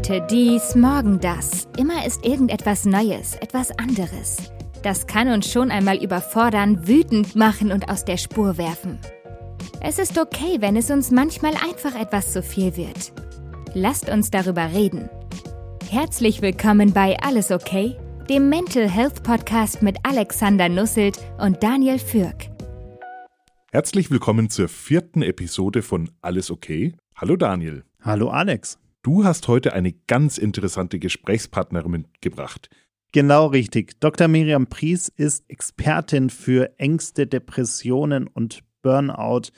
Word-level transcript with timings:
Heute 0.00 0.26
dies, 0.30 0.74
morgen 0.74 1.20
das. 1.20 1.68
Immer 1.76 2.06
ist 2.06 2.24
irgendetwas 2.24 2.86
Neues, 2.86 3.34
etwas 3.34 3.70
anderes. 3.78 4.50
Das 4.82 5.06
kann 5.06 5.28
uns 5.28 5.52
schon 5.52 5.70
einmal 5.70 6.02
überfordern, 6.02 6.88
wütend 6.88 7.36
machen 7.36 7.70
und 7.70 7.90
aus 7.90 8.06
der 8.06 8.16
Spur 8.16 8.56
werfen. 8.56 8.98
Es 9.82 9.98
ist 9.98 10.18
okay, 10.18 10.56
wenn 10.60 10.76
es 10.76 10.90
uns 10.90 11.10
manchmal 11.10 11.52
einfach 11.52 11.94
etwas 11.94 12.32
zu 12.32 12.42
viel 12.42 12.78
wird. 12.78 13.12
Lasst 13.74 14.08
uns 14.08 14.30
darüber 14.30 14.72
reden. 14.72 15.10
Herzlich 15.90 16.40
willkommen 16.40 16.94
bei 16.94 17.18
Alles 17.20 17.50
okay, 17.50 17.94
dem 18.30 18.48
Mental 18.48 18.88
Health 18.88 19.22
Podcast 19.22 19.82
mit 19.82 19.98
Alexander 20.02 20.70
Nusselt 20.70 21.18
und 21.36 21.62
Daniel 21.62 21.98
Fürk. 21.98 22.48
Herzlich 23.70 24.10
willkommen 24.10 24.48
zur 24.48 24.68
vierten 24.68 25.20
Episode 25.20 25.82
von 25.82 26.10
Alles 26.22 26.50
okay. 26.50 26.96
Hallo 27.14 27.36
Daniel. 27.36 27.84
Hallo 28.00 28.30
Alex. 28.30 28.78
Du 29.02 29.24
hast 29.24 29.48
heute 29.48 29.72
eine 29.72 29.92
ganz 29.92 30.36
interessante 30.36 30.98
Gesprächspartnerin 30.98 31.90
mitgebracht. 31.90 32.68
Genau 33.12 33.46
richtig. 33.46 33.98
Dr. 33.98 34.28
Miriam 34.28 34.66
Pries 34.66 35.08
ist 35.08 35.48
Expertin 35.48 36.28
für 36.28 36.78
Ängste, 36.78 37.26
Depressionen 37.26 38.26
und 38.26 38.62
Burnout, 38.82 39.52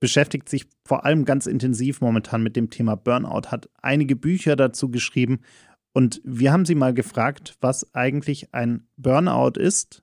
beschäftigt 0.00 0.50
sich 0.50 0.66
vor 0.86 1.06
allem 1.06 1.24
ganz 1.24 1.46
intensiv 1.46 2.02
momentan 2.02 2.42
mit 2.42 2.56
dem 2.56 2.68
Thema 2.68 2.94
Burnout, 2.94 3.48
hat 3.48 3.70
einige 3.80 4.16
Bücher 4.16 4.54
dazu 4.54 4.90
geschrieben 4.90 5.40
und 5.94 6.20
wir 6.24 6.52
haben 6.52 6.66
sie 6.66 6.74
mal 6.74 6.92
gefragt, 6.92 7.56
was 7.62 7.94
eigentlich 7.94 8.52
ein 8.52 8.86
Burnout 8.98 9.58
ist 9.58 10.02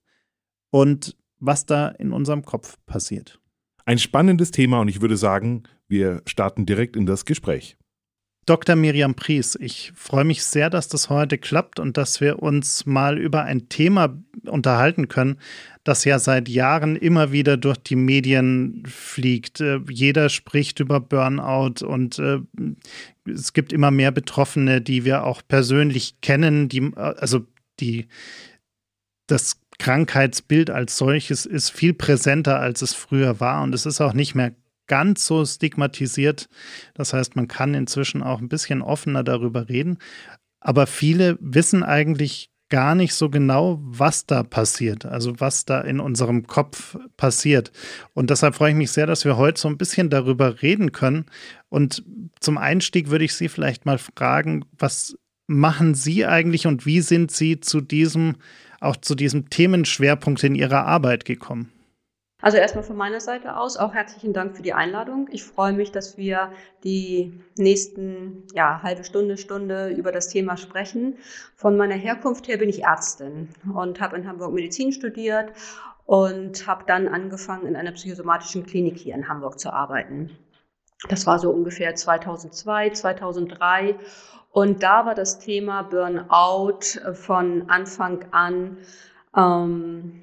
und 0.72 1.16
was 1.38 1.67
da 1.67 1.88
in 1.88 2.13
unserem 2.13 2.44
Kopf 2.44 2.78
passiert. 2.88 3.39
Ein 3.86 4.00
spannendes 4.00 4.50
Thema 4.50 4.80
und 4.80 4.88
ich 4.88 5.02
würde 5.02 5.17
sagen, 5.17 5.63
wir 5.88 6.23
starten 6.25 6.66
direkt 6.66 6.95
in 6.95 7.06
das 7.06 7.25
Gespräch. 7.25 7.78
Dr. 8.47 8.75
Miriam 8.75 9.14
Pries, 9.14 9.56
ich 9.59 9.92
freue 9.95 10.23
mich 10.23 10.44
sehr, 10.44 10.72
dass 10.72 10.88
das 10.88 11.09
heute 11.09 11.38
klappt 11.38 11.80
und 11.80 11.95
dass 11.95 12.22
wir 12.22 12.42
uns 12.42 12.88
mal 12.88 13.20
über 13.20 13.44
ein 13.44 13.70
Thema 13.70 14.17
unterhalten 14.47 15.08
können, 15.08 15.38
das 15.84 16.06
ja 16.06 16.17
seit 16.17 16.50
Jahren 16.50 16.95
immer 16.95 17.31
wieder 17.31 17.56
durch 17.58 17.78
die 17.78 17.95
Medien 17.95 18.84
fliegt. 18.88 19.62
Äh, 19.62 19.80
jeder 19.89 20.30
spricht 20.30 20.80
über 20.80 21.00
Burnout 21.00 21.86
und 21.86 22.17
äh, 22.17 22.39
es 23.25 23.53
gibt 23.53 23.73
immer 23.73 23.92
mehr 23.92 24.12
Betroffene, 24.12 24.81
die 24.81 25.06
wir 25.06 25.23
auch 25.23 25.42
persönlich 25.47 26.22
kennen, 26.22 26.67
die, 26.67 26.92
also 26.95 27.45
die 27.80 28.08
das 29.28 29.62
Krankheitsbild 29.78 30.69
als 30.69 30.97
solches 30.97 31.45
ist 31.45 31.69
viel 31.69 31.94
präsenter, 31.94 32.59
als 32.59 32.81
es 32.81 32.94
früher 32.94 33.39
war. 33.39 33.64
Und 33.64 33.73
es 33.73 33.86
ist 33.86 34.02
auch 34.02 34.14
nicht 34.14 34.36
mehr 34.36 34.53
ganz 34.92 35.25
so 35.25 35.45
stigmatisiert. 35.45 36.50
Das 36.95 37.14
heißt, 37.14 37.38
man 37.38 37.47
kann 37.47 37.73
inzwischen 37.75 38.22
auch 38.22 38.42
ein 38.42 38.50
bisschen 38.50 38.81
offener 38.81 39.23
darüber 39.23 39.70
reden. 39.70 40.00
Aber 40.59 40.86
viele 40.86 41.38
wissen 41.39 41.81
eigentlich 41.81 42.50
gar 42.67 42.94
nicht 42.94 43.14
so 43.14 43.30
genau, 43.30 43.80
was 43.81 44.25
da 44.25 44.44
passiert, 44.44 45.06
also 45.06 45.39
was 45.39 45.64
da 45.64 45.80
in 45.80 46.02
unserem 46.02 46.45
Kopf 46.45 46.97
passiert. 47.16 47.72
Und 48.14 48.31
deshalb 48.31 48.56
freue 48.56 48.72
ich 48.72 48.78
mich 48.78 48.92
sehr, 48.92 49.08
dass 49.08 49.23
wir 49.23 49.38
heute 49.38 49.62
so 49.62 49.69
ein 49.69 49.78
bisschen 49.78 50.09
darüber 50.09 50.62
reden 50.62 50.92
können. 50.92 51.25
Und 51.69 52.03
zum 52.42 52.58
Einstieg 52.58 53.09
würde 53.09 53.23
ich 53.23 53.34
Sie 53.34 53.47
vielleicht 53.47 53.86
mal 53.86 53.97
fragen, 53.97 54.66
was 54.78 55.16
machen 55.47 55.95
Sie 55.95 56.25
eigentlich 56.25 56.67
und 56.67 56.86
wie 56.86 57.00
sind 57.00 57.31
Sie 57.31 57.62
zu 57.62 57.80
diesem, 57.80 58.36
auch 58.81 58.97
zu 58.97 59.16
diesem 59.16 59.50
Themenschwerpunkt 59.50 60.44
in 60.44 60.56
Ihrer 60.56 60.85
Arbeit 60.85 61.23
gekommen? 61.23 61.72
Also 62.41 62.57
erstmal 62.57 62.84
von 62.84 62.97
meiner 62.97 63.19
Seite 63.19 63.56
aus 63.56 63.78
auch 63.78 63.94
herzlichen 63.94 64.34
Dank 64.34 64.56
für 64.57 64.63
die 64.63 64.74
Einladung. 64.74 65.28
Ich 65.31 65.44
freue 65.44 65.74
mich, 65.74 65.91
dass 65.91 66.18
wir 66.18 66.52
die 66.84 67.40
nächsten 67.56 68.47
ja, 68.53 68.81
halbe 68.81 69.03
Stunde, 69.03 69.38
Stunde 69.38 69.90
über 69.90 70.12
das 70.12 70.29
Thema 70.29 70.57
sprechen. 70.57 71.18
Von 71.56 71.78
meiner 71.78 71.96
Herkunft 71.96 72.47
her 72.47 72.57
bin 72.57 72.69
ich 72.69 72.84
Ärztin 72.84 73.50
und 73.74 74.02
habe 74.02 74.18
in 74.18 74.28
Hamburg 74.28 74.53
Medizin 74.53 74.91
studiert 74.91 75.53
und 76.06 76.66
habe 76.66 76.84
dann 76.88 77.07
angefangen, 77.07 77.68
in 77.68 77.75
einer 77.75 77.91
psychosomatischen 77.91 78.66
Klinik 78.66 78.97
hier 78.97 79.13
in 79.13 79.29
Hamburg 79.29 79.59
zu 79.59 79.72
arbeiten. 79.72 80.31
Das 81.09 81.28
war 81.28 81.38
so 81.38 81.52
ungefähr 81.52 81.94
2002, 81.96 82.90
2003. 82.91 83.96
Und 84.52 84.84
da 84.84 85.06
war 85.06 85.16
das 85.16 85.40
Thema 85.40 85.84
Burnout 85.84 86.79
von 87.13 87.69
Anfang 87.69 88.25
an 88.31 88.78
ähm, 89.35 90.21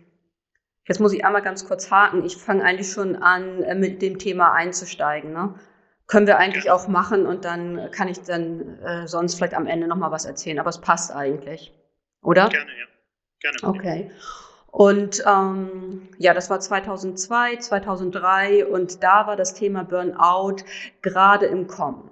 Jetzt 0.89 1.01
muss 1.01 1.13
ich 1.13 1.25
einmal 1.25 1.43
ganz 1.43 1.67
kurz 1.67 1.91
haken. 1.91 2.25
Ich 2.25 2.39
fange 2.39 2.65
eigentlich 2.65 2.91
schon 2.91 3.17
an, 3.17 3.63
äh, 3.63 3.75
mit 3.75 4.01
dem 4.01 4.19
Thema 4.19 4.53
einzusteigen. 4.53 5.33
Ne? 5.33 5.55
Können 6.07 6.27
wir 6.27 6.39
eigentlich 6.39 6.71
auch 6.71 6.89
machen 6.89 7.27
und 7.27 7.45
dann 7.45 7.91
kann 7.91 8.09
ich 8.09 8.23
dann 8.23 8.79
äh, 8.79 9.07
sonst 9.07 9.35
vielleicht 9.35 9.55
am 9.55 9.67
Ende 9.67 9.87
nochmal 9.87 10.11
was 10.11 10.25
erzählen. 10.25 10.59
Aber 10.59 10.71
es 10.71 10.81
passt 10.81 11.15
eigentlich, 11.15 11.75
oder? 12.23 12.49
Gerne, 12.49 12.71
ja. 12.71 12.87
Gerne. 13.41 13.79
Okay. 13.79 14.11
Und 14.71 15.23
ähm, 15.27 16.09
ja, 16.19 16.33
das 16.33 16.49
war 16.51 16.61
2002, 16.61 17.57
2003 17.57 18.67
und 18.67 19.03
da 19.03 19.27
war 19.27 19.37
das 19.37 19.55
Thema 19.55 19.85
Burnout 19.85 20.57
gerade 21.03 21.47
im 21.47 21.67
Kommen. 21.67 22.11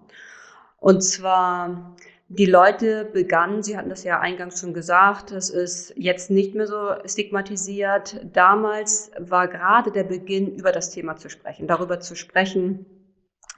Und 0.78 1.02
zwar 1.02 1.96
die 2.28 2.46
Leute 2.46 3.04
begannen, 3.04 3.62
Sie 3.62 3.76
hatten 3.76 3.88
das 3.88 4.02
ja 4.02 4.18
eingangs 4.18 4.60
schon 4.60 4.74
gesagt, 4.74 5.30
es 5.30 5.48
ist 5.48 5.92
jetzt 5.96 6.30
nicht 6.30 6.54
mehr 6.54 6.66
so 6.66 6.94
stigmatisiert. 7.04 8.20
Damals 8.32 9.12
war 9.18 9.46
gerade 9.46 9.92
der 9.92 10.04
Beginn, 10.04 10.56
über 10.56 10.72
das 10.72 10.90
Thema 10.90 11.16
zu 11.16 11.28
sprechen, 11.28 11.68
darüber 11.68 12.00
zu 12.00 12.16
sprechen, 12.16 12.84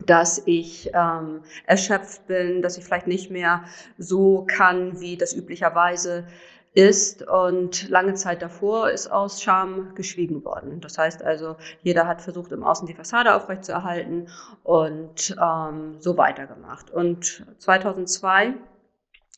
dass 0.04 0.42
ich 0.44 0.90
ähm, 0.94 1.42
erschöpft 1.66 2.26
bin, 2.26 2.60
dass 2.60 2.76
ich 2.76 2.84
vielleicht 2.84 3.06
nicht 3.06 3.30
mehr 3.30 3.64
so 3.96 4.46
kann, 4.46 5.00
wie 5.00 5.16
das 5.16 5.34
üblicherweise 5.34 6.26
ist. 6.74 7.22
Und 7.26 7.88
lange 7.88 8.14
Zeit 8.14 8.42
davor 8.42 8.90
ist 8.90 9.10
aus 9.10 9.42
Scham 9.42 9.94
geschwiegen 9.94 10.44
worden. 10.44 10.80
Das 10.80 10.98
heißt 10.98 11.22
also, 11.22 11.56
jeder 11.82 12.06
hat 12.06 12.22
versucht, 12.22 12.52
im 12.52 12.62
Außen 12.62 12.86
die 12.86 12.94
Fassade 12.94 13.34
aufrechtzuerhalten 13.34 14.28
und 14.62 15.36
ähm, 15.42 15.96
so 15.98 16.16
weitergemacht. 16.16 16.90
Und 16.90 17.44
2002 17.58 18.54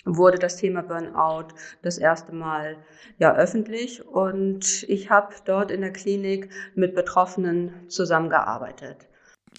wurde 0.04 0.38
das 0.38 0.56
Thema 0.56 0.82
Burnout 0.82 1.48
das 1.82 1.98
erste 1.98 2.32
Mal 2.32 2.76
ja 3.18 3.34
öffentlich 3.34 4.06
und 4.06 4.84
ich 4.88 5.10
habe 5.10 5.34
dort 5.44 5.70
in 5.70 5.82
der 5.82 5.92
Klinik 5.92 6.48
mit 6.74 6.94
Betroffenen 6.94 7.88
zusammengearbeitet. 7.88 9.08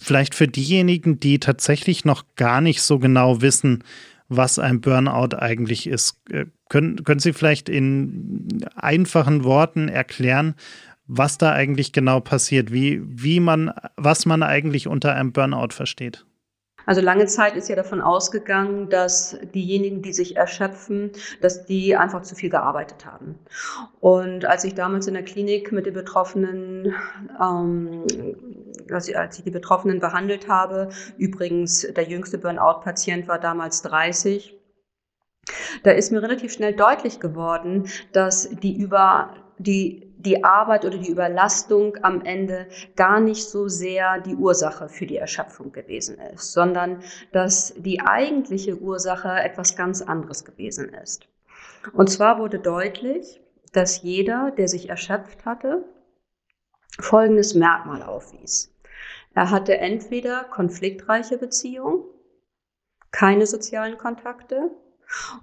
Vielleicht 0.00 0.34
für 0.34 0.48
diejenigen, 0.48 1.20
die 1.20 1.38
tatsächlich 1.38 2.04
noch 2.04 2.24
gar 2.34 2.60
nicht 2.60 2.82
so 2.82 2.98
genau 2.98 3.40
wissen, 3.40 3.84
was 4.36 4.58
ein 4.58 4.80
Burnout 4.80 5.36
eigentlich 5.36 5.86
ist. 5.86 6.20
Äh, 6.30 6.46
können, 6.68 7.04
können 7.04 7.20
Sie 7.20 7.32
vielleicht 7.32 7.68
in 7.68 8.64
einfachen 8.74 9.44
Worten 9.44 9.88
erklären, 9.88 10.54
was 11.06 11.38
da 11.38 11.52
eigentlich 11.52 11.92
genau 11.92 12.20
passiert, 12.20 12.72
wie, 12.72 13.02
wie 13.04 13.40
man, 13.40 13.72
was 13.96 14.24
man 14.24 14.42
eigentlich 14.42 14.86
unter 14.86 15.14
einem 15.14 15.32
Burnout 15.32 15.72
versteht? 15.72 16.24
Also 16.86 17.00
lange 17.00 17.26
Zeit 17.26 17.56
ist 17.56 17.68
ja 17.68 17.76
davon 17.76 18.00
ausgegangen, 18.00 18.88
dass 18.88 19.38
diejenigen, 19.54 20.02
die 20.02 20.12
sich 20.12 20.36
erschöpfen, 20.36 21.12
dass 21.40 21.64
die 21.64 21.96
einfach 21.96 22.22
zu 22.22 22.34
viel 22.34 22.50
gearbeitet 22.50 23.06
haben. 23.06 23.38
Und 24.00 24.44
als 24.44 24.64
ich 24.64 24.74
damals 24.74 25.06
in 25.06 25.14
der 25.14 25.24
Klinik 25.24 25.72
mit 25.72 25.86
den 25.86 25.94
Betroffenen, 25.94 26.94
ähm, 27.40 28.04
als 28.90 29.08
ich 29.08 29.44
die 29.44 29.50
Betroffenen 29.50 30.00
behandelt 30.00 30.48
habe, 30.48 30.88
übrigens 31.16 31.86
der 31.94 32.04
jüngste 32.04 32.38
Burnout-Patient 32.38 33.28
war 33.28 33.38
damals 33.38 33.82
30, 33.82 34.58
da 35.82 35.90
ist 35.90 36.12
mir 36.12 36.22
relativ 36.22 36.52
schnell 36.52 36.74
deutlich 36.74 37.20
geworden, 37.20 37.88
dass 38.12 38.48
die 38.48 38.76
über 38.76 39.34
die 39.58 40.11
die 40.24 40.44
Arbeit 40.44 40.84
oder 40.84 40.98
die 40.98 41.10
Überlastung 41.10 41.96
am 42.02 42.24
Ende 42.24 42.66
gar 42.96 43.20
nicht 43.20 43.44
so 43.44 43.68
sehr 43.68 44.20
die 44.20 44.34
Ursache 44.34 44.88
für 44.88 45.06
die 45.06 45.16
Erschöpfung 45.16 45.72
gewesen 45.72 46.18
ist, 46.18 46.52
sondern 46.52 47.02
dass 47.32 47.74
die 47.76 48.00
eigentliche 48.00 48.76
Ursache 48.78 49.28
etwas 49.28 49.76
ganz 49.76 50.02
anderes 50.02 50.44
gewesen 50.44 50.88
ist. 50.94 51.28
Und 51.92 52.08
zwar 52.08 52.38
wurde 52.38 52.58
deutlich, 52.58 53.40
dass 53.72 54.02
jeder, 54.02 54.52
der 54.56 54.68
sich 54.68 54.88
erschöpft 54.88 55.44
hatte, 55.44 55.84
folgendes 57.00 57.54
Merkmal 57.54 58.02
aufwies. 58.02 58.72
Er 59.34 59.50
hatte 59.50 59.78
entweder 59.78 60.44
konfliktreiche 60.44 61.38
Beziehungen, 61.38 62.04
keine 63.10 63.46
sozialen 63.46 63.98
Kontakte 63.98 64.70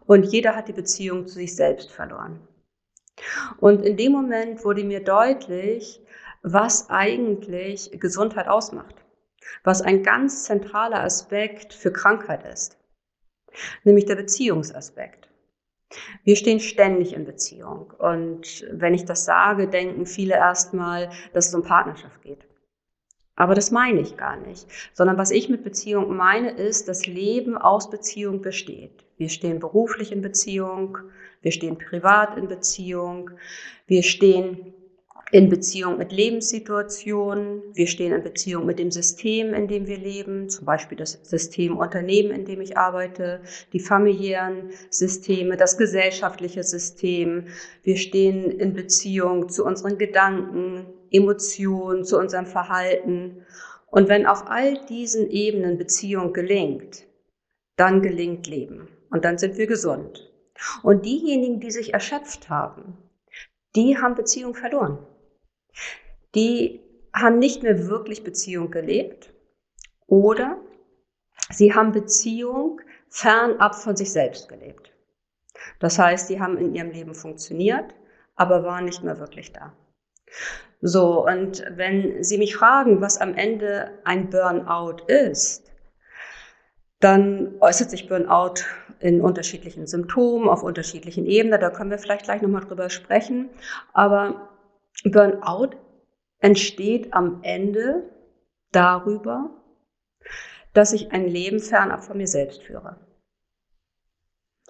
und 0.05 0.23
jeder 0.23 0.55
hat 0.55 0.67
die 0.67 0.73
Beziehung 0.73 1.27
zu 1.27 1.35
sich 1.35 1.55
selbst 1.55 1.91
verloren. 1.91 2.47
Und 3.59 3.81
in 3.85 3.97
dem 3.97 4.11
Moment 4.11 4.63
wurde 4.63 4.83
mir 4.83 5.03
deutlich, 5.03 6.01
was 6.41 6.89
eigentlich 6.89 7.91
Gesundheit 7.99 8.47
ausmacht, 8.47 8.95
was 9.63 9.81
ein 9.81 10.03
ganz 10.03 10.45
zentraler 10.45 11.03
Aspekt 11.03 11.73
für 11.73 11.91
Krankheit 11.91 12.45
ist, 12.47 12.77
nämlich 13.83 14.05
der 14.05 14.15
Beziehungsaspekt. 14.15 15.29
Wir 16.23 16.35
stehen 16.35 16.59
ständig 16.59 17.13
in 17.13 17.25
Beziehung 17.25 17.91
und 17.97 18.65
wenn 18.71 18.93
ich 18.93 19.05
das 19.05 19.25
sage, 19.25 19.67
denken 19.67 20.05
viele 20.05 20.35
erstmal, 20.35 21.09
dass 21.33 21.47
es 21.47 21.55
um 21.55 21.63
Partnerschaft 21.63 22.21
geht. 22.21 22.48
Aber 23.39 23.55
das 23.55 23.71
meine 23.71 24.01
ich 24.01 24.17
gar 24.17 24.35
nicht, 24.35 24.67
sondern 24.93 25.17
was 25.17 25.31
ich 25.31 25.47
mit 25.47 25.63
Beziehung 25.63 26.17
meine, 26.17 26.51
ist, 26.51 26.89
dass 26.89 27.07
Leben 27.07 27.57
aus 27.57 27.89
Beziehung 27.89 28.41
besteht. 28.41 28.91
Wir 29.17 29.29
stehen 29.29 29.59
beruflich 29.59 30.11
in 30.11 30.21
Beziehung, 30.21 30.97
wir 31.41 31.53
stehen 31.53 31.77
privat 31.77 32.37
in 32.37 32.49
Beziehung, 32.49 33.31
wir 33.87 34.03
stehen 34.03 34.73
in 35.31 35.47
Beziehung 35.47 35.97
mit 35.97 36.11
Lebenssituationen, 36.11 37.61
wir 37.73 37.87
stehen 37.87 38.11
in 38.11 38.23
Beziehung 38.23 38.65
mit 38.65 38.77
dem 38.77 38.91
System, 38.91 39.53
in 39.53 39.69
dem 39.69 39.87
wir 39.87 39.97
leben, 39.97 40.49
zum 40.49 40.65
Beispiel 40.65 40.97
das 40.97 41.13
System 41.23 41.77
Unternehmen, 41.77 42.31
in 42.31 42.43
dem 42.43 42.59
ich 42.59 42.77
arbeite, 42.77 43.39
die 43.71 43.79
familiären 43.79 44.71
Systeme, 44.89 45.55
das 45.55 45.77
gesellschaftliche 45.77 46.63
System. 46.63 47.47
Wir 47.83 47.95
stehen 47.95 48.51
in 48.51 48.73
Beziehung 48.73 49.47
zu 49.47 49.63
unseren 49.63 49.97
Gedanken, 49.97 50.87
Emotionen, 51.11 52.03
zu 52.03 52.17
unserem 52.17 52.45
Verhalten. 52.45 53.45
Und 53.87 54.09
wenn 54.09 54.25
auf 54.25 54.47
all 54.47 54.85
diesen 54.87 55.29
Ebenen 55.29 55.77
Beziehung 55.77 56.33
gelingt, 56.33 57.05
dann 57.75 58.01
gelingt 58.01 58.47
Leben 58.47 58.89
und 59.09 59.25
dann 59.25 59.37
sind 59.37 59.57
wir 59.57 59.67
gesund. 59.67 60.31
Und 60.83 61.05
diejenigen, 61.05 61.59
die 61.59 61.71
sich 61.71 61.93
erschöpft 61.93 62.49
haben, 62.49 62.97
die 63.75 63.97
haben 63.97 64.15
Beziehung 64.15 64.53
verloren 64.53 64.99
die 66.35 66.81
haben 67.13 67.39
nicht 67.39 67.63
mehr 67.63 67.87
wirklich 67.87 68.23
Beziehung 68.23 68.71
gelebt 68.71 69.33
oder 70.07 70.59
sie 71.49 71.73
haben 71.73 71.91
Beziehung 71.91 72.81
fernab 73.09 73.75
von 73.75 73.95
sich 73.95 74.11
selbst 74.11 74.47
gelebt. 74.47 74.93
Das 75.79 75.97
heißt, 75.97 76.27
sie 76.27 76.39
haben 76.39 76.57
in 76.57 76.75
ihrem 76.75 76.91
Leben 76.91 77.15
funktioniert, 77.15 77.95
aber 78.35 78.63
waren 78.63 78.85
nicht 78.85 79.03
mehr 79.03 79.19
wirklich 79.19 79.51
da. 79.51 79.73
So, 80.81 81.25
und 81.25 81.63
wenn 81.75 82.23
Sie 82.23 82.37
mich 82.37 82.55
fragen, 82.55 83.01
was 83.01 83.19
am 83.19 83.35
Ende 83.35 83.99
ein 84.05 84.29
Burnout 84.29 85.03
ist, 85.07 85.69
dann 86.99 87.55
äußert 87.59 87.89
sich 87.89 88.07
Burnout 88.07 88.63
in 88.99 89.21
unterschiedlichen 89.21 89.87
Symptomen, 89.87 90.49
auf 90.49 90.63
unterschiedlichen 90.63 91.25
Ebenen. 91.25 91.59
Da 91.59 91.69
können 91.69 91.91
wir 91.91 91.97
vielleicht 91.97 92.25
gleich 92.25 92.41
nochmal 92.41 92.65
drüber 92.65 92.89
sprechen. 92.89 93.49
Aber 93.93 94.49
Burnout 95.03 95.71
entsteht 96.39 97.13
am 97.13 97.39
Ende 97.43 98.09
darüber, 98.71 99.49
dass 100.73 100.93
ich 100.93 101.11
ein 101.11 101.27
Leben 101.27 101.59
fernab 101.59 102.03
von 102.03 102.17
mir 102.17 102.27
selbst 102.27 102.63
führe. 102.63 102.97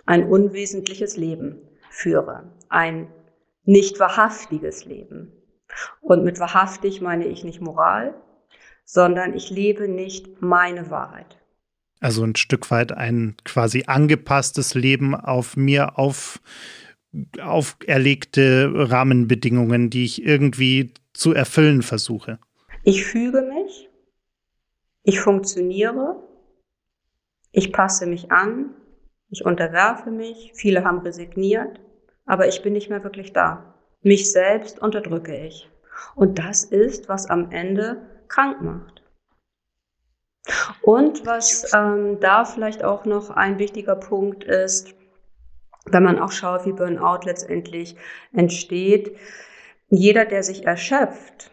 Ein 0.06 0.30
unwesentliches 0.30 1.18
Leben 1.18 1.68
führe. 1.90 2.52
Ein 2.70 3.12
nicht 3.64 4.00
wahrhaftiges 4.00 4.86
Leben. 4.86 5.39
Und 6.02 6.24
mit 6.24 6.40
wahrhaftig 6.40 7.02
meine 7.02 7.26
ich 7.26 7.44
nicht 7.44 7.62
Moral, 7.62 8.14
sondern 8.86 9.34
ich 9.34 9.50
lebe 9.50 9.88
nicht 9.88 10.42
meine 10.42 10.90
Wahrheit. 10.90 11.38
Also 12.00 12.24
ein 12.24 12.36
Stück 12.36 12.72
weit 12.72 12.92
ein 12.92 13.36
quasi 13.44 13.84
angepasstes 13.88 14.74
Leben 14.74 15.16
auf 15.16 15.58
mir 15.58 16.00
auf 16.00 16.40
auferlegte 17.42 18.72
Rahmenbedingungen, 18.74 19.90
die 19.90 20.06
ich 20.06 20.24
irgendwie 20.24 20.94
zu 21.14 21.34
erfüllen 21.34 21.82
versuche. 21.82 22.40
Ich 22.84 23.04
füge 23.04 23.42
mich, 23.42 23.90
ich 25.04 25.20
funktioniere, 25.20 26.24
ich 27.52 27.74
passe 27.74 28.06
mich 28.06 28.32
an, 28.32 28.76
ich 29.30 29.44
unterwerfe 29.44 30.12
mich, 30.12 30.52
viele 30.56 30.84
haben 30.84 31.00
resigniert, 31.00 31.80
aber 32.26 32.48
ich 32.48 32.62
bin 32.62 32.74
nicht 32.74 32.90
mehr 32.90 33.04
wirklich 33.04 33.34
da. 33.34 33.79
Mich 34.02 34.32
selbst 34.32 34.80
unterdrücke 34.80 35.36
ich. 35.36 35.70
Und 36.16 36.40
das 36.40 36.64
ist, 36.64 37.10
was 37.10 37.30
am 37.30 37.52
Ende 37.52 38.02
krank 38.28 38.62
macht. 38.62 39.04
Und 40.82 41.26
was 41.26 41.74
ähm, 41.74 42.20
da 42.20 42.46
vielleicht 42.46 42.84
auch 42.84 43.06
noch 43.06 43.30
ein 43.30 43.60
wichtiger 43.60 43.96
Punkt 43.96 44.44
ist, 44.44 44.96
wenn 45.86 46.04
man 46.04 46.20
auch 46.20 46.32
schaut, 46.32 46.66
wie 46.66 46.72
Burnout 46.72 47.26
letztendlich 47.26 47.96
entsteht. 48.34 49.16
Jeder, 49.90 50.26
der 50.26 50.44
sich 50.44 50.66
erschöpft, 50.66 51.52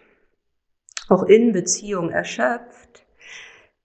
auch 1.09 1.25
in 1.25 1.53
Beziehung 1.53 2.11
erschöpft, 2.11 3.07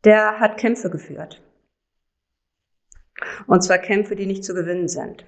der 0.04 0.40
hat 0.40 0.58
Kämpfe 0.58 0.90
geführt. 0.90 1.42
Und 3.48 3.62
zwar 3.64 3.78
Kämpfe, 3.78 4.16
die 4.16 4.26
nicht 4.26 4.44
zu 4.44 4.54
gewinnen 4.54 4.88
sind. 4.88 5.26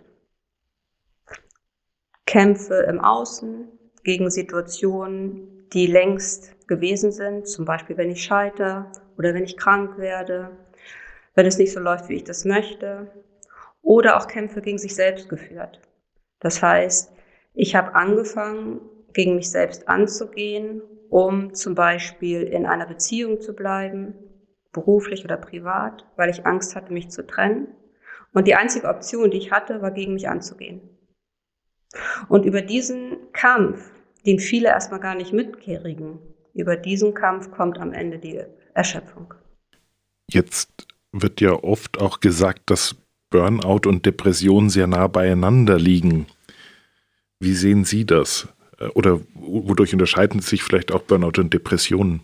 Kämpfe 2.34 2.88
im 2.90 3.00
Außen 3.00 3.68
gegen 4.04 4.32
Situationen, 4.32 5.68
die 5.72 5.86
längst 5.86 6.68
gewesen 6.68 7.12
sind, 7.12 7.48
zum 7.48 7.64
Beispiel 7.64 7.96
wenn 7.96 8.10
ich 8.10 8.24
scheitere 8.24 8.88
oder 9.20 9.36
wenn 9.36 9.44
ich 9.44 9.56
krank 9.56 10.00
werde, 10.00 10.50
wenn 11.36 11.46
es 11.46 11.60
nicht 11.60 11.72
so 11.72 11.80
läuft, 11.80 12.10
wie 12.10 12.16
ich 12.16 12.24
das 12.24 12.44
möchte, 12.44 13.12
oder 13.84 14.18
auch 14.18 14.28
Kämpfe 14.28 14.64
gegen 14.64 14.80
sich 14.80 14.96
selbst 14.96 15.30
geführt. 15.30 15.80
Das 16.40 16.64
heißt, 16.64 17.14
ich 17.54 17.76
habe 17.76 17.94
angefangen, 17.94 18.82
gegen 19.14 19.36
mich 19.36 19.52
selbst 19.52 19.88
anzugehen, 19.88 20.82
um 21.10 21.54
zum 21.54 21.76
Beispiel 21.76 22.42
in 22.42 22.66
einer 22.66 22.88
Beziehung 22.88 23.42
zu 23.42 23.54
bleiben, 23.54 24.16
beruflich 24.72 25.24
oder 25.24 25.38
privat, 25.38 26.08
weil 26.16 26.32
ich 26.32 26.48
Angst 26.48 26.76
hatte, 26.76 26.94
mich 26.94 27.12
zu 27.12 27.28
trennen. 27.28 27.68
Und 28.34 28.48
die 28.48 28.56
einzige 28.56 28.88
Option, 28.88 29.30
die 29.30 29.38
ich 29.38 29.52
hatte, 29.52 29.84
war 29.84 29.92
gegen 29.92 30.16
mich 30.16 30.28
anzugehen. 30.28 30.93
Und 32.28 32.46
über 32.46 32.62
diesen 32.62 33.18
Kampf, 33.34 33.92
den 34.26 34.40
viele 34.40 34.70
erstmal 34.70 35.00
gar 35.00 35.16
nicht 35.16 35.34
mitkriegen, 35.34 36.20
über 36.54 36.76
diesen 36.76 37.14
Kampf 37.14 37.52
kommt 37.52 37.80
am 37.80 37.94
Ende 37.94 38.20
die 38.20 38.42
Erschöpfung. 38.74 39.34
Jetzt 40.30 40.70
wird 41.12 41.42
ja 41.42 41.52
oft 41.52 42.00
auch 42.00 42.20
gesagt, 42.20 42.62
dass 42.68 42.96
Burnout 43.30 43.88
und 43.88 44.06
Depression 44.06 44.70
sehr 44.70 44.88
nah 44.88 45.08
beieinander 45.08 45.78
liegen. 45.78 46.28
Wie 47.40 47.54
sehen 47.54 47.84
Sie 47.84 48.06
das? 48.06 48.48
Oder 48.94 49.22
wodurch 49.34 49.94
unterscheiden 49.94 50.42
sich 50.42 50.64
vielleicht 50.64 50.92
auch 50.92 51.02
Burnout 51.02 51.40
und 51.40 51.54
Depressionen? 51.54 52.22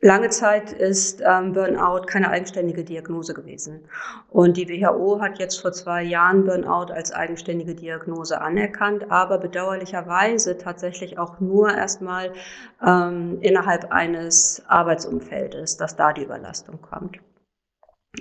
Lange 0.00 0.28
Zeit 0.30 0.72
ist 0.72 1.20
ähm, 1.26 1.52
Burnout 1.52 2.06
keine 2.06 2.30
eigenständige 2.30 2.84
Diagnose 2.84 3.34
gewesen. 3.34 3.88
Und 4.30 4.56
die 4.56 4.68
WHO 4.68 5.20
hat 5.20 5.40
jetzt 5.40 5.60
vor 5.60 5.72
zwei 5.72 6.04
Jahren 6.04 6.44
Burnout 6.44 6.92
als 6.92 7.10
eigenständige 7.10 7.74
Diagnose 7.74 8.40
anerkannt, 8.40 9.10
aber 9.10 9.38
bedauerlicherweise 9.38 10.56
tatsächlich 10.56 11.18
auch 11.18 11.40
nur 11.40 11.74
erstmal 11.74 12.32
ähm, 12.80 13.38
innerhalb 13.40 13.90
eines 13.90 14.62
Arbeitsumfeldes, 14.68 15.78
dass 15.78 15.96
da 15.96 16.12
die 16.12 16.22
Überlastung 16.22 16.80
kommt. 16.80 17.18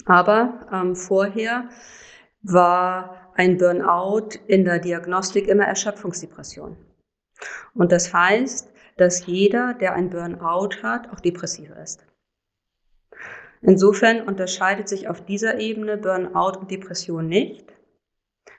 Aber 0.08 0.68
ähm, 0.74 0.96
vorher 0.96 1.70
war 2.42 3.34
ein 3.36 3.58
Burnout 3.58 4.30
in 4.48 4.66
der 4.66 4.80
Diagnostik 4.80 5.48
immer 5.48 5.66
Erschöpfungsdepression. 5.66 6.76
Und 7.76 7.92
das 7.92 8.12
heißt, 8.12 8.74
dass 8.98 9.26
jeder, 9.26 9.74
der 9.74 9.94
ein 9.94 10.10
Burnout 10.10 10.82
hat, 10.84 11.10
auch 11.12 11.20
depressiv 11.20 11.72
ist. 11.82 12.06
Insofern 13.62 14.22
unterscheidet 14.28 14.88
sich 14.88 15.08
auf 15.08 15.26
dieser 15.26 15.60
Ebene 15.60 15.98
Burnout 15.98 16.60
und 16.60 16.72
Depression 16.72 17.28
nicht. 17.28 17.74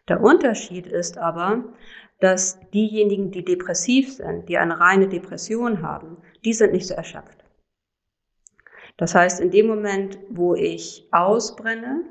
Der 0.09 0.21
Unterschied 0.21 0.87
ist 0.87 1.19
aber, 1.19 1.65
dass 2.21 2.59
diejenigen, 2.71 3.31
die 3.31 3.45
depressiv 3.45 4.13
sind, 4.15 4.49
die 4.49 4.59
eine 4.59 4.81
reine 4.81 5.09
Depression 5.09 5.83
haben, 5.83 6.17
die 6.45 6.53
sind 6.53 6.73
nicht 6.73 6.87
so 6.87 6.95
erschöpft. 6.95 7.45
Das 8.97 9.15
heißt, 9.15 9.41
in 9.41 9.51
dem 9.51 9.69
Moment, 9.69 10.19
wo 10.29 10.55
ich 10.57 11.09
ausbrenne, 11.13 12.05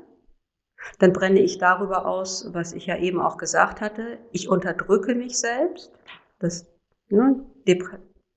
dann 0.98 1.12
brenne 1.12 1.40
ich 1.40 1.58
darüber 1.58 2.06
aus, 2.06 2.48
was 2.54 2.72
ich 2.72 2.86
ja 2.86 2.96
eben 2.96 3.20
auch 3.20 3.36
gesagt 3.36 3.80
hatte. 3.80 4.18
Ich 4.32 4.48
unterdrücke 4.48 5.14
mich 5.14 5.38
selbst. 5.38 5.92
Das 6.38 6.66
ne, 7.08 7.44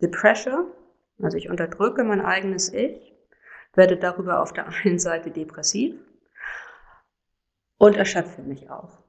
Dep 0.02 0.12
Depression, 0.12 0.66
also 1.22 1.38
ich 1.38 1.50
unterdrücke 1.50 2.04
mein 2.04 2.22
eigenes 2.22 2.74
Ich, 2.74 3.14
werde 3.74 3.98
darüber 3.98 4.42
auf 4.42 4.54
der 4.54 4.68
einen 4.68 5.00
Seite 5.00 5.32
depressiv 5.32 5.96
und 7.78 7.96
erschöpfe 7.96 8.42
mich 8.42 8.70
auch. 8.70 9.00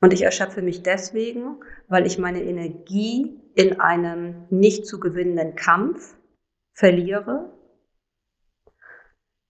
Und 0.00 0.12
ich 0.12 0.22
erschöpfe 0.22 0.62
mich 0.62 0.82
deswegen, 0.82 1.60
weil 1.88 2.06
ich 2.06 2.18
meine 2.18 2.42
Energie 2.42 3.40
in 3.54 3.80
einem 3.80 4.46
nicht 4.50 4.86
zu 4.86 5.00
gewinnenden 5.00 5.54
Kampf 5.54 6.16
verliere 6.74 7.50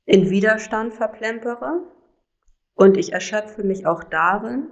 in 0.07 0.31
Widerstand 0.31 0.95
verplempere 0.95 1.83
und 2.75 2.97
ich 2.97 3.13
erschöpfe 3.13 3.65
mich 3.65 3.87
auch 3.87 4.05
darin, 4.05 4.69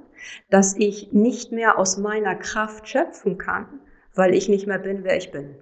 dass 0.48 0.76
ich 0.76 1.12
nicht 1.12 1.50
mehr 1.50 1.76
aus 1.76 1.98
meiner 1.98 2.36
Kraft 2.36 2.88
schöpfen 2.88 3.36
kann, 3.36 3.80
weil 4.14 4.32
ich 4.32 4.48
nicht 4.48 4.68
mehr 4.68 4.78
bin, 4.78 5.02
wer 5.02 5.16
ich 5.16 5.32
bin. 5.32 5.56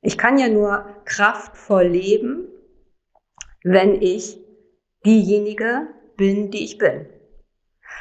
Ich 0.00 0.16
kann 0.16 0.38
ja 0.38 0.48
nur 0.48 0.84
kraftvoll 1.04 1.84
leben, 1.84 2.46
wenn 3.64 4.00
ich 4.00 4.38
diejenige 5.04 5.88
bin, 6.16 6.50
die 6.50 6.64
ich 6.64 6.78
bin. 6.78 7.06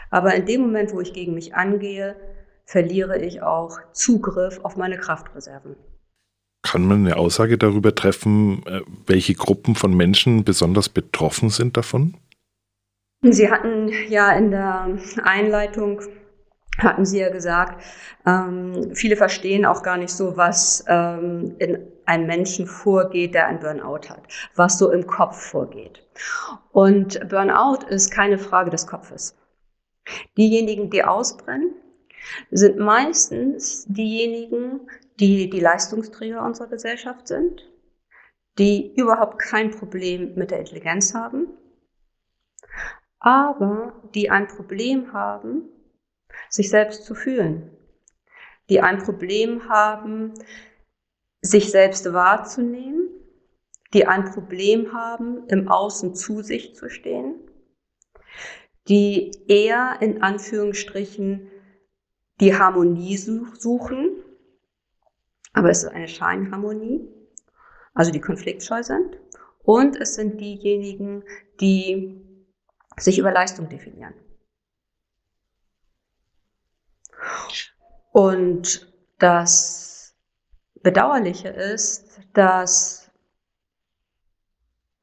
Aber 0.10 0.36
in 0.36 0.46
dem 0.46 0.62
Moment, 0.62 0.94
wo 0.94 1.02
ich 1.02 1.14
gegen 1.14 1.34
mich 1.34 1.56
angehe, 1.56 2.16
verliere 2.66 3.18
ich 3.20 3.42
auch 3.42 3.80
Zugriff 3.94 4.60
auf 4.64 4.76
meine 4.76 4.98
Kraftreserven. 4.98 5.76
Kann 6.64 6.86
man 6.86 7.06
eine 7.06 7.18
Aussage 7.18 7.58
darüber 7.58 7.96
treffen, 7.96 8.66
äh, 8.66 8.82
welche 9.06 9.36
Gruppen 9.36 9.76
von 9.76 9.96
Menschen 9.96 10.44
besonders 10.44 10.90
betroffen 10.90 11.50
sind 11.50 11.78
davon? 11.78 12.16
Sie 13.22 13.50
hatten 13.50 13.90
ja 14.10 14.32
in 14.34 14.52
der 14.52 14.98
Einleitung 15.24 16.02
hatten 16.78 17.06
Sie 17.06 17.20
ja 17.20 17.30
gesagt, 17.30 17.84
ähm, 18.26 18.92
viele 18.94 19.16
verstehen 19.16 19.66
auch 19.66 19.84
gar 19.84 19.98
nicht 19.98 20.12
so, 20.12 20.38
was 20.38 20.84
ähm, 20.88 21.56
in 21.60 21.88
einem 22.06 22.28
Menschen 22.28 22.68
vorgeht, 22.68 23.34
der 23.34 23.48
ein 23.48 23.60
Burnout 23.60 24.10
hat, 24.10 24.22
was 24.56 24.78
so 24.78 24.92
im 24.92 25.08
Kopf 25.08 25.38
vorgeht. 25.38 26.04
Und 26.72 27.20
Burnout 27.30 27.86
ist 27.90 28.12
keine 28.12 28.38
Frage 28.38 28.70
des 28.70 28.88
Kopfes. 28.88 29.36
Diejenigen, 30.38 30.90
die 30.90 31.04
ausbrennen, 31.04 31.76
sind 32.52 32.78
meistens 32.78 33.86
diejenigen, 33.88 34.90
die 35.20 35.50
die 35.50 35.60
Leistungsträger 35.60 36.44
unserer 36.44 36.68
Gesellschaft 36.68 37.28
sind, 37.28 37.70
die 38.58 38.94
überhaupt 38.96 39.40
kein 39.40 39.72
Problem 39.72 40.36
mit 40.36 40.52
der 40.52 40.60
Intelligenz 40.60 41.14
haben, 41.14 41.48
aber 43.20 43.94
die 44.14 44.30
ein 44.30 44.48
Problem 44.48 45.14
haben, 45.14 45.64
sich 46.50 46.70
selbst 46.70 47.06
zu 47.06 47.16
fühlen, 47.16 47.72
die 48.70 48.82
ein 48.82 49.00
Problem 49.00 49.70
haben, 49.70 50.34
sich 51.42 51.72
selbst 51.72 52.12
wahrzunehmen, 52.14 53.10
die 53.94 54.06
ein 54.08 54.26
Problem 54.26 54.94
haben, 54.94 55.48
im 55.48 55.68
Außen 55.68 56.16
zu 56.16 56.42
sich 56.42 56.76
zu 56.76 56.90
stehen, 56.90 57.36
die 58.88 59.32
eher 59.48 59.98
in 60.02 60.22
Anführungsstrichen 60.22 61.50
die 62.40 62.56
Harmonie 62.56 63.18
suchen, 63.18 64.24
aber 65.54 65.70
es 65.70 65.84
ist 65.84 65.90
eine 65.90 66.08
Scheinharmonie, 66.08 67.08
also 67.94 68.12
die 68.12 68.22
konfliktscheu 68.22 68.84
sind. 68.84 69.18
Und 69.64 70.00
es 70.00 70.16
sind 70.16 70.40
diejenigen, 70.40 71.24
die 71.60 72.22
sich 72.98 73.18
über 73.18 73.32
Leistung 73.32 73.68
definieren. 73.68 74.14
Und 78.12 78.92
das 79.20 80.16
Bedauerliche 80.82 81.50
ist, 81.50 82.20
dass 82.34 83.12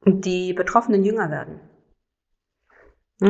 die 0.05 0.53
Betroffenen 0.53 1.03
jünger 1.03 1.29
werden. 1.29 1.59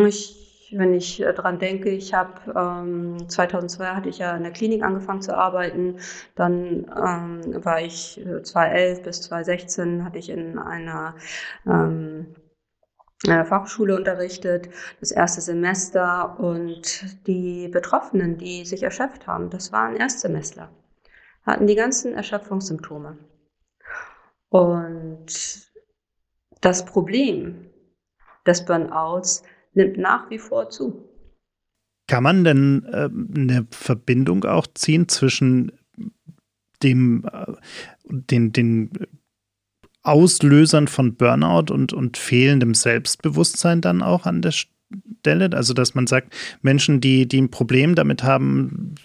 Ich 0.07 0.45
wenn 0.71 0.93
ich 0.93 1.21
äh, 1.21 1.33
dran 1.33 1.59
denke, 1.59 1.89
ich 1.89 2.13
habe 2.13 2.33
ähm, 2.55 3.29
2002 3.29 3.85
hatte 3.87 4.09
ich 4.09 4.19
ja 4.19 4.35
in 4.35 4.43
der 4.43 4.51
Klinik 4.51 4.83
angefangen 4.83 5.21
zu 5.21 5.35
arbeiten, 5.35 5.99
dann 6.35 6.85
ähm, 6.95 7.63
war 7.63 7.81
ich 7.81 8.21
2011 8.43 8.99
äh, 8.99 9.01
bis 9.03 9.21
2016 9.21 10.03
hatte 10.03 10.17
ich 10.17 10.29
in 10.29 10.57
einer 10.57 11.15
ähm, 11.65 12.35
Fachschule 13.24 13.95
unterrichtet, 13.95 14.69
das 15.00 15.12
erste 15.12 15.41
Semester 15.41 16.39
und 16.39 17.27
die 17.27 17.67
Betroffenen, 17.69 18.38
die 18.38 18.65
sich 18.65 18.84
erschöpft 18.84 19.25
haben, 19.25 19.50
das 19.50 19.72
waren 19.72 19.95
Erstsemestler, 19.95 20.69
hatten 21.43 21.67
die 21.67 21.75
ganzen 21.75 22.13
Erschöpfungssymptome. 22.13 23.17
Und 24.50 25.25
das 26.62 26.86
Problem 26.86 27.69
des 28.45 28.65
Burnouts 28.65 29.43
nimmt 29.74 29.98
nach 29.98 30.29
wie 30.29 30.39
vor 30.39 30.69
zu. 30.69 31.10
Kann 32.07 32.24
man 32.24 32.43
denn 32.43 32.86
äh, 32.91 33.10
eine 33.39 33.67
Verbindung 33.72 34.45
auch 34.45 34.67
ziehen 34.75 35.07
zwischen 35.07 35.72
dem, 36.84 37.25
äh, 37.31 37.53
den, 38.05 38.51
den 38.51 38.91
Auslösern 40.05 40.88
von 40.88 41.15
Burnout 41.15 41.74
und, 41.74 41.93
und 41.93 42.17
fehlendem 42.17 42.74
Selbstbewusstsein 42.74 43.81
dann 43.81 44.01
auch 44.01 44.25
an 44.25 44.41
der 44.41 44.51
Stelle? 44.51 45.50
Also, 45.53 45.74
dass 45.74 45.95
man 45.95 46.07
sagt, 46.07 46.33
Menschen, 46.62 47.01
die, 47.01 47.27
die 47.27 47.41
ein 47.41 47.51
Problem 47.51 47.95
damit 47.95 48.24
haben, 48.24 48.95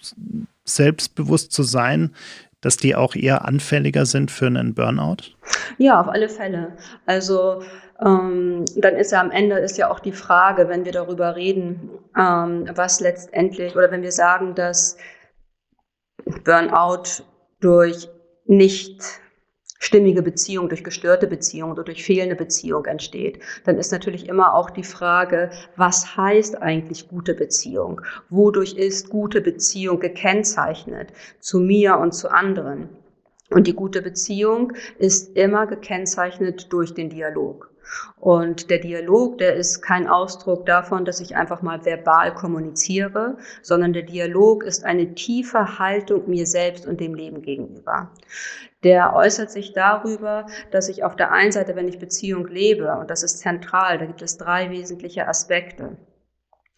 selbstbewusst 0.65 1.53
zu 1.53 1.63
sein, 1.63 2.15
dass 2.61 2.77
die 2.77 2.95
auch 2.95 3.15
eher 3.15 3.47
anfälliger 3.47 4.07
sind 4.07 4.31
für 4.31 4.47
einen 4.47 4.75
Burnout? 4.75 5.35
Ja, 5.79 6.01
auf 6.01 6.09
alle 6.09 6.29
Fälle. 6.29 6.77
Also 7.07 7.63
ähm, 8.05 8.65
dann 8.77 8.97
ist 8.97 9.13
ja 9.13 9.21
am 9.21 9.31
Ende 9.31 9.57
ist 9.59 9.79
ja 9.79 9.91
auch 9.91 10.01
die 10.01 10.13
Frage, 10.13 10.69
wenn 10.69 10.85
wir 10.85 10.93
darüber 10.93 11.37
reden, 11.37 11.91
ähm, 12.17 12.69
was 12.75 13.01
letztendlich 13.01 13.77
oder 13.77 13.91
wenn 13.91 14.03
wir 14.03 14.13
sagen, 14.13 14.55
dass 14.55 14.97
Burnout 16.45 17.25
durch 17.61 18.09
nicht 18.47 19.03
stimmige 19.81 20.23
Beziehung, 20.23 20.69
durch 20.69 20.85
gestörte 20.85 21.27
Beziehung 21.27 21.73
oder 21.73 21.83
durch 21.83 22.05
fehlende 22.05 22.37
Beziehung 22.37 22.85
entsteht, 22.85 23.41
dann 23.65 23.79
ist 23.79 23.91
natürlich 23.91 24.29
immer 24.29 24.55
auch 24.55 24.71
die 24.71 24.85
Frage, 24.85 25.51
was 25.75 26.17
heißt 26.17 26.63
eigentlich 26.63 27.09
gute 27.09 27.35
Beziehung? 27.35 28.03
Wodurch 28.29 28.75
ist 28.75 29.09
gute 29.09 29.41
Beziehung 29.41 29.99
gekennzeichnet 29.99 31.13
zu 31.41 31.59
mir 31.59 31.97
und 31.97 32.13
zu 32.13 32.31
anderen? 32.31 32.91
Und 33.51 33.67
die 33.67 33.75
gute 33.75 34.03
Beziehung 34.03 34.75
ist 34.99 35.37
immer 35.37 35.67
gekennzeichnet 35.67 36.73
durch 36.73 36.95
den 36.95 37.11
Dialog. 37.11 37.71
Und 38.21 38.71
der 38.71 38.79
Dialog, 38.79 39.39
der 39.39 39.57
ist 39.57 39.83
kein 39.83 40.07
Ausdruck 40.07 40.67
davon, 40.67 41.05
dass 41.05 41.21
ich 41.21 41.35
einfach 41.35 41.63
mal 41.63 41.85
verbal 41.85 42.35
kommuniziere, 42.35 43.39
sondern 43.63 43.93
der 43.93 44.03
Dialog 44.03 44.63
ist 44.63 44.85
eine 44.85 45.15
tiefe 45.15 45.79
Haltung 45.79 46.29
mir 46.29 46.47
selbst 46.47 46.87
und 46.87 47.01
dem 47.01 47.15
Leben 47.15 47.43
gegenüber. 47.43 48.13
Der 48.83 49.15
äußert 49.15 49.51
sich 49.51 49.73
darüber, 49.73 50.47
dass 50.71 50.89
ich 50.89 51.05
auf 51.05 51.15
der 51.15 51.33
einen 51.33 51.53
Seite, 51.53 51.77
wenn 51.77 51.89
ich 51.89 51.99
Beziehung 51.99 52.47
lebe, 52.47 52.97
und 52.97 53.11
das 53.11 53.23
ist 53.23 53.41
zentral, 53.41 53.99
da 53.99 54.07
gibt 54.07 54.23
es 54.23 54.39
drei 54.39 54.71
wesentliche 54.71 55.29
Aspekte. 55.29 55.99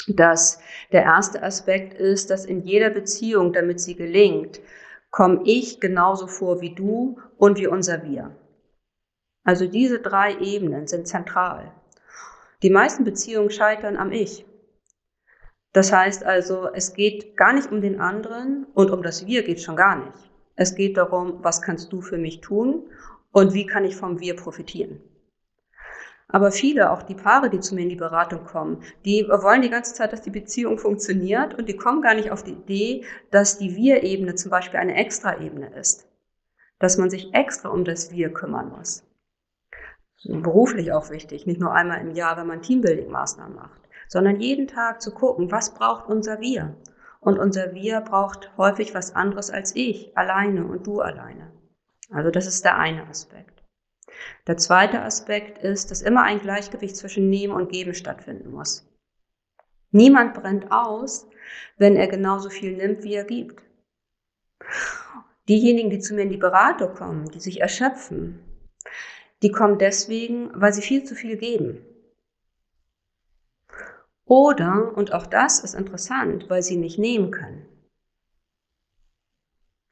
Dass 0.08 0.58
der 0.90 1.02
erste 1.02 1.42
Aspekt 1.44 1.94
ist, 1.94 2.30
dass 2.30 2.44
in 2.44 2.62
jeder 2.62 2.90
Beziehung, 2.90 3.52
damit 3.52 3.80
sie 3.80 3.94
gelingt, 3.94 4.60
komme 5.10 5.42
ich 5.44 5.78
genauso 5.78 6.26
vor 6.26 6.60
wie 6.60 6.74
du 6.74 7.20
und 7.36 7.58
wie 7.58 7.68
unser 7.68 8.02
Wir. 8.02 8.36
Also 9.44 9.66
diese 9.66 10.00
drei 10.00 10.36
Ebenen 10.38 10.88
sind 10.88 11.06
zentral. 11.06 11.72
Die 12.62 12.70
meisten 12.70 13.04
Beziehungen 13.04 13.50
scheitern 13.50 13.96
am 13.96 14.10
Ich. 14.10 14.44
Das 15.72 15.92
heißt 15.92 16.24
also, 16.24 16.68
es 16.72 16.94
geht 16.94 17.36
gar 17.36 17.52
nicht 17.52 17.70
um 17.70 17.80
den 17.80 18.00
anderen 18.00 18.66
und 18.74 18.90
um 18.90 19.02
das 19.02 19.26
Wir 19.26 19.42
geht 19.42 19.60
schon 19.60 19.76
gar 19.76 19.96
nicht. 19.96 20.31
Es 20.56 20.74
geht 20.74 20.96
darum, 20.96 21.38
was 21.42 21.62
kannst 21.62 21.92
du 21.92 22.00
für 22.00 22.18
mich 22.18 22.40
tun 22.40 22.84
und 23.32 23.54
wie 23.54 23.66
kann 23.66 23.84
ich 23.84 23.96
vom 23.96 24.20
Wir 24.20 24.36
profitieren. 24.36 25.00
Aber 26.28 26.50
viele, 26.50 26.90
auch 26.90 27.02
die 27.02 27.14
Paare, 27.14 27.50
die 27.50 27.60
zu 27.60 27.74
mir 27.74 27.82
in 27.82 27.90
die 27.90 27.96
Beratung 27.96 28.44
kommen, 28.44 28.82
die 29.04 29.26
wollen 29.28 29.62
die 29.62 29.70
ganze 29.70 29.94
Zeit, 29.94 30.12
dass 30.12 30.22
die 30.22 30.30
Beziehung 30.30 30.78
funktioniert 30.78 31.54
und 31.58 31.68
die 31.68 31.76
kommen 31.76 32.00
gar 32.00 32.14
nicht 32.14 32.30
auf 32.30 32.42
die 32.42 32.52
Idee, 32.52 33.04
dass 33.30 33.58
die 33.58 33.76
Wir-Ebene 33.76 34.34
zum 34.34 34.50
Beispiel 34.50 34.80
eine 34.80 34.94
Extra-Ebene 34.94 35.74
ist. 35.74 36.08
Dass 36.78 36.96
man 36.96 37.10
sich 37.10 37.34
extra 37.34 37.68
um 37.68 37.84
das 37.84 38.12
Wir 38.12 38.32
kümmern 38.32 38.70
muss 38.70 39.04
beruflich 40.24 40.92
auch 40.92 41.10
wichtig, 41.10 41.46
nicht 41.46 41.60
nur 41.60 41.72
einmal 41.72 42.00
im 42.00 42.12
Jahr, 42.12 42.36
wenn 42.36 42.46
man 42.46 42.62
Teambuilding-Maßnahmen 42.62 43.54
macht, 43.54 43.80
sondern 44.08 44.40
jeden 44.40 44.66
Tag 44.66 45.02
zu 45.02 45.12
gucken, 45.12 45.50
was 45.50 45.74
braucht 45.74 46.08
unser 46.08 46.40
Wir? 46.40 46.74
Und 47.22 47.38
unser 47.38 47.72
Wir 47.72 48.00
braucht 48.00 48.50
häufig 48.56 48.94
was 48.94 49.14
anderes 49.14 49.48
als 49.48 49.76
ich 49.76 50.16
alleine 50.18 50.66
und 50.66 50.88
du 50.88 51.00
alleine. 51.00 51.52
Also 52.10 52.32
das 52.32 52.48
ist 52.48 52.64
der 52.64 52.76
eine 52.76 53.06
Aspekt. 53.06 53.62
Der 54.48 54.56
zweite 54.56 55.02
Aspekt 55.02 55.58
ist, 55.58 55.92
dass 55.92 56.02
immer 56.02 56.24
ein 56.24 56.40
Gleichgewicht 56.40 56.96
zwischen 56.96 57.30
Nehmen 57.30 57.54
und 57.54 57.70
Geben 57.70 57.94
stattfinden 57.94 58.50
muss. 58.50 58.88
Niemand 59.92 60.34
brennt 60.34 60.72
aus, 60.72 61.28
wenn 61.76 61.94
er 61.94 62.08
genauso 62.08 62.50
viel 62.50 62.76
nimmt, 62.76 63.04
wie 63.04 63.14
er 63.14 63.24
gibt. 63.24 63.62
Diejenigen, 65.48 65.90
die 65.90 66.00
zu 66.00 66.14
mir 66.14 66.22
in 66.22 66.30
die 66.30 66.36
Beratung 66.36 66.92
kommen, 66.94 67.30
die 67.30 67.40
sich 67.40 67.60
erschöpfen, 67.60 68.40
die 69.42 69.52
kommen 69.52 69.78
deswegen, 69.78 70.50
weil 70.54 70.72
sie 70.72 70.82
viel 70.82 71.04
zu 71.04 71.14
viel 71.14 71.36
geben. 71.36 71.86
Oder, 74.32 74.96
und 74.96 75.12
auch 75.12 75.26
das 75.26 75.60
ist 75.60 75.74
interessant, 75.74 76.48
weil 76.48 76.62
sie 76.62 76.78
nicht 76.78 76.98
nehmen 76.98 77.30
können. 77.30 77.66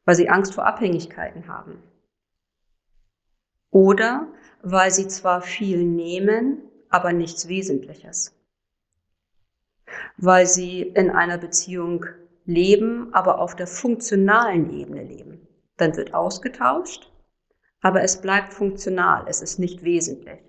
Weil 0.06 0.14
sie 0.14 0.30
Angst 0.30 0.54
vor 0.54 0.64
Abhängigkeiten 0.64 1.46
haben. 1.46 1.82
Oder 3.70 4.28
weil 4.62 4.90
sie 4.92 5.08
zwar 5.08 5.42
viel 5.42 5.84
nehmen, 5.84 6.62
aber 6.88 7.12
nichts 7.12 7.48
Wesentliches. 7.48 8.34
Weil 10.16 10.46
sie 10.46 10.80
in 10.80 11.10
einer 11.10 11.36
Beziehung 11.36 12.06
leben, 12.46 13.12
aber 13.12 13.40
auf 13.40 13.54
der 13.54 13.66
funktionalen 13.66 14.70
Ebene 14.70 15.04
leben. 15.04 15.46
Dann 15.76 15.94
wird 15.98 16.14
ausgetauscht 16.14 17.12
aber 17.82 18.02
es 18.02 18.20
bleibt 18.20 18.52
funktional, 18.52 19.24
es 19.26 19.40
ist 19.40 19.58
nicht 19.58 19.82
wesentlich. 19.82 20.40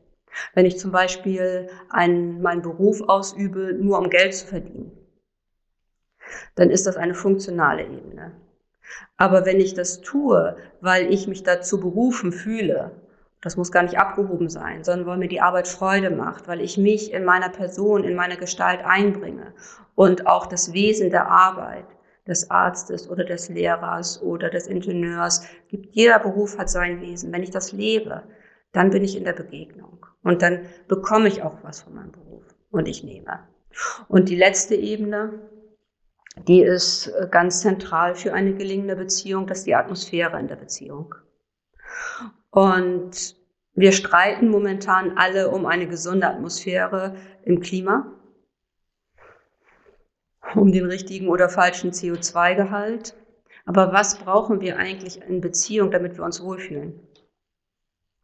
Wenn 0.53 0.65
ich 0.65 0.79
zum 0.79 0.91
Beispiel 0.91 1.69
einen, 1.89 2.41
meinen 2.41 2.61
Beruf 2.61 3.01
ausübe, 3.01 3.73
nur 3.73 3.99
um 3.99 4.09
Geld 4.09 4.33
zu 4.33 4.47
verdienen, 4.47 4.91
dann 6.55 6.69
ist 6.69 6.87
das 6.87 6.97
eine 6.97 7.13
funktionale 7.13 7.83
Ebene. 7.83 8.31
Aber 9.17 9.45
wenn 9.45 9.59
ich 9.59 9.73
das 9.73 10.01
tue, 10.01 10.55
weil 10.81 11.11
ich 11.11 11.27
mich 11.27 11.43
dazu 11.43 11.79
berufen 11.79 12.31
fühle, 12.31 12.91
das 13.41 13.57
muss 13.57 13.71
gar 13.71 13.83
nicht 13.83 13.97
abgehoben 13.97 14.49
sein, 14.49 14.83
sondern 14.83 15.07
weil 15.07 15.17
mir 15.17 15.27
die 15.27 15.41
Arbeit 15.41 15.67
Freude 15.67 16.11
macht, 16.11 16.47
weil 16.47 16.61
ich 16.61 16.77
mich 16.77 17.11
in 17.11 17.25
meiner 17.25 17.49
Person, 17.49 18.03
in 18.03 18.15
meine 18.15 18.37
Gestalt 18.37 18.81
einbringe 18.83 19.53
und 19.95 20.27
auch 20.27 20.45
das 20.45 20.73
Wesen 20.73 21.09
der 21.09 21.27
Arbeit 21.27 21.85
des 22.27 22.51
Arztes 22.51 23.09
oder 23.09 23.23
des 23.23 23.49
Lehrers 23.49 24.21
oder 24.21 24.49
des 24.49 24.67
Ingenieurs 24.67 25.43
gibt. 25.69 25.95
Jeder 25.95 26.19
Beruf 26.19 26.57
hat 26.59 26.69
sein 26.69 27.01
Wesen. 27.01 27.31
Wenn 27.33 27.41
ich 27.41 27.49
das 27.49 27.71
lebe, 27.71 28.23
dann 28.73 28.91
bin 28.91 29.03
ich 29.03 29.17
in 29.17 29.23
der 29.23 29.33
Begegnung 29.33 30.00
und 30.23 30.41
dann 30.41 30.65
bekomme 30.87 31.27
ich 31.27 31.41
auch 31.43 31.57
was 31.63 31.81
von 31.81 31.95
meinem 31.95 32.11
Beruf 32.11 32.43
und 32.71 32.87
ich 32.87 33.03
nehme. 33.03 33.39
Und 34.07 34.29
die 34.29 34.35
letzte 34.35 34.75
Ebene, 34.75 35.39
die 36.47 36.61
ist 36.61 37.11
ganz 37.31 37.61
zentral 37.61 38.15
für 38.15 38.33
eine 38.33 38.53
gelingende 38.53 38.95
Beziehung, 38.95 39.47
das 39.47 39.59
ist 39.59 39.67
die 39.67 39.75
Atmosphäre 39.75 40.39
in 40.39 40.47
der 40.47 40.55
Beziehung. 40.55 41.15
Und 42.49 43.35
wir 43.73 43.91
streiten 43.93 44.49
momentan 44.49 45.17
alle 45.17 45.49
um 45.49 45.65
eine 45.65 45.87
gesunde 45.87 46.27
Atmosphäre 46.27 47.15
im 47.43 47.61
Klima, 47.61 48.13
um 50.55 50.71
den 50.71 50.85
richtigen 50.85 51.29
oder 51.29 51.49
falschen 51.49 51.91
CO2-Gehalt. 51.91 53.15
Aber 53.65 53.93
was 53.93 54.17
brauchen 54.17 54.59
wir 54.59 54.77
eigentlich 54.77 55.21
in 55.21 55.39
Beziehung, 55.39 55.91
damit 55.91 56.17
wir 56.17 56.25
uns 56.25 56.43
wohlfühlen? 56.43 56.99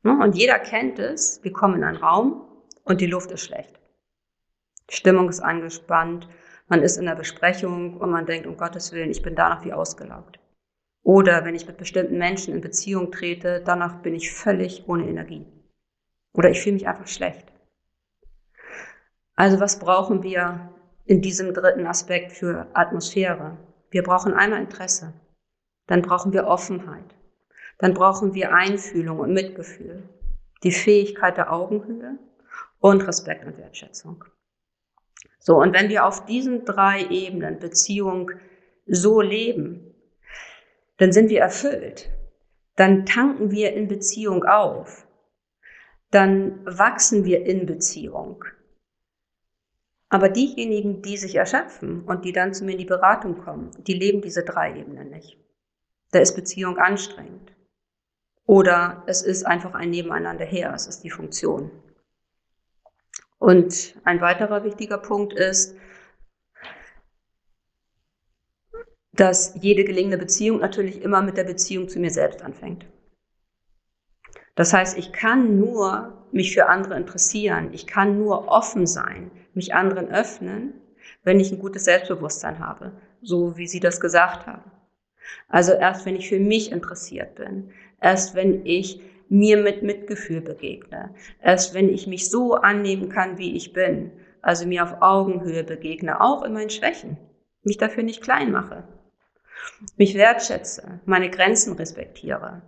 Ne? 0.03 0.17
Und 0.21 0.35
jeder 0.35 0.59
kennt 0.59 0.99
es, 0.99 1.43
wir 1.43 1.51
kommen 1.51 1.75
in 1.75 1.83
einen 1.83 1.97
Raum 1.97 2.47
und 2.83 3.01
die 3.01 3.07
Luft 3.07 3.31
ist 3.31 3.45
schlecht. 3.45 3.79
Die 4.89 4.95
Stimmung 4.95 5.29
ist 5.29 5.39
angespannt, 5.39 6.27
man 6.67 6.81
ist 6.81 6.97
in 6.97 7.05
der 7.05 7.15
Besprechung 7.15 7.97
und 7.97 8.09
man 8.09 8.25
denkt, 8.25 8.47
um 8.47 8.57
Gottes 8.57 8.91
Willen, 8.91 9.11
ich 9.11 9.21
bin 9.21 9.35
danach 9.35 9.63
wie 9.63 9.73
ausgelaugt. 9.73 10.39
Oder 11.03 11.45
wenn 11.45 11.55
ich 11.55 11.65
mit 11.65 11.77
bestimmten 11.77 12.17
Menschen 12.17 12.53
in 12.53 12.61
Beziehung 12.61 13.11
trete, 13.11 13.61
danach 13.65 14.01
bin 14.01 14.13
ich 14.13 14.33
völlig 14.33 14.87
ohne 14.87 15.07
Energie. 15.07 15.45
Oder 16.33 16.49
ich 16.49 16.61
fühle 16.61 16.73
mich 16.73 16.87
einfach 16.87 17.07
schlecht. 17.07 17.51
Also 19.35 19.59
was 19.59 19.79
brauchen 19.79 20.23
wir 20.23 20.69
in 21.05 21.21
diesem 21.21 21.53
dritten 21.53 21.87
Aspekt 21.87 22.33
für 22.33 22.67
Atmosphäre? 22.73 23.57
Wir 23.89 24.03
brauchen 24.03 24.33
einmal 24.33 24.59
Interesse, 24.59 25.13
dann 25.85 26.01
brauchen 26.01 26.33
wir 26.33 26.47
Offenheit, 26.47 27.15
dann 27.77 27.93
brauchen 27.93 28.33
wir 28.33 28.53
Einfühlung 28.53 29.19
und 29.19 29.33
Mitgefühl, 29.33 30.03
die 30.63 30.71
Fähigkeit 30.71 31.37
der 31.37 31.53
Augenhöhe 31.53 32.17
und 32.79 33.07
Respekt 33.07 33.45
und 33.45 33.57
Wertschätzung. 33.57 34.23
So, 35.39 35.57
und 35.57 35.73
wenn 35.73 35.89
wir 35.89 36.05
auf 36.05 36.25
diesen 36.25 36.65
drei 36.65 37.05
Ebenen 37.05 37.59
Beziehung 37.59 38.31
so 38.85 39.21
leben, 39.21 39.93
dann 40.97 41.11
sind 41.11 41.29
wir 41.29 41.41
erfüllt. 41.41 42.09
Dann 42.75 43.05
tanken 43.05 43.51
wir 43.51 43.73
in 43.73 43.87
Beziehung 43.87 44.43
auf. 44.43 45.07
Dann 46.11 46.65
wachsen 46.65 47.25
wir 47.25 47.45
in 47.45 47.65
Beziehung. 47.65 48.43
Aber 50.09 50.29
diejenigen, 50.29 51.01
die 51.01 51.17
sich 51.17 51.35
erschöpfen 51.35 52.03
und 52.05 52.23
die 52.23 52.31
dann 52.31 52.53
zu 52.53 52.63
mir 52.63 52.73
in 52.73 52.77
die 52.77 52.85
Beratung 52.85 53.37
kommen, 53.39 53.71
die 53.79 53.93
leben 53.93 54.21
diese 54.21 54.43
drei 54.43 54.79
Ebenen 54.79 55.09
nicht. 55.09 55.37
Da 56.11 56.19
ist 56.19 56.35
Beziehung 56.35 56.77
anstrengend. 56.77 57.56
Oder 58.47 59.03
es 59.07 59.21
ist 59.21 59.45
einfach 59.45 59.75
ein 59.75 59.89
Nebeneinander 59.89 60.45
her, 60.45 60.73
es 60.73 60.87
ist 60.87 61.03
die 61.03 61.09
Funktion. 61.09 61.69
Und 63.37 63.95
ein 64.05 64.21
weiterer 64.21 64.63
wichtiger 64.63 64.97
Punkt 64.97 65.33
ist, 65.33 65.75
dass 69.11 69.53
jede 69.61 69.83
gelingende 69.83 70.17
Beziehung 70.17 70.59
natürlich 70.59 71.01
immer 71.01 71.21
mit 71.21 71.37
der 71.37 71.43
Beziehung 71.43 71.89
zu 71.89 71.99
mir 71.99 72.09
selbst 72.09 72.41
anfängt. 72.41 72.85
Das 74.55 74.73
heißt, 74.73 74.97
ich 74.97 75.11
kann 75.11 75.59
nur 75.59 76.25
mich 76.31 76.53
für 76.53 76.67
andere 76.67 76.95
interessieren, 76.95 77.73
ich 77.73 77.85
kann 77.85 78.17
nur 78.17 78.47
offen 78.47 78.87
sein, 78.87 79.29
mich 79.53 79.73
anderen 79.73 80.09
öffnen, 80.09 80.73
wenn 81.23 81.39
ich 81.39 81.51
ein 81.51 81.59
gutes 81.59 81.83
Selbstbewusstsein 81.83 82.59
habe, 82.59 82.93
so 83.21 83.57
wie 83.57 83.67
Sie 83.67 83.79
das 83.79 83.99
gesagt 83.99 84.47
haben. 84.47 84.71
Also 85.47 85.73
erst 85.73 86.05
wenn 86.05 86.15
ich 86.15 86.29
für 86.29 86.39
mich 86.39 86.71
interessiert 86.71 87.35
bin, 87.35 87.71
erst 88.01 88.35
wenn 88.35 88.65
ich 88.65 89.01
mir 89.29 89.57
mit 89.57 89.83
Mitgefühl 89.83 90.41
begegne, 90.41 91.13
erst 91.41 91.73
wenn 91.73 91.89
ich 91.89 92.07
mich 92.07 92.29
so 92.29 92.53
annehmen 92.53 93.09
kann, 93.09 93.37
wie 93.37 93.55
ich 93.55 93.73
bin, 93.73 94.11
also 94.41 94.65
mir 94.65 94.83
auf 94.83 95.01
Augenhöhe 95.01 95.63
begegne, 95.63 96.21
auch 96.21 96.43
in 96.43 96.53
meinen 96.53 96.69
Schwächen, 96.69 97.17
mich 97.63 97.77
dafür 97.77 98.03
nicht 98.03 98.21
klein 98.21 98.51
mache, 98.51 98.87
mich 99.97 100.15
wertschätze, 100.15 101.01
meine 101.05 101.29
Grenzen 101.29 101.73
respektiere, 101.73 102.61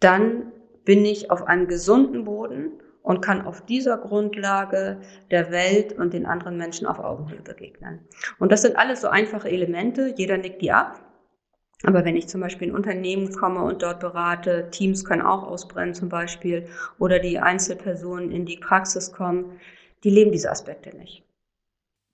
dann 0.00 0.52
bin 0.84 1.04
ich 1.04 1.30
auf 1.30 1.46
einem 1.46 1.68
gesunden 1.68 2.24
Boden 2.24 2.80
und 3.02 3.20
kann 3.20 3.46
auf 3.46 3.64
dieser 3.64 3.98
Grundlage 3.98 5.00
der 5.30 5.50
Welt 5.50 5.92
und 5.92 6.12
den 6.12 6.26
anderen 6.26 6.56
Menschen 6.56 6.86
auf 6.86 6.98
Augenhöhe 6.98 7.42
begegnen. 7.42 8.00
Und 8.38 8.52
das 8.52 8.62
sind 8.62 8.76
alles 8.76 9.00
so 9.00 9.08
einfache 9.08 9.50
Elemente, 9.50 10.14
jeder 10.16 10.38
nickt 10.38 10.62
die 10.62 10.72
ab. 10.72 11.00
Aber 11.84 12.04
wenn 12.04 12.16
ich 12.16 12.26
zum 12.26 12.40
Beispiel 12.40 12.68
in 12.68 12.74
Unternehmen 12.74 13.32
komme 13.32 13.62
und 13.62 13.82
dort 13.82 14.00
berate, 14.00 14.68
Teams 14.70 15.04
können 15.04 15.22
auch 15.22 15.44
ausbrennen 15.44 15.94
zum 15.94 16.08
Beispiel, 16.08 16.66
oder 16.98 17.20
die 17.20 17.38
Einzelpersonen 17.38 18.32
in 18.32 18.46
die 18.46 18.56
Praxis 18.56 19.12
kommen, 19.12 19.60
die 20.02 20.10
leben 20.10 20.32
diese 20.32 20.50
Aspekte 20.50 20.96
nicht. 20.96 21.24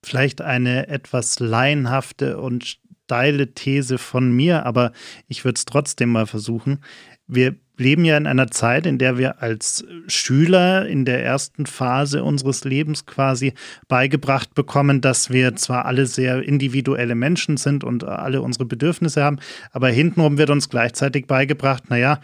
Vielleicht 0.03 0.41
eine 0.41 0.87
etwas 0.87 1.39
laienhafte 1.39 2.39
und 2.39 2.79
steile 3.05 3.53
These 3.53 3.97
von 3.97 4.31
mir, 4.31 4.65
aber 4.65 4.91
ich 5.27 5.45
würde 5.45 5.57
es 5.57 5.65
trotzdem 5.65 6.09
mal 6.09 6.27
versuchen. 6.27 6.83
Wir 7.27 7.55
leben 7.77 8.05
ja 8.05 8.17
in 8.17 8.27
einer 8.27 8.49
Zeit, 8.51 8.85
in 8.85 8.97
der 8.97 9.17
wir 9.17 9.41
als 9.41 9.85
Schüler 10.07 10.87
in 10.87 11.05
der 11.05 11.23
ersten 11.23 11.65
Phase 11.65 12.23
unseres 12.23 12.63
Lebens 12.63 13.05
quasi 13.05 13.53
beigebracht 13.87 14.53
bekommen, 14.55 15.01
dass 15.01 15.29
wir 15.29 15.55
zwar 15.55 15.85
alle 15.85 16.05
sehr 16.05 16.43
individuelle 16.43 17.15
Menschen 17.15 17.57
sind 17.57 17.83
und 17.83 18.03
alle 18.03 18.41
unsere 18.41 18.65
Bedürfnisse 18.65 19.23
haben, 19.23 19.39
aber 19.71 19.89
hintenrum 19.89 20.37
wird 20.37 20.49
uns 20.49 20.69
gleichzeitig 20.69 21.27
beigebracht, 21.27 21.89
naja, 21.89 22.19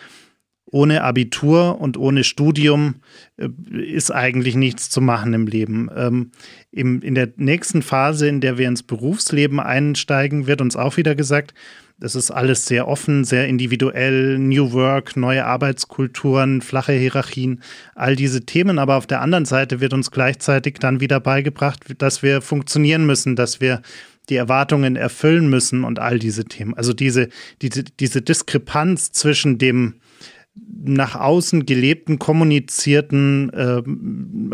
ohne 0.72 1.04
Abitur 1.04 1.80
und 1.80 1.98
ohne 1.98 2.24
Studium 2.24 2.96
äh, 3.38 3.50
ist 3.78 4.12
eigentlich 4.12 4.56
nichts 4.56 4.90
zu 4.90 5.02
machen 5.02 5.34
im 5.34 5.46
Leben. 5.46 5.90
Ähm, 5.96 6.32
im, 6.72 7.02
in 7.02 7.14
der 7.16 7.30
nächsten 7.36 7.82
Phase, 7.82 8.28
in 8.28 8.42
der 8.42 8.58
wir 8.58 8.68
ins 8.68 8.84
Berufsleben 8.84 9.60
einsteigen, 9.60 10.48
wird 10.48 10.62
uns 10.62 10.76
auch 10.76 10.98
wieder 10.98 11.14
gesagt, 11.14 11.54
es 12.04 12.16
ist 12.16 12.32
alles 12.32 12.66
sehr 12.66 12.88
offen, 12.88 13.24
sehr 13.26 13.48
individuell, 13.48 14.40
New 14.40 14.72
Work, 14.72 15.16
neue 15.16 15.46
Arbeitskulturen, 15.46 16.62
flache 16.62 16.94
Hierarchien, 16.94 17.62
all 17.94 18.16
diese 18.16 18.44
Themen. 18.44 18.80
Aber 18.80 18.96
auf 18.96 19.06
der 19.06 19.22
anderen 19.22 19.46
Seite 19.46 19.82
wird 19.82 19.94
uns 19.94 20.10
gleichzeitig 20.10 20.80
dann 20.80 21.00
wieder 21.00 21.20
beigebracht, 21.20 21.84
dass 22.00 22.24
wir 22.24 22.42
funktionieren 22.42 23.06
müssen, 23.06 23.36
dass 23.36 23.62
wir 23.62 23.84
die 24.30 24.36
Erwartungen 24.36 24.96
erfüllen 24.96 25.48
müssen 25.48 25.84
und 25.84 26.00
all 26.00 26.18
diese 26.18 26.46
Themen. 26.46 26.74
Also 26.74 26.94
diese, 26.94 27.30
diese, 27.62 27.84
diese 27.84 28.24
Diskrepanz 28.24 29.12
zwischen 29.12 29.60
dem 29.60 29.96
nach 30.54 31.16
außen 31.16 31.66
gelebten, 31.66 32.20
kommunizierten 32.20 33.50
äh, 33.54 33.82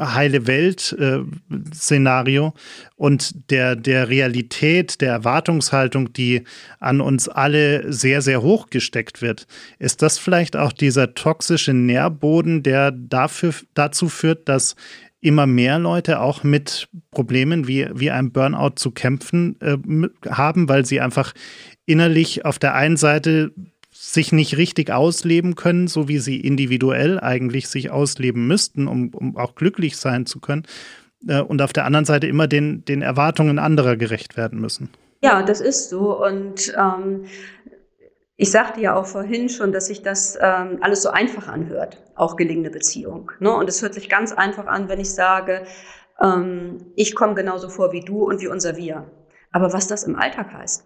heile 0.03 0.45
Welt-Szenario 0.45 2.47
äh, 2.47 2.51
und 2.95 3.49
der, 3.49 3.75
der 3.75 4.07
Realität, 4.09 5.01
der 5.01 5.11
Erwartungshaltung, 5.11 6.13
die 6.13 6.43
an 6.79 7.01
uns 7.01 7.27
alle 7.29 7.91
sehr, 7.91 8.21
sehr 8.21 8.43
hoch 8.43 8.69
gesteckt 8.69 9.23
wird. 9.23 9.47
Ist 9.79 10.01
das 10.01 10.17
vielleicht 10.19 10.55
auch 10.55 10.73
dieser 10.73 11.15
toxische 11.15 11.73
Nährboden, 11.73 12.61
der 12.61 12.91
dafür, 12.91 13.55
dazu 13.73 14.09
führt, 14.09 14.47
dass 14.49 14.75
immer 15.19 15.47
mehr 15.47 15.79
Leute 15.79 16.19
auch 16.19 16.43
mit 16.43 16.89
Problemen 17.09 17.67
wie, 17.67 17.87
wie 17.93 18.11
einem 18.11 18.31
Burnout 18.31 18.75
zu 18.75 18.91
kämpfen 18.91 19.59
äh, 19.61 19.77
haben, 20.29 20.69
weil 20.69 20.85
sie 20.85 21.01
einfach 21.01 21.33
innerlich 21.85 22.45
auf 22.45 22.59
der 22.59 22.75
einen 22.75 22.97
Seite 22.97 23.51
sich 23.99 24.31
nicht 24.31 24.57
richtig 24.57 24.91
ausleben 24.91 25.55
können, 25.55 25.87
so 25.87 26.07
wie 26.07 26.19
sie 26.19 26.39
individuell 26.39 27.19
eigentlich 27.19 27.67
sich 27.67 27.89
ausleben 27.89 28.47
müssten, 28.47 28.87
um, 28.87 29.09
um 29.09 29.37
auch 29.37 29.55
glücklich 29.55 29.97
sein 29.97 30.25
zu 30.25 30.39
können. 30.39 30.63
Äh, 31.27 31.41
und 31.41 31.61
auf 31.61 31.73
der 31.73 31.85
anderen 31.85 32.05
Seite 32.05 32.27
immer 32.27 32.47
den, 32.47 32.85
den 32.85 33.01
Erwartungen 33.01 33.59
anderer 33.59 33.95
gerecht 33.95 34.37
werden 34.37 34.59
müssen. 34.59 34.89
Ja, 35.21 35.41
das 35.41 35.61
ist 35.61 35.89
so. 35.89 36.23
Und 36.23 36.73
ähm, 36.77 37.25
ich 38.35 38.51
sagte 38.51 38.81
ja 38.81 38.95
auch 38.95 39.07
vorhin 39.07 39.49
schon, 39.49 39.71
dass 39.71 39.87
sich 39.87 40.03
das 40.03 40.37
ähm, 40.39 40.77
alles 40.81 41.01
so 41.01 41.09
einfach 41.09 41.47
anhört, 41.47 41.97
auch 42.15 42.35
gelingende 42.35 42.69
Beziehung. 42.69 43.31
Ne? 43.39 43.51
Und 43.51 43.67
es 43.67 43.81
hört 43.81 43.95
sich 43.95 44.09
ganz 44.09 44.31
einfach 44.31 44.67
an, 44.67 44.89
wenn 44.89 44.99
ich 44.99 45.11
sage, 45.11 45.63
ähm, 46.21 46.77
ich 46.95 47.15
komme 47.15 47.33
genauso 47.33 47.67
vor 47.67 47.91
wie 47.91 48.01
du 48.01 48.23
und 48.25 48.41
wie 48.41 48.47
unser 48.47 48.77
Wir. 48.77 49.09
Aber 49.51 49.73
was 49.73 49.87
das 49.87 50.03
im 50.03 50.15
Alltag 50.15 50.53
heißt, 50.53 50.83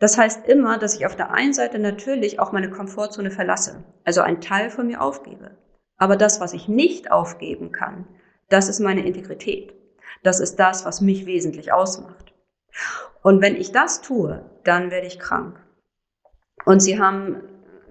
das 0.00 0.16
heißt 0.16 0.48
immer, 0.48 0.78
dass 0.78 0.96
ich 0.96 1.06
auf 1.06 1.14
der 1.14 1.30
einen 1.30 1.52
Seite 1.52 1.78
natürlich 1.78 2.40
auch 2.40 2.52
meine 2.52 2.70
Komfortzone 2.70 3.30
verlasse, 3.30 3.84
also 4.02 4.22
einen 4.22 4.40
Teil 4.40 4.70
von 4.70 4.86
mir 4.86 5.02
aufgebe. 5.02 5.56
Aber 5.98 6.16
das, 6.16 6.40
was 6.40 6.54
ich 6.54 6.66
nicht 6.66 7.12
aufgeben 7.12 7.70
kann, 7.70 8.08
das 8.48 8.70
ist 8.70 8.80
meine 8.80 9.06
Integrität. 9.06 9.74
Das 10.22 10.40
ist 10.40 10.56
das, 10.56 10.86
was 10.86 11.02
mich 11.02 11.26
wesentlich 11.26 11.72
ausmacht. 11.72 12.32
Und 13.22 13.42
wenn 13.42 13.56
ich 13.56 13.72
das 13.72 14.00
tue, 14.00 14.44
dann 14.64 14.90
werde 14.90 15.06
ich 15.06 15.18
krank. 15.18 15.60
Und 16.64 16.80
sie 16.80 16.98
haben 16.98 17.42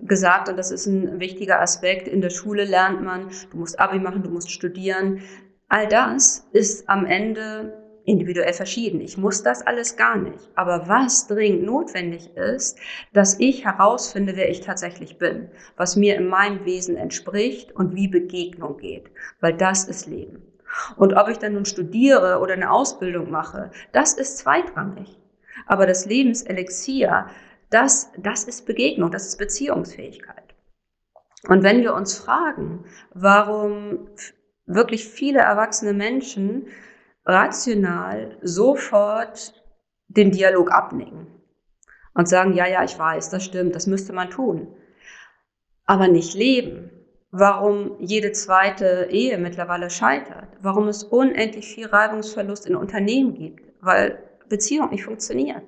gesagt, 0.02 0.50
und 0.50 0.58
das 0.58 0.72
ist 0.72 0.88
ein 0.88 1.20
wichtiger 1.20 1.62
Aspekt, 1.62 2.08
in 2.08 2.22
der 2.22 2.32
Schule 2.32 2.66
lernt 2.66 3.04
man, 3.04 3.30
du 3.52 3.58
musst 3.58 3.80
Abi 3.80 4.00
machen, 4.00 4.24
du 4.24 4.32
musst 4.32 4.52
studieren. 4.52 5.22
All 5.68 5.88
das 5.88 6.48
ist 6.54 6.90
am 6.90 7.06
Ende 7.06 7.89
individuell 8.10 8.54
verschieden. 8.54 9.02
Ich 9.02 9.18
muss 9.18 9.44
das 9.44 9.66
alles 9.66 9.96
gar 9.96 10.18
nicht. 10.18 10.50
Aber 10.56 10.88
was 10.88 11.28
dringend 11.28 11.64
notwendig 11.64 12.36
ist, 12.36 12.80
dass 13.14 13.40
ich 13.40 13.66
herausfinde, 13.66 14.36
wer 14.36 14.50
ich 14.50 14.62
tatsächlich 14.62 15.20
bin, 15.20 15.50
was 15.78 15.96
mir 15.96 16.16
in 16.16 16.28
meinem 16.28 16.66
Wesen 16.66 16.98
entspricht 16.98 17.72
und 17.72 17.96
wie 17.96 18.08
Begegnung 18.08 18.78
geht, 18.78 19.12
weil 19.42 19.54
das 19.54 19.86
ist 19.86 20.08
Leben. 20.08 20.42
Und 20.98 21.14
ob 21.14 21.30
ich 21.30 21.38
dann 21.38 21.54
nun 21.54 21.66
studiere 21.66 22.40
oder 22.40 22.54
eine 22.54 22.72
Ausbildung 22.72 23.30
mache, 23.30 23.72
das 23.92 24.14
ist 24.14 24.40
zweitrangig. 24.40 25.18
Aber 25.68 25.86
das 25.86 26.06
Lebenselixier, 26.06 27.28
das, 27.70 28.12
das 28.18 28.44
ist 28.44 28.66
Begegnung, 28.66 29.12
das 29.12 29.28
ist 29.28 29.38
Beziehungsfähigkeit. 29.38 30.56
Und 31.48 31.64
wenn 31.64 31.82
wir 31.82 31.94
uns 31.94 32.18
fragen, 32.18 32.86
warum 33.14 34.10
wirklich 34.66 35.08
viele 35.08 35.40
erwachsene 35.40 35.94
Menschen 35.94 36.68
rational 37.30 38.38
sofort 38.42 39.54
den 40.08 40.32
Dialog 40.32 40.72
abnicken 40.72 41.28
und 42.14 42.28
sagen, 42.28 42.54
ja, 42.54 42.68
ja, 42.68 42.84
ich 42.84 42.98
weiß, 42.98 43.30
das 43.30 43.46
stimmt, 43.46 43.76
das 43.76 43.88
müsste 43.88 44.14
man 44.14 44.30
tun, 44.30 44.68
aber 45.86 46.08
nicht 46.08 46.34
leben. 46.34 46.92
Warum 47.32 47.96
jede 48.00 48.32
zweite 48.32 49.08
Ehe 49.12 49.38
mittlerweile 49.38 49.92
scheitert, 49.92 50.48
warum 50.62 50.88
es 50.88 51.04
unendlich 51.04 51.68
viel 51.68 51.86
Reibungsverlust 51.86 52.66
in 52.66 52.76
Unternehmen 52.76 53.36
gibt, 53.36 53.72
weil 53.82 54.18
Beziehung 54.50 54.90
nicht 54.90 55.06
funktioniert. 55.06 55.62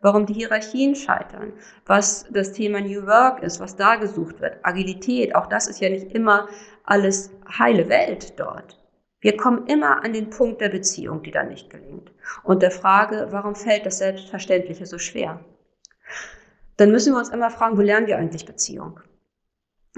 Warum 0.00 0.24
die 0.24 0.34
Hierarchien 0.34 0.94
scheitern, 0.94 1.52
was 1.84 2.26
das 2.30 2.52
Thema 2.52 2.80
New 2.80 3.06
Work 3.06 3.42
ist, 3.42 3.58
was 3.58 3.74
da 3.74 3.96
gesucht 3.96 4.40
wird, 4.40 4.58
Agilität, 4.62 5.34
auch 5.34 5.46
das 5.46 5.66
ist 5.66 5.80
ja 5.80 5.90
nicht 5.90 6.12
immer 6.12 6.48
alles 6.84 7.30
heile 7.58 7.88
Welt 7.88 8.38
dort. 8.38 8.79
Wir 9.20 9.36
kommen 9.36 9.66
immer 9.66 10.02
an 10.02 10.12
den 10.12 10.30
Punkt 10.30 10.60
der 10.60 10.70
Beziehung, 10.70 11.22
die 11.22 11.30
dann 11.30 11.48
nicht 11.48 11.68
gelingt. 11.68 12.10
Und 12.42 12.62
der 12.62 12.70
Frage, 12.70 13.28
warum 13.30 13.54
fällt 13.54 13.84
das 13.84 13.98
Selbstverständliche 13.98 14.86
so 14.86 14.98
schwer? 14.98 15.44
Dann 16.78 16.90
müssen 16.90 17.12
wir 17.12 17.18
uns 17.18 17.28
immer 17.28 17.50
fragen, 17.50 17.76
wo 17.76 17.82
lernen 17.82 18.06
wir 18.06 18.16
eigentlich 18.16 18.46
Beziehung? 18.46 19.00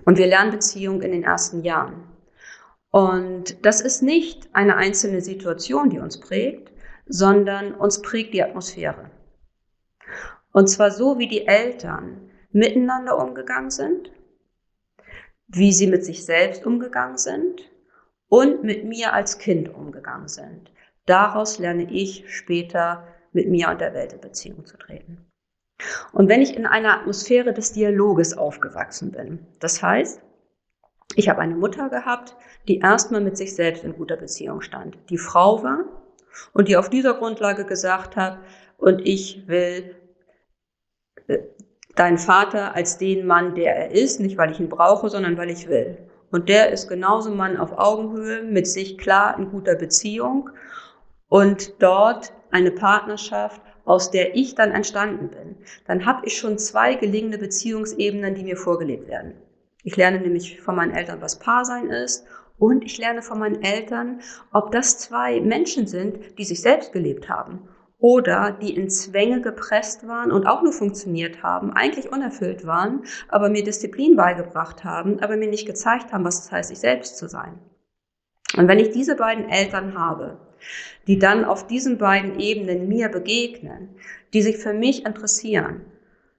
Und 0.04 0.18
wir 0.18 0.26
lernen 0.26 0.50
Beziehung 0.50 1.02
in 1.02 1.12
den 1.12 1.22
ersten 1.22 1.62
Jahren. 1.62 2.08
Und 2.90 3.64
das 3.64 3.80
ist 3.80 4.02
nicht 4.02 4.48
eine 4.54 4.76
einzelne 4.76 5.20
Situation, 5.20 5.90
die 5.90 6.00
uns 6.00 6.18
prägt, 6.18 6.72
sondern 7.06 7.74
uns 7.74 8.02
prägt 8.02 8.34
die 8.34 8.42
Atmosphäre. 8.42 9.10
Und 10.52 10.68
zwar 10.68 10.90
so, 10.90 11.18
wie 11.18 11.28
die 11.28 11.46
Eltern 11.46 12.30
miteinander 12.50 13.16
umgegangen 13.18 13.70
sind, 13.70 14.10
wie 15.46 15.72
sie 15.72 15.86
mit 15.86 16.04
sich 16.04 16.24
selbst 16.24 16.66
umgegangen 16.66 17.18
sind 17.18 17.71
und 18.32 18.64
mit 18.64 18.86
mir 18.86 19.12
als 19.12 19.36
Kind 19.36 19.74
umgegangen 19.74 20.26
sind. 20.26 20.72
Daraus 21.04 21.58
lerne 21.58 21.90
ich 21.90 22.24
später 22.34 23.06
mit 23.32 23.50
mir 23.50 23.68
und 23.68 23.78
der 23.78 23.92
Welt 23.92 24.14
in 24.14 24.22
Beziehung 24.22 24.64
zu 24.64 24.78
treten. 24.78 25.26
Und 26.14 26.30
wenn 26.30 26.40
ich 26.40 26.56
in 26.56 26.64
einer 26.64 26.94
Atmosphäre 26.94 27.52
des 27.52 27.72
Dialoges 27.72 28.38
aufgewachsen 28.38 29.12
bin, 29.12 29.46
das 29.60 29.82
heißt, 29.82 30.22
ich 31.14 31.28
habe 31.28 31.42
eine 31.42 31.54
Mutter 31.54 31.90
gehabt, 31.90 32.34
die 32.68 32.78
erstmal 32.78 33.20
mit 33.20 33.36
sich 33.36 33.54
selbst 33.54 33.84
in 33.84 33.92
guter 33.92 34.16
Beziehung 34.16 34.62
stand, 34.62 34.96
die 35.10 35.18
Frau 35.18 35.62
war 35.62 35.84
und 36.54 36.68
die 36.68 36.78
auf 36.78 36.88
dieser 36.88 37.12
Grundlage 37.12 37.66
gesagt 37.66 38.16
hat, 38.16 38.38
und 38.78 39.06
ich 39.06 39.46
will 39.46 39.94
deinen 41.96 42.16
Vater 42.16 42.74
als 42.74 42.96
den 42.96 43.26
Mann, 43.26 43.54
der 43.54 43.76
er 43.76 43.90
ist, 43.90 44.20
nicht 44.20 44.38
weil 44.38 44.52
ich 44.52 44.58
ihn 44.58 44.70
brauche, 44.70 45.10
sondern 45.10 45.36
weil 45.36 45.50
ich 45.50 45.68
will. 45.68 45.98
Und 46.32 46.48
der 46.48 46.70
ist 46.70 46.88
genauso 46.88 47.30
Mann 47.30 47.58
auf 47.58 47.78
Augenhöhe, 47.78 48.42
mit 48.42 48.66
sich 48.66 48.96
klar 48.96 49.38
in 49.38 49.50
guter 49.50 49.76
Beziehung 49.76 50.48
und 51.28 51.74
dort 51.80 52.32
eine 52.50 52.70
Partnerschaft, 52.70 53.60
aus 53.84 54.10
der 54.10 54.34
ich 54.34 54.54
dann 54.54 54.72
entstanden 54.72 55.28
bin. 55.28 55.56
Dann 55.86 56.06
habe 56.06 56.26
ich 56.26 56.38
schon 56.38 56.58
zwei 56.58 56.94
gelingende 56.94 57.36
Beziehungsebenen, 57.36 58.34
die 58.34 58.44
mir 58.44 58.56
vorgelebt 58.56 59.08
werden. 59.08 59.34
Ich 59.84 59.96
lerne 59.96 60.20
nämlich 60.20 60.60
von 60.60 60.74
meinen 60.74 60.94
Eltern, 60.94 61.20
was 61.20 61.38
Paarsein 61.38 61.90
ist 61.90 62.24
und 62.58 62.82
ich 62.82 62.96
lerne 62.96 63.20
von 63.20 63.38
meinen 63.38 63.62
Eltern, 63.62 64.20
ob 64.52 64.72
das 64.72 64.98
zwei 64.98 65.40
Menschen 65.40 65.86
sind, 65.86 66.38
die 66.38 66.44
sich 66.44 66.62
selbst 66.62 66.92
gelebt 66.92 67.28
haben 67.28 67.68
oder 68.02 68.50
die 68.60 68.74
in 68.74 68.90
Zwänge 68.90 69.40
gepresst 69.40 70.08
waren 70.08 70.32
und 70.32 70.44
auch 70.44 70.62
nur 70.62 70.72
funktioniert 70.72 71.44
haben, 71.44 71.72
eigentlich 71.72 72.10
unerfüllt 72.10 72.66
waren, 72.66 73.04
aber 73.28 73.48
mir 73.48 73.62
Disziplin 73.62 74.16
beigebracht 74.16 74.82
haben, 74.82 75.20
aber 75.20 75.36
mir 75.36 75.48
nicht 75.48 75.66
gezeigt 75.66 76.12
haben, 76.12 76.24
was 76.24 76.44
es 76.44 76.50
heißt, 76.50 76.70
sich 76.70 76.80
selbst 76.80 77.16
zu 77.16 77.28
sein. 77.28 77.60
Und 78.56 78.66
wenn 78.66 78.80
ich 78.80 78.90
diese 78.90 79.14
beiden 79.14 79.48
Eltern 79.48 79.96
habe, 79.96 80.40
die 81.06 81.20
dann 81.20 81.44
auf 81.44 81.68
diesen 81.68 81.96
beiden 81.96 82.40
Ebenen 82.40 82.88
mir 82.88 83.08
begegnen, 83.08 83.90
die 84.32 84.42
sich 84.42 84.58
für 84.58 84.72
mich 84.72 85.06
interessieren, 85.06 85.82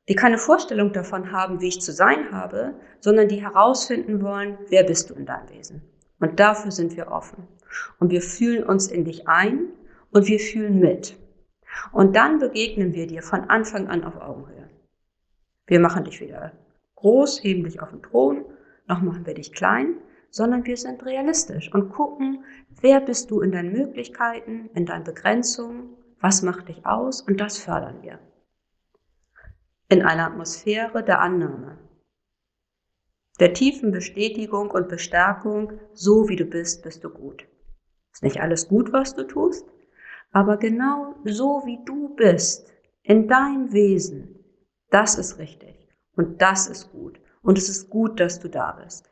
die 0.09 0.15
keine 0.15 0.37
Vorstellung 0.37 0.91
davon 0.91 1.31
haben, 1.31 1.61
wie 1.61 1.69
ich 1.69 1.79
zu 1.79 1.93
sein 1.93 2.33
habe, 2.33 2.73
sondern 2.99 3.29
die 3.29 3.41
herausfinden 3.41 4.21
wollen, 4.21 4.57
wer 4.67 4.83
bist 4.83 5.09
du 5.09 5.13
in 5.13 5.25
deinem 5.25 5.49
Wesen. 5.49 5.81
Und 6.19 6.41
dafür 6.41 6.71
sind 6.71 6.97
wir 6.97 7.07
offen. 7.07 7.47
Und 7.99 8.11
wir 8.11 8.21
fühlen 8.21 8.63
uns 8.63 8.87
in 8.87 9.05
dich 9.05 9.29
ein 9.29 9.69
und 10.11 10.27
wir 10.27 10.39
fühlen 10.39 10.79
mit. 10.79 11.17
Und 11.91 12.15
dann 12.15 12.39
begegnen 12.39 12.93
wir 12.93 13.07
dir 13.07 13.21
von 13.21 13.49
Anfang 13.49 13.87
an 13.87 14.03
auf 14.03 14.17
Augenhöhe. 14.17 14.69
Wir 15.65 15.79
machen 15.79 16.03
dich 16.03 16.19
weder 16.19 16.51
groß, 16.95 17.43
heben 17.43 17.63
dich 17.63 17.81
auf 17.81 17.89
den 17.89 18.01
Thron, 18.01 18.45
noch 18.87 19.01
machen 19.01 19.25
wir 19.25 19.33
dich 19.33 19.53
klein, 19.53 19.97
sondern 20.29 20.65
wir 20.65 20.77
sind 20.77 21.05
realistisch 21.05 21.73
und 21.73 21.89
gucken, 21.89 22.43
wer 22.81 22.99
bist 22.99 23.29
du 23.29 23.41
in 23.41 23.51
deinen 23.51 23.71
Möglichkeiten, 23.71 24.69
in 24.73 24.85
deinen 24.85 25.03
Begrenzungen, 25.03 25.95
was 26.19 26.41
macht 26.41 26.69
dich 26.69 26.85
aus 26.85 27.21
und 27.21 27.39
das 27.39 27.57
fördern 27.57 28.01
wir. 28.01 28.19
In 29.89 30.01
einer 30.01 30.27
Atmosphäre 30.27 31.03
der 31.03 31.19
Annahme, 31.19 31.77
der 33.39 33.53
tiefen 33.53 33.91
Bestätigung 33.91 34.71
und 34.71 34.87
Bestärkung, 34.87 35.79
so 35.93 36.29
wie 36.29 36.35
du 36.35 36.45
bist, 36.45 36.83
bist 36.83 37.03
du 37.03 37.09
gut. 37.09 37.47
Ist 38.11 38.23
nicht 38.23 38.41
alles 38.41 38.67
gut, 38.67 38.93
was 38.93 39.15
du 39.15 39.23
tust, 39.23 39.72
aber 40.33 40.57
genau 40.57 41.15
so 41.23 41.61
wie 41.65 41.79
du 41.85 42.09
bist, 42.15 42.73
in 43.03 43.27
deinem 43.27 43.71
Wesen, 43.71 44.43
das 44.89 45.17
ist 45.17 45.37
richtig 45.37 45.87
und 46.15 46.41
das 46.41 46.67
ist 46.67 46.91
gut. 46.91 47.19
Und 47.41 47.57
es 47.57 47.69
ist 47.69 47.89
gut, 47.89 48.19
dass 48.19 48.39
du 48.39 48.49
da 48.49 48.71
bist. 48.71 49.09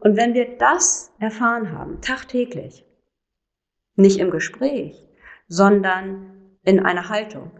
Und 0.00 0.16
wenn 0.16 0.34
wir 0.34 0.58
das 0.58 1.12
erfahren 1.18 1.72
haben, 1.72 2.00
tagtäglich, 2.00 2.86
nicht 3.96 4.18
im 4.18 4.30
Gespräch, 4.30 5.08
sondern 5.48 6.56
in 6.62 6.80
einer 6.80 7.08
Haltung. 7.08 7.50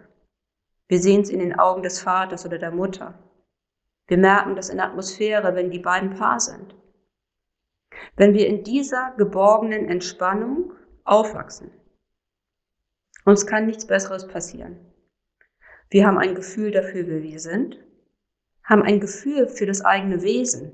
Wir 0.89 1.01
sehen 1.01 1.23
es 1.23 1.31
in 1.31 1.41
den 1.41 1.59
Augen 1.59 1.83
des 1.83 2.01
Vaters 2.01 2.45
oder 2.47 2.59
der 2.59 2.71
Mutter. 2.71 3.19
Wir 4.07 4.19
merken 4.19 4.57
das 4.57 4.69
in 4.69 4.77
der 4.77 4.87
Atmosphäre, 4.87 5.55
wenn 5.55 5.71
die 5.71 5.79
beiden 5.79 6.15
Paar 6.15 6.39
sind. 6.39 6.75
Wenn 8.17 8.35
wir 8.35 8.47
in 8.47 8.63
dieser 8.63 9.15
geborgenen 9.17 9.89
Entspannung 9.89 10.73
aufwachsen, 11.05 11.71
uns 13.25 13.47
kann 13.47 13.67
nichts 13.67 13.87
Besseres 13.87 14.27
passieren. 14.27 14.79
Wir 15.91 16.07
haben 16.07 16.19
ein 16.19 16.35
Gefühl 16.35 16.71
dafür, 16.71 17.07
wer 17.07 17.23
wir 17.23 17.41
sind, 17.41 17.79
haben 18.65 18.83
ein 18.83 19.01
Gefühl 19.01 19.49
für 19.49 19.67
das 19.67 19.85
eigene 19.85 20.23
Wesen, 20.23 20.73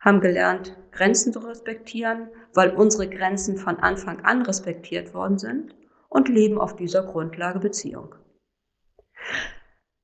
haben 0.00 0.20
gelernt, 0.20 0.76
Grenzen 0.92 1.32
zu 1.32 1.40
respektieren, 1.40 2.28
weil 2.54 2.70
unsere 2.70 3.08
Grenzen 3.08 3.56
von 3.56 3.78
Anfang 3.78 4.24
an 4.24 4.42
respektiert 4.42 5.12
worden 5.12 5.38
sind 5.38 5.74
und 6.08 6.28
leben 6.28 6.58
auf 6.58 6.76
dieser 6.76 7.02
Grundlage 7.02 7.58
Beziehung. 7.58 8.14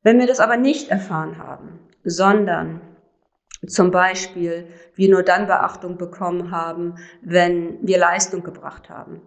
Wenn 0.03 0.19
wir 0.19 0.27
das 0.27 0.41
aber 0.41 0.59
nicht 0.59 0.91
erfahren 0.91 1.39
haben, 1.39 1.81
sondern 2.05 2.81
zum 3.67 3.91
Beispiel 3.91 4.69
wir 4.95 5.11
nur 5.11 5.23
dann 5.23 5.47
Beachtung 5.47 5.97
bekommen 5.97 6.51
haben, 6.51 6.97
wenn 7.23 7.85
wir 7.87 7.99
Leistung 7.99 8.45
gebracht 8.45 8.91
haben 8.91 9.23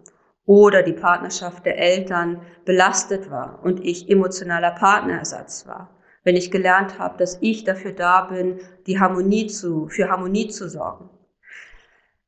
oder 0.50 0.82
die 0.82 0.94
Partnerschaft 0.94 1.64
der 1.64 1.78
Eltern 1.78 2.42
belastet 2.64 3.30
war 3.30 3.60
und 3.62 3.86
ich 3.86 4.10
emotionaler 4.10 4.72
Partnerersatz 4.72 5.64
war. 5.68 5.96
Wenn 6.24 6.34
ich 6.34 6.50
gelernt 6.50 6.98
habe, 6.98 7.16
dass 7.18 7.38
ich 7.40 7.62
dafür 7.62 7.92
da 7.92 8.22
bin, 8.22 8.58
die 8.88 8.98
Harmonie 8.98 9.46
zu, 9.46 9.86
für 9.86 10.08
Harmonie 10.08 10.48
zu 10.48 10.68
sorgen. 10.68 11.08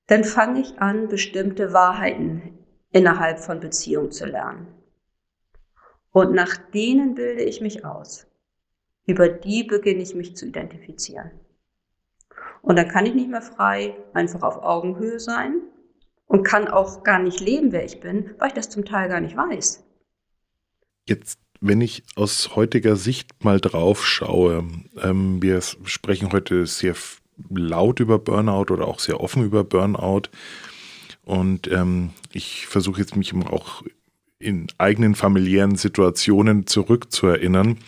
Dann 0.06 0.22
fange 0.22 0.60
ich 0.60 0.80
an, 0.80 1.08
bestimmte 1.08 1.72
Wahrheiten 1.72 2.64
innerhalb 2.92 3.40
von 3.40 3.58
Beziehung 3.58 4.12
zu 4.12 4.24
lernen. 4.24 4.68
Und 6.12 6.32
nach 6.32 6.56
denen 6.56 7.16
bilde 7.16 7.42
ich 7.42 7.60
mich 7.60 7.84
aus. 7.84 8.28
Über 9.04 9.28
die 9.28 9.64
beginne 9.64 10.00
ich 10.00 10.14
mich 10.14 10.36
zu 10.36 10.46
identifizieren. 10.46 11.32
Und 12.62 12.76
dann 12.76 12.86
kann 12.86 13.04
ich 13.04 13.14
nicht 13.14 13.30
mehr 13.30 13.42
frei 13.42 13.96
einfach 14.14 14.42
auf 14.42 14.62
Augenhöhe 14.62 15.18
sein, 15.18 15.60
und 16.32 16.44
kann 16.44 16.66
auch 16.66 17.04
gar 17.04 17.18
nicht 17.18 17.40
leben, 17.40 17.72
wer 17.72 17.84
ich 17.84 18.00
bin, 18.00 18.30
weil 18.38 18.48
ich 18.48 18.54
das 18.54 18.70
zum 18.70 18.86
Teil 18.86 19.10
gar 19.10 19.20
nicht 19.20 19.36
weiß. 19.36 19.84
Jetzt 21.06 21.38
Wenn 21.60 21.80
ich 21.80 22.02
aus 22.16 22.56
heutiger 22.56 22.96
Sicht 22.96 23.44
mal 23.44 23.60
drauf 23.60 24.04
schaue, 24.04 24.66
ähm, 25.00 25.42
wir 25.42 25.60
sprechen 25.60 26.32
heute 26.32 26.66
sehr 26.66 26.96
laut 27.50 28.00
über 28.00 28.18
Burnout 28.18 28.72
oder 28.72 28.88
auch 28.88 28.98
sehr 28.98 29.20
offen 29.20 29.44
über 29.44 29.62
Burnout. 29.62 30.22
Und 31.22 31.70
ähm, 31.70 32.10
ich 32.32 32.66
versuche 32.66 33.00
jetzt 33.00 33.14
mich 33.14 33.32
auch 33.34 33.84
in 34.38 34.66
eigenen 34.78 35.14
familiären 35.14 35.76
Situationen 35.76 36.66
zurückzuerinnern. 36.66 37.78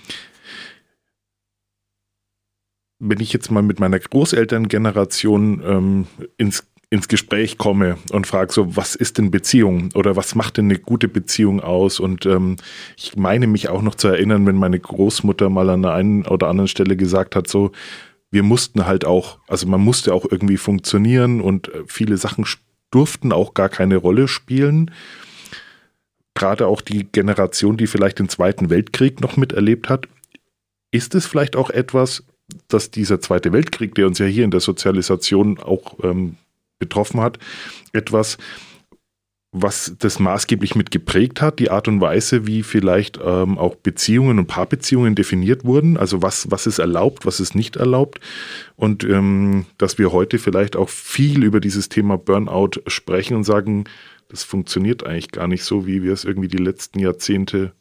Wenn 3.01 3.21
ich 3.21 3.33
jetzt 3.33 3.51
mal 3.51 3.63
mit 3.63 3.81
meiner 3.81 3.99
Großelterngeneration 3.99 5.63
ähm, 5.65 6.07
ins 6.37 6.65
ins 6.95 7.09
Gespräch 7.09 7.59
komme 7.59 7.99
und 8.13 8.29
frage 8.29 8.53
so, 8.53 8.77
was 8.77 8.95
ist 8.95 9.19
denn 9.19 9.33
Beziehung 9.33 9.89
oder 9.95 10.15
was 10.15 10.37
macht 10.37 10.59
denn 10.59 10.67
eine 10.67 10.79
gute 10.79 11.09
Beziehung 11.09 11.61
aus? 11.61 11.99
Und 11.99 12.25
ähm, 12.25 12.57
ich 12.97 13.17
meine 13.17 13.49
mich 13.49 13.69
auch 13.69 13.83
noch 13.83 13.97
zu 13.97 14.07
erinnern, 14.07 14.47
wenn 14.47 14.55
meine 14.55 14.79
Großmutter 14.79 15.51
mal 15.51 15.71
an 15.71 15.83
der 15.83 15.93
einen 15.93 16.25
oder 16.25 16.47
anderen 16.47 16.69
Stelle 16.69 16.97
gesagt 16.97 17.35
hat, 17.35 17.49
so, 17.49 17.73
wir 18.31 18.45
mussten 18.45 18.87
halt 18.87 19.05
auch, 19.05 19.39
also 19.49 19.67
man 19.67 19.81
musste 19.81 20.15
auch 20.15 20.25
irgendwie 20.31 20.57
funktionieren 20.57 21.41
und 21.41 21.67
äh, 21.69 21.83
viele 21.89 22.17
Sachen 22.17 22.47
durften 22.93 23.33
auch 23.33 23.55
gar 23.55 23.69
keine 23.69 23.97
Rolle 23.97 24.29
spielen. 24.29 24.93
Gerade 26.35 26.69
auch 26.69 26.81
die 26.81 27.09
Generation, 27.11 27.77
die 27.77 27.89
vielleicht 27.89 28.21
den 28.21 28.29
Zweiten 28.29 28.71
Weltkrieg 28.71 29.21
noch 29.21 29.37
miterlebt 29.37 29.89
hat, 29.89 30.07
ist 30.93 31.17
es 31.17 31.27
vielleicht 31.27 31.57
auch 31.57 31.71
etwas, 31.71 32.23
dass 32.69 32.93
dieser 32.93 33.21
Zweite 33.21 33.53
Weltkrieg, 33.53 33.97
der 33.97 34.07
uns 34.07 34.21
ja 34.21 34.27
hier 34.27 34.45
in 34.45 34.53
der 34.53 34.61
Sozialisation 34.61 35.59
auch 35.59 35.99
ähm, 36.05 36.37
betroffen 36.85 37.21
hat, 37.21 37.39
etwas, 37.93 38.39
was 39.57 39.95
das 40.01 40.19
maßgeblich 40.19 40.75
mit 40.75 40.91
geprägt 40.91 41.41
hat, 41.41 41.61
die 41.61 41.71
Art 41.71 41.87
und 41.87 42.01
Weise, 42.01 42.45
wie 42.47 42.65
vielleicht 42.65 43.21
ähm, 43.25 43.57
auch 43.57 43.77
Beziehungen 43.77 44.41
und 44.41 44.49
Paarbeziehungen 44.49 45.15
definiert 45.15 45.65
wurden, 45.65 45.97
also 45.97 46.23
was, 46.23 46.51
was 46.51 46.67
ist 46.67 46.81
erlaubt, 46.81 47.25
was 47.25 47.39
ist 47.39 47.55
nicht 47.55 47.77
erlaubt 47.77 48.19
und 48.75 49.05
ähm, 49.05 49.67
dass 49.79 49.97
wir 49.97 50.11
heute 50.11 50.41
vielleicht 50.41 50.75
auch 50.75 50.89
viel 50.89 51.45
über 51.45 51.61
dieses 51.61 51.89
Thema 51.89 52.19
Burnout 52.19 52.83
sprechen 52.89 53.37
und 53.37 53.45
sagen, 53.45 53.85
das 54.29 54.43
funktioniert 54.43 55.07
eigentlich 55.07 55.31
gar 55.31 55.47
nicht 55.47 55.63
so, 55.63 55.87
wie 55.87 56.03
wir 56.03 56.13
es 56.13 56.25
irgendwie 56.25 56.49
die 56.49 56.57
letzten 56.57 56.99
Jahrzehnte 56.99 57.73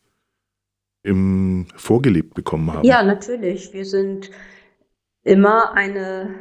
im 1.02 1.68
vorgelebt 1.76 2.36
bekommen 2.36 2.72
haben. 2.72 2.86
Ja, 2.86 3.02
natürlich. 3.04 3.74
Wir 3.74 3.86
sind 3.86 4.30
immer 5.24 5.74
eine 5.74 6.36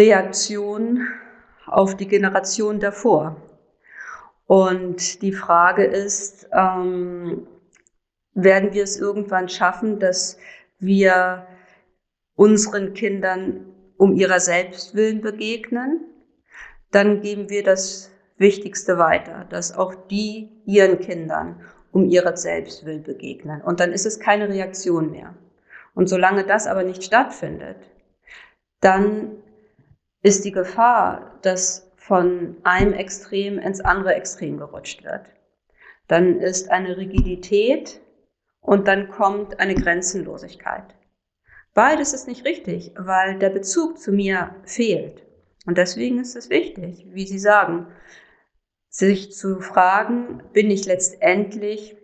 Reaktion 0.00 1.06
auf 1.66 1.94
die 1.94 2.08
Generation 2.08 2.80
davor. 2.80 3.36
Und 4.46 5.20
die 5.20 5.32
Frage 5.32 5.84
ist, 5.84 6.48
ähm, 6.52 7.46
werden 8.32 8.72
wir 8.72 8.82
es 8.82 8.96
irgendwann 8.98 9.48
schaffen, 9.48 9.98
dass 9.98 10.38
wir 10.78 11.46
unseren 12.34 12.94
Kindern 12.94 13.66
um 13.98 14.14
ihrer 14.14 14.40
selbst 14.40 14.94
willen 14.94 15.20
begegnen? 15.20 16.00
Dann 16.90 17.20
geben 17.20 17.50
wir 17.50 17.62
das 17.62 18.10
Wichtigste 18.38 18.96
weiter, 18.96 19.46
dass 19.50 19.76
auch 19.76 19.94
die 19.94 20.62
ihren 20.64 20.98
Kindern 20.98 21.60
um 21.92 22.06
ihrer 22.06 22.36
selbst 22.36 22.86
willen 22.86 23.02
begegnen. 23.02 23.60
Und 23.60 23.80
dann 23.80 23.92
ist 23.92 24.06
es 24.06 24.18
keine 24.18 24.48
Reaktion 24.48 25.10
mehr. 25.10 25.34
Und 25.94 26.08
solange 26.08 26.44
das 26.44 26.66
aber 26.66 26.84
nicht 26.84 27.04
stattfindet, 27.04 27.76
dann 28.80 29.36
ist 30.22 30.44
die 30.44 30.52
Gefahr, 30.52 31.38
dass 31.42 31.90
von 31.96 32.56
einem 32.64 32.92
Extrem 32.92 33.58
ins 33.58 33.80
andere 33.80 34.14
Extrem 34.14 34.58
gerutscht 34.58 35.04
wird. 35.04 35.26
Dann 36.08 36.40
ist 36.40 36.70
eine 36.70 36.96
Rigidität 36.96 38.00
und 38.60 38.88
dann 38.88 39.08
kommt 39.08 39.60
eine 39.60 39.74
Grenzenlosigkeit. 39.74 40.94
Beides 41.72 42.12
ist 42.12 42.26
nicht 42.26 42.44
richtig, 42.44 42.92
weil 42.96 43.38
der 43.38 43.50
Bezug 43.50 43.98
zu 43.98 44.12
mir 44.12 44.56
fehlt. 44.64 45.24
Und 45.66 45.78
deswegen 45.78 46.18
ist 46.18 46.34
es 46.36 46.50
wichtig, 46.50 47.06
wie 47.10 47.26
Sie 47.26 47.38
sagen, 47.38 47.86
sich 48.88 49.32
zu 49.32 49.60
fragen, 49.60 50.42
bin 50.52 50.70
ich 50.70 50.86
letztendlich 50.86 51.96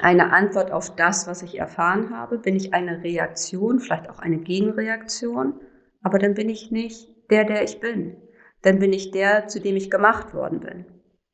eine 0.00 0.32
Antwort 0.32 0.70
auf 0.70 0.94
das, 0.94 1.26
was 1.26 1.42
ich 1.42 1.58
erfahren 1.58 2.16
habe? 2.16 2.38
Bin 2.38 2.54
ich 2.54 2.72
eine 2.72 3.02
Reaktion, 3.02 3.80
vielleicht 3.80 4.08
auch 4.08 4.20
eine 4.20 4.38
Gegenreaktion? 4.38 5.60
Aber 6.02 6.18
dann 6.18 6.34
bin 6.34 6.48
ich 6.48 6.70
nicht 6.70 7.13
der, 7.30 7.44
der 7.44 7.62
ich 7.64 7.80
bin. 7.80 8.16
Dann 8.62 8.78
bin 8.78 8.92
ich 8.92 9.10
der, 9.10 9.48
zu 9.48 9.60
dem 9.60 9.76
ich 9.76 9.90
gemacht 9.90 10.34
worden 10.34 10.60
bin. 10.60 10.86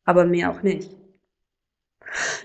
Aber 0.04 0.24
mehr 0.24 0.50
auch 0.50 0.62
nicht. 0.62 0.96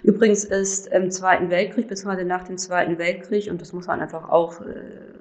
Übrigens 0.04 0.44
ist 0.44 0.88
im 0.88 1.10
Zweiten 1.10 1.50
Weltkrieg, 1.50 1.88
beziehungsweise 1.88 2.26
nach 2.26 2.44
dem 2.44 2.58
Zweiten 2.58 2.98
Weltkrieg, 2.98 3.50
und 3.50 3.62
das 3.62 3.74
muss 3.74 3.88
man 3.88 4.02
einfach 4.02 4.30
auch 4.30 4.62
äh, 4.62 5.16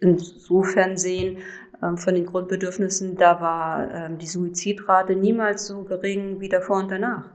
insofern 0.00 0.96
sehen, 0.96 1.38
ähm, 1.82 1.98
von 1.98 2.14
den 2.14 2.26
Grundbedürfnissen, 2.26 3.16
da 3.16 3.40
war 3.40 3.92
ähm, 3.92 4.18
die 4.18 4.26
Suizidrate 4.26 5.16
niemals 5.16 5.66
so 5.66 5.82
gering 5.82 6.40
wie 6.40 6.48
davor 6.48 6.78
und 6.78 6.90
danach 6.90 7.30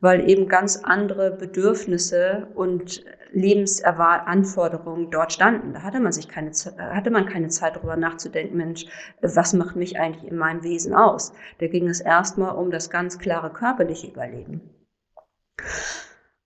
weil 0.00 0.28
eben 0.28 0.48
ganz 0.48 0.78
andere 0.82 1.30
Bedürfnisse 1.30 2.48
und 2.54 3.04
Lebensanforderungen 3.32 5.10
dort 5.10 5.32
standen. 5.32 5.74
Da 5.74 5.82
hatte 5.82 6.00
man 6.00 6.12
sich 6.12 6.28
keine, 6.28 6.50
hatte 6.50 7.10
man 7.10 7.26
keine 7.26 7.48
Zeit 7.48 7.76
darüber 7.76 7.96
nachzudenken, 7.96 8.56
Mensch, 8.56 8.86
was 9.20 9.52
macht 9.52 9.76
mich 9.76 10.00
eigentlich 10.00 10.30
in 10.30 10.36
meinem 10.36 10.64
Wesen 10.64 10.94
aus? 10.94 11.32
Da 11.58 11.68
ging 11.68 11.88
es 11.88 12.00
erstmal 12.00 12.56
um 12.56 12.70
das 12.70 12.90
ganz 12.90 13.18
klare 13.18 13.52
körperliche 13.52 14.08
Überleben. 14.08 14.62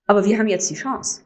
Aber 0.06 0.24
wir 0.24 0.38
haben 0.38 0.48
jetzt 0.48 0.68
die 0.70 0.74
Chance. 0.74 1.22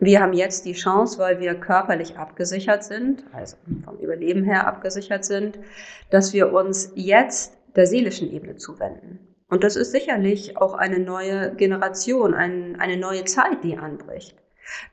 Wir 0.00 0.20
haben 0.20 0.32
jetzt 0.32 0.64
die 0.64 0.72
Chance, 0.72 1.18
weil 1.18 1.38
wir 1.38 1.54
körperlich 1.54 2.16
abgesichert 2.16 2.82
sind, 2.82 3.24
also 3.32 3.56
vom 3.84 3.98
Überleben 3.98 4.42
her 4.42 4.66
abgesichert 4.66 5.24
sind, 5.24 5.58
dass 6.10 6.32
wir 6.32 6.52
uns 6.52 6.92
jetzt 6.94 7.56
der 7.76 7.86
seelischen 7.86 8.32
Ebene 8.32 8.56
zuwenden. 8.56 9.33
Und 9.48 9.62
das 9.62 9.76
ist 9.76 9.92
sicherlich 9.92 10.56
auch 10.56 10.74
eine 10.74 10.98
neue 10.98 11.54
Generation, 11.54 12.34
ein, 12.34 12.76
eine 12.80 12.96
neue 12.96 13.24
Zeit, 13.24 13.62
die 13.62 13.76
anbricht. 13.76 14.36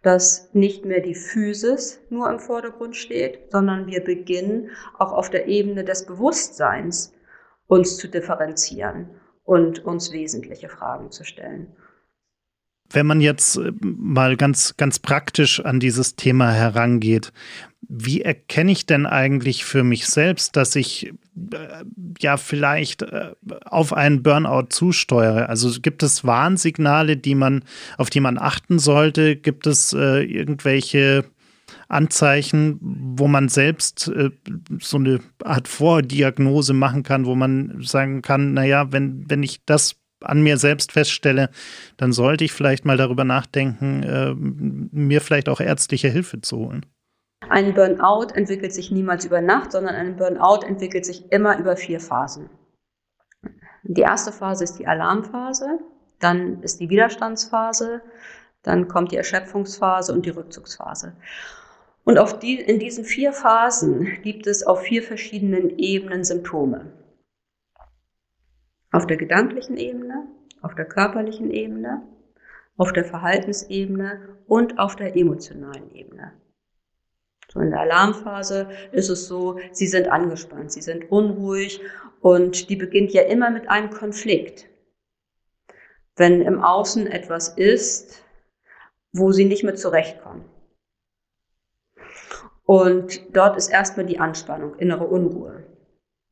Dass 0.03 0.53
nicht 0.53 0.83
mehr 0.85 0.99
die 0.99 1.15
Physis 1.15 2.01
nur 2.09 2.29
im 2.29 2.39
Vordergrund 2.39 2.95
steht, 2.95 3.51
sondern 3.51 3.87
wir 3.87 4.03
beginnen 4.03 4.71
auch 4.97 5.13
auf 5.13 5.29
der 5.29 5.47
Ebene 5.47 5.85
des 5.85 6.05
Bewusstseins 6.05 7.13
uns 7.67 7.95
zu 7.95 8.09
differenzieren 8.09 9.09
und 9.45 9.85
uns 9.85 10.11
wesentliche 10.11 10.67
Fragen 10.67 11.09
zu 11.11 11.23
stellen. 11.23 11.73
Wenn 12.91 13.05
man 13.05 13.21
jetzt 13.21 13.57
äh, 13.57 13.71
mal 13.81 14.37
ganz, 14.37 14.75
ganz 14.77 14.99
praktisch 14.99 15.59
an 15.59 15.79
dieses 15.79 16.15
Thema 16.15 16.51
herangeht, 16.51 17.31
wie 17.87 18.21
erkenne 18.21 18.71
ich 18.71 18.85
denn 18.85 19.05
eigentlich 19.05 19.65
für 19.65 19.83
mich 19.83 20.07
selbst, 20.07 20.55
dass 20.55 20.75
ich 20.75 21.07
äh, 21.07 21.83
ja 22.19 22.37
vielleicht 22.37 23.01
äh, 23.01 23.31
auf 23.65 23.93
einen 23.93 24.23
Burnout 24.23 24.67
zusteuere? 24.69 25.49
Also 25.49 25.81
gibt 25.81 26.03
es 26.03 26.23
Warnsignale, 26.23 27.17
die 27.17 27.35
man, 27.35 27.63
auf 27.97 28.09
die 28.09 28.19
man 28.19 28.37
achten 28.37 28.79
sollte? 28.79 29.35
Gibt 29.35 29.67
es 29.67 29.93
äh, 29.93 30.23
irgendwelche 30.23 31.25
Anzeichen, 31.89 32.77
wo 32.81 33.27
man 33.27 33.49
selbst 33.49 34.07
äh, 34.07 34.29
so 34.79 34.97
eine 34.97 35.19
Art 35.43 35.67
Vordiagnose 35.67 36.73
machen 36.73 37.03
kann, 37.03 37.25
wo 37.25 37.35
man 37.35 37.81
sagen 37.81 38.21
kann, 38.21 38.53
naja, 38.53 38.91
wenn, 38.91 39.29
wenn 39.29 39.43
ich 39.43 39.65
das 39.65 40.00
an 40.21 40.41
mir 40.41 40.57
selbst 40.57 40.91
feststelle, 40.91 41.49
dann 41.97 42.11
sollte 42.11 42.43
ich 42.43 42.53
vielleicht 42.53 42.85
mal 42.85 42.97
darüber 42.97 43.23
nachdenken, 43.23 44.03
äh, 44.03 44.33
mir 44.35 45.21
vielleicht 45.21 45.49
auch 45.49 45.59
ärztliche 45.59 46.09
Hilfe 46.09 46.41
zu 46.41 46.57
holen. 46.57 46.85
Ein 47.49 47.73
Burnout 47.73 48.33
entwickelt 48.33 48.73
sich 48.73 48.91
niemals 48.91 49.25
über 49.25 49.41
Nacht, 49.41 49.71
sondern 49.71 49.95
ein 49.95 50.15
Burnout 50.15 50.65
entwickelt 50.65 51.05
sich 51.05 51.31
immer 51.31 51.57
über 51.57 51.75
vier 51.75 51.99
Phasen. 51.99 52.49
Die 53.83 54.01
erste 54.01 54.31
Phase 54.31 54.63
ist 54.63 54.77
die 54.77 54.87
Alarmphase, 54.87 55.79
dann 56.19 56.61
ist 56.61 56.79
die 56.79 56.89
Widerstandsphase, 56.89 58.01
dann 58.61 58.87
kommt 58.87 59.11
die 59.11 59.17
Erschöpfungsphase 59.17 60.13
und 60.13 60.25
die 60.25 60.29
Rückzugsphase. 60.29 61.13
Und 62.03 62.19
die, 62.41 62.59
in 62.59 62.79
diesen 62.79 63.05
vier 63.05 63.33
Phasen 63.33 64.21
gibt 64.21 64.47
es 64.47 64.65
auf 64.65 64.81
vier 64.81 65.03
verschiedenen 65.03 65.77
Ebenen 65.77 66.23
Symptome. 66.23 66.91
Auf 68.91 69.07
der 69.07 69.17
gedanklichen 69.17 69.77
Ebene, 69.77 70.27
auf 70.61 70.75
der 70.75 70.85
körperlichen 70.85 71.49
Ebene, 71.49 72.01
auf 72.77 72.93
der 72.93 73.05
Verhaltensebene 73.05 74.37
und 74.47 74.79
auf 74.79 74.95
der 74.95 75.15
emotionalen 75.15 75.91
Ebene. 75.91 76.33
So 77.51 77.59
in 77.59 77.71
der 77.71 77.81
Alarmphase 77.81 78.69
ist 78.91 79.09
es 79.09 79.27
so, 79.27 79.59
sie 79.71 79.87
sind 79.87 80.07
angespannt, 80.07 80.71
sie 80.71 80.81
sind 80.81 81.11
unruhig 81.11 81.81
und 82.21 82.69
die 82.69 82.75
beginnt 82.75 83.11
ja 83.11 83.23
immer 83.23 83.49
mit 83.49 83.69
einem 83.69 83.89
Konflikt. 83.89 84.67
Wenn 86.15 86.41
im 86.41 86.63
Außen 86.63 87.07
etwas 87.07 87.49
ist, 87.49 88.23
wo 89.11 89.31
sie 89.31 89.45
nicht 89.45 89.63
mit 89.63 89.79
zurechtkommen. 89.79 90.45
Und 92.63 93.35
dort 93.35 93.57
ist 93.57 93.69
erstmal 93.69 94.05
die 94.05 94.19
Anspannung, 94.19 94.75
innere 94.75 95.05
Unruhe. 95.05 95.65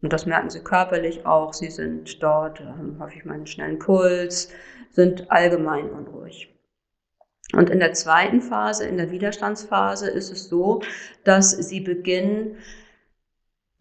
Und 0.02 0.14
das 0.14 0.26
merken 0.26 0.50
sie 0.50 0.62
körperlich 0.62 1.26
auch. 1.26 1.54
Sie 1.54 1.70
sind 1.70 2.22
dort, 2.24 2.60
haben 2.62 2.98
häufig 3.00 3.26
mal 3.26 3.34
einen 3.34 3.48
schnellen 3.48 3.80
Puls, 3.80 4.50
sind 4.92 5.30
allgemein 5.30 5.90
unruhig. 5.90 6.56
Und 7.54 7.70
in 7.70 7.80
der 7.80 7.94
zweiten 7.94 8.42
Phase, 8.42 8.86
in 8.86 8.98
der 8.98 9.12
Widerstandsphase, 9.12 10.10
ist 10.10 10.32
es 10.32 10.50
so, 10.50 10.82
dass 11.24 11.52
sie 11.52 11.80
beginnen, 11.80 12.58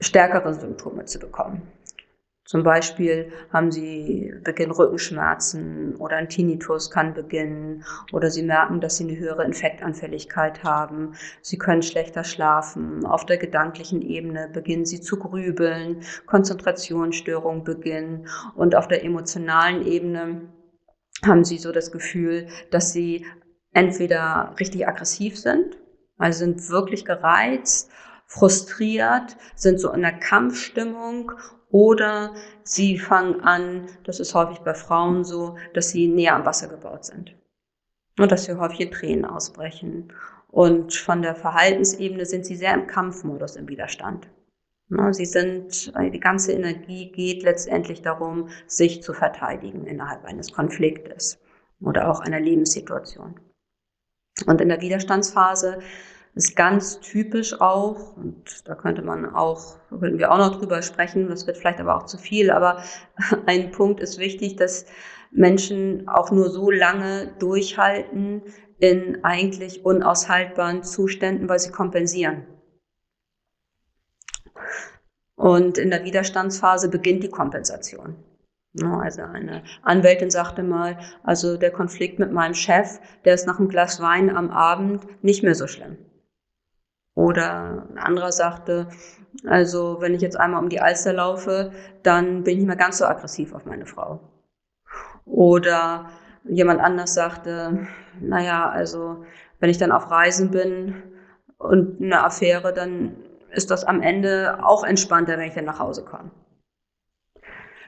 stärkere 0.00 0.54
Symptome 0.54 1.04
zu 1.04 1.18
bekommen. 1.18 1.62
Zum 2.48 2.62
Beispiel 2.62 3.30
haben 3.52 3.70
sie 3.70 4.32
beginnen 4.42 4.72
Rückenschmerzen 4.72 5.96
oder 5.96 6.16
ein 6.16 6.30
Tinnitus 6.30 6.90
kann 6.90 7.12
beginnen 7.12 7.84
oder 8.10 8.30
sie 8.30 8.42
merken, 8.42 8.80
dass 8.80 8.96
sie 8.96 9.04
eine 9.04 9.18
höhere 9.18 9.44
Infektanfälligkeit 9.44 10.64
haben. 10.64 11.12
Sie 11.42 11.58
können 11.58 11.82
schlechter 11.82 12.24
schlafen. 12.24 13.04
Auf 13.04 13.26
der 13.26 13.36
gedanklichen 13.36 14.00
Ebene 14.00 14.48
beginnen 14.50 14.86
sie 14.86 15.02
zu 15.02 15.18
grübeln, 15.18 16.00
Konzentrationsstörungen 16.24 17.64
beginnen 17.64 18.28
und 18.54 18.74
auf 18.74 18.88
der 18.88 19.04
emotionalen 19.04 19.86
Ebene 19.86 20.48
haben 21.26 21.44
sie 21.44 21.58
so 21.58 21.70
das 21.70 21.92
Gefühl, 21.92 22.46
dass 22.70 22.94
sie 22.94 23.26
entweder 23.74 24.54
richtig 24.58 24.88
aggressiv 24.88 25.38
sind, 25.38 25.76
also 26.16 26.38
sind 26.38 26.70
wirklich 26.70 27.04
gereizt 27.04 27.90
frustriert, 28.28 29.36
sind 29.56 29.80
so 29.80 29.90
in 29.92 30.02
der 30.02 30.12
Kampfstimmung 30.12 31.32
oder 31.70 32.34
sie 32.62 32.98
fangen 32.98 33.40
an, 33.40 33.86
das 34.04 34.20
ist 34.20 34.34
häufig 34.34 34.60
bei 34.60 34.74
Frauen 34.74 35.24
so, 35.24 35.56
dass 35.74 35.90
sie 35.90 36.06
näher 36.06 36.36
am 36.36 36.46
Wasser 36.46 36.68
gebaut 36.68 37.04
sind. 37.04 37.34
Und 38.18 38.30
dass 38.30 38.44
sie 38.44 38.54
häufig 38.54 38.90
Tränen 38.90 39.24
ausbrechen. 39.24 40.12
Und 40.48 40.94
von 40.94 41.22
der 41.22 41.34
Verhaltensebene 41.34 42.26
sind 42.26 42.46
sie 42.46 42.56
sehr 42.56 42.74
im 42.74 42.86
Kampfmodus 42.86 43.56
im 43.56 43.68
Widerstand. 43.68 44.28
Sie 45.10 45.26
sind, 45.26 45.92
die 45.94 46.20
ganze 46.20 46.52
Energie 46.52 47.12
geht 47.12 47.42
letztendlich 47.42 48.00
darum, 48.00 48.48
sich 48.66 49.02
zu 49.02 49.12
verteidigen 49.12 49.86
innerhalb 49.86 50.24
eines 50.24 50.52
Konfliktes 50.52 51.38
oder 51.80 52.10
auch 52.10 52.20
einer 52.20 52.40
Lebenssituation. 52.40 53.38
Und 54.46 54.60
in 54.62 54.70
der 54.70 54.80
Widerstandsphase 54.80 55.80
ist 56.34 56.56
ganz 56.56 57.00
typisch 57.00 57.60
auch, 57.60 58.16
und 58.16 58.68
da 58.68 58.74
könnte 58.74 59.02
man 59.02 59.26
auch, 59.26 59.76
könnten 59.88 60.18
wir 60.18 60.30
auch 60.30 60.38
noch 60.38 60.56
drüber 60.56 60.82
sprechen, 60.82 61.28
das 61.28 61.46
wird 61.46 61.56
vielleicht 61.56 61.80
aber 61.80 61.96
auch 61.96 62.06
zu 62.06 62.18
viel, 62.18 62.50
aber 62.50 62.82
ein 63.46 63.70
Punkt 63.70 64.00
ist 64.00 64.18
wichtig, 64.18 64.56
dass 64.56 64.86
Menschen 65.30 66.08
auch 66.08 66.30
nur 66.30 66.50
so 66.50 66.70
lange 66.70 67.34
durchhalten 67.38 68.42
in 68.78 69.24
eigentlich 69.24 69.84
unaushaltbaren 69.84 70.82
Zuständen, 70.82 71.48
weil 71.48 71.58
sie 71.58 71.70
kompensieren. 71.70 72.46
Und 75.34 75.78
in 75.78 75.90
der 75.90 76.04
Widerstandsphase 76.04 76.88
beginnt 76.88 77.22
die 77.22 77.30
Kompensation. 77.30 78.16
Also 78.82 79.22
eine 79.22 79.62
Anwältin 79.82 80.30
sagte 80.30 80.62
mal, 80.62 80.98
also 81.22 81.56
der 81.56 81.70
Konflikt 81.70 82.18
mit 82.18 82.32
meinem 82.32 82.54
Chef, 82.54 83.00
der 83.24 83.34
ist 83.34 83.46
nach 83.46 83.58
einem 83.58 83.68
Glas 83.68 84.00
Wein 84.00 84.34
am 84.34 84.50
Abend 84.50 85.06
nicht 85.22 85.42
mehr 85.42 85.54
so 85.54 85.66
schlimm. 85.66 85.96
Oder 87.18 87.84
ein 87.90 87.98
anderer 87.98 88.30
sagte, 88.30 88.86
also 89.44 89.96
wenn 89.98 90.14
ich 90.14 90.20
jetzt 90.20 90.38
einmal 90.38 90.62
um 90.62 90.68
die 90.68 90.80
Alster 90.80 91.12
laufe, 91.12 91.72
dann 92.04 92.44
bin 92.44 92.52
ich 92.52 92.58
nicht 92.58 92.68
mehr 92.68 92.76
ganz 92.76 92.98
so 92.98 93.06
aggressiv 93.06 93.52
auf 93.54 93.64
meine 93.64 93.86
Frau. 93.86 94.20
Oder 95.24 96.10
jemand 96.44 96.80
anders 96.80 97.14
sagte, 97.14 97.88
naja, 98.20 98.70
also 98.70 99.24
wenn 99.58 99.68
ich 99.68 99.78
dann 99.78 99.90
auf 99.90 100.12
Reisen 100.12 100.52
bin 100.52 101.02
und 101.58 102.00
eine 102.00 102.22
Affäre, 102.22 102.72
dann 102.72 103.16
ist 103.50 103.72
das 103.72 103.82
am 103.82 104.00
Ende 104.00 104.60
auch 104.62 104.84
entspannter, 104.84 105.38
wenn 105.38 105.48
ich 105.48 105.54
dann 105.54 105.64
nach 105.64 105.80
Hause 105.80 106.04
komme. 106.04 106.30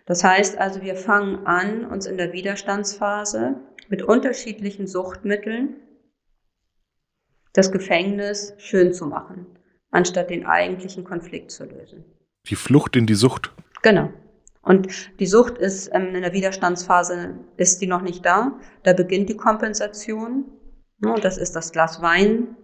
Das 0.07 0.25
heißt 0.25 0.59
also, 0.59 0.83
wir 0.83 0.97
fangen 0.97 1.47
an, 1.47 1.85
uns 1.85 2.07
in 2.07 2.16
der 2.16 2.33
Widerstandsphase 2.33 3.55
mit 3.88 4.03
unterschiedlichen 4.03 4.88
Suchtmitteln 4.88 5.77
das 7.52 7.72
Gefängnis 7.72 8.54
schön 8.58 8.92
zu 8.92 9.06
machen, 9.06 9.46
anstatt 9.90 10.30
den 10.30 10.46
eigentlichen 10.46 11.04
Konflikt 11.04 11.50
zu 11.50 11.64
lösen. 11.64 12.04
Die 12.46 12.56
Flucht 12.56 12.96
in 12.96 13.06
die 13.06 13.14
Sucht. 13.14 13.52
Genau. 13.82 14.10
Und 14.62 14.88
die 15.18 15.26
Sucht 15.26 15.58
ist 15.58 15.90
ähm, 15.92 16.14
in 16.14 16.22
der 16.22 16.32
Widerstandsphase, 16.32 17.34
ist 17.56 17.80
die 17.80 17.86
noch 17.86 18.02
nicht 18.02 18.24
da. 18.24 18.58
Da 18.82 18.92
beginnt 18.92 19.28
die 19.28 19.36
Kompensation. 19.36 20.44
Das 21.22 21.38
ist 21.38 21.56
das 21.56 21.72
Glas 21.72 22.02
Wein, 22.02 22.56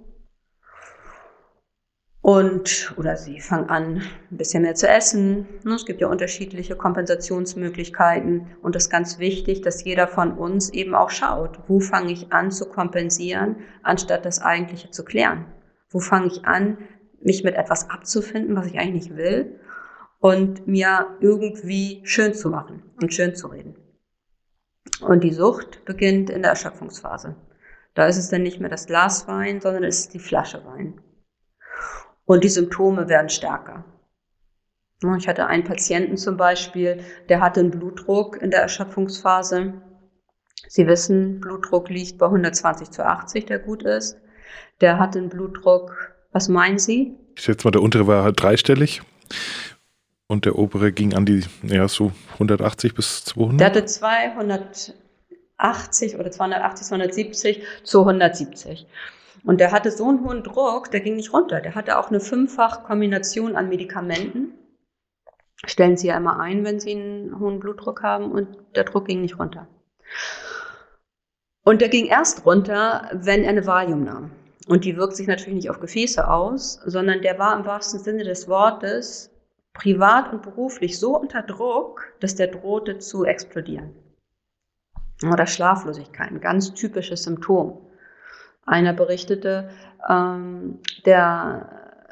und, 2.27 2.93
oder 2.97 3.17
sie 3.17 3.39
fangen 3.39 3.71
an, 3.71 4.03
ein 4.33 4.37
bisschen 4.37 4.65
mehr 4.65 4.75
zu 4.75 4.89
essen. 4.89 5.47
Es 5.65 5.87
gibt 5.87 6.01
ja 6.01 6.09
unterschiedliche 6.09 6.75
Kompensationsmöglichkeiten. 6.75 8.49
Und 8.63 8.75
es 8.75 8.87
ist 8.87 8.91
ganz 8.91 9.21
wichtig, 9.21 9.61
dass 9.61 9.85
jeder 9.85 10.09
von 10.09 10.33
uns 10.33 10.71
eben 10.71 10.97
auch 10.97 11.11
schaut, 11.11 11.61
wo 11.69 11.79
fange 11.79 12.11
ich 12.11 12.33
an 12.33 12.51
zu 12.51 12.69
kompensieren, 12.69 13.59
anstatt 13.85 14.25
das 14.25 14.43
Eigentliche 14.43 14.91
zu 14.91 15.05
klären. 15.05 15.45
Wo 15.89 16.01
fange 16.01 16.27
ich 16.27 16.45
an, 16.45 16.79
mich 17.23 17.45
mit 17.45 17.55
etwas 17.55 17.91
abzufinden, 17.91 18.57
was 18.57 18.67
ich 18.67 18.77
eigentlich 18.77 19.09
nicht 19.09 19.17
will, 19.17 19.61
und 20.19 20.67
mir 20.67 21.07
irgendwie 21.21 22.01
schön 22.03 22.35
zu 22.35 22.51
machen 22.51 22.83
und 23.01 23.15
schön 23.15 23.37
zu 23.37 23.47
reden. 23.47 23.77
Und 25.01 25.23
die 25.23 25.33
Sucht 25.33 25.85
beginnt 25.85 26.29
in 26.31 26.43
der 26.43 26.51
Erschöpfungsphase. 26.51 27.37
Da 27.95 28.09
ist 28.09 28.17
es 28.17 28.31
dann 28.31 28.43
nicht 28.43 28.59
mehr 28.59 28.69
das 28.69 28.87
Glas 28.87 29.29
Wein, 29.29 29.61
sondern 29.61 29.85
es 29.85 30.01
ist 30.01 30.15
die 30.15 30.19
Flasche 30.19 30.65
Wein 30.65 31.01
und 32.27 32.45
die 32.45 32.49
Symptome 32.49 33.09
werden 33.09 33.31
stärker. 33.31 33.85
Ich 35.19 35.29
hatte 35.29 35.47
einen 35.47 35.65
Patienten 35.65 36.17
zum 36.17 36.37
Beispiel, 36.37 37.01
der 37.29 37.41
hatte 37.41 37.61
einen 37.61 37.71
Blutdruck 37.71 38.41
in 38.41 38.51
der 38.51 38.63
Erschöpfungsphase. 38.63 39.75
Sie 40.69 40.87
wissen, 40.87 41.41
Blutdruck 41.41 41.89
liegt 41.91 42.19
bei 42.19 42.27
120 42.27 42.91
zu 42.91 43.05
80, 43.05 43.47
der 43.47 43.59
gut 43.59 43.83
ist. 43.83 44.19
Der 44.81 44.99
hatte 44.99 45.19
einen 45.19 45.29
Blutdruck, 45.29 46.17
was 46.33 46.49
meinen 46.49 46.79
Sie? 46.79 47.15
Ich 47.37 47.43
schätze 47.43 47.67
mal, 47.67 47.73
der 47.73 47.83
untere 47.83 48.07
war 48.07 48.25
halt 48.25 48.41
dreistellig 48.41 49.03
und 50.27 50.47
der 50.47 50.57
obere 50.59 50.93
ging 50.93 51.15
an 51.15 51.27
die, 51.27 51.45
ja, 51.63 51.87
so 51.89 52.13
180 52.35 52.95
bis 52.95 53.25
200. 53.25 53.61
Der 53.61 53.67
hatte 53.67 53.85
280 53.85 54.95
oder 56.17 56.31
280, 56.31 56.87
270 56.87 57.63
zu 57.85 58.01
170. 58.01 58.87
Und 59.47 59.61
der 59.61 59.71
hatte 59.71 59.93
so 59.93 60.09
einen 60.09 60.25
hohen 60.25 60.43
Druck, 60.43 60.91
der 60.91 60.99
ging 60.99 61.15
nicht 61.15 61.33
runter. 61.33 61.61
Der 61.61 61.77
hatte 61.77 61.99
auch 61.99 62.09
eine 62.09 62.19
fünffach 62.19 62.83
Kombination 62.83 63.55
an 63.55 63.69
Medikamenten. 63.69 64.53
Stellen 65.65 65.97
Sie 65.97 66.09
ja 66.09 66.17
immer 66.17 66.41
ein, 66.41 66.65
wenn 66.65 66.81
Sie 66.81 66.91
einen 66.91 67.39
hohen 67.39 67.61
Blutdruck 67.61 68.03
haben 68.03 68.33
und 68.33 68.49
der 68.75 68.83
Druck 68.83 69.07
ging 69.07 69.21
nicht 69.21 69.39
runter. 69.39 69.69
Und 71.65 71.81
der 71.81 71.89
ging 71.89 72.07
erst 72.07 72.45
runter, 72.45 73.09
wenn 73.13 73.45
er 73.45 73.51
eine 73.51 73.65
Valium 73.65 74.03
nahm. 74.03 74.33
Und 74.67 74.85
die 74.85 74.97
wirkt 74.97 75.15
sich 75.15 75.29
natürlich 75.29 75.55
nicht 75.55 75.71
auf 75.71 75.79
Gefäße 75.79 76.29
aus, 76.29 76.81
sondern 76.85 77.23
der 77.23 77.39
war 77.39 77.57
im 77.57 77.65
wahrsten 77.65 78.01
Sinne 78.01 78.25
des 78.25 78.49
Wortes 78.49 79.31
privat 79.75 80.33
und 80.33 80.43
beruflich 80.43 80.99
so 80.99 81.17
unter 81.17 81.43
Druck, 81.43 82.13
dass 82.19 82.35
der 82.35 82.49
drohte 82.49 82.99
zu 82.99 83.25
explodieren. 83.25 83.95
Oder 85.23 85.47
Schlaflosigkeit, 85.47 86.33
ein 86.33 86.41
ganz 86.41 86.75
typisches 86.75 87.23
Symptom. 87.23 87.86
Einer 88.67 88.93
berichtete, 88.93 89.71
ähm, 90.09 90.81
der 91.05 92.03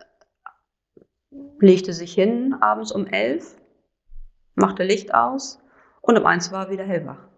legte 1.59 1.93
sich 1.93 2.15
hin 2.15 2.55
abends 2.61 2.93
um 2.93 3.07
elf, 3.07 3.57
machte 4.55 4.85
Licht 4.85 5.13
aus 5.15 5.61
und 6.01 6.17
um 6.17 6.27
eins 6.27 6.53
war 6.53 6.67
er 6.67 6.71
wieder 6.71 6.85
hellwach. 6.85 7.29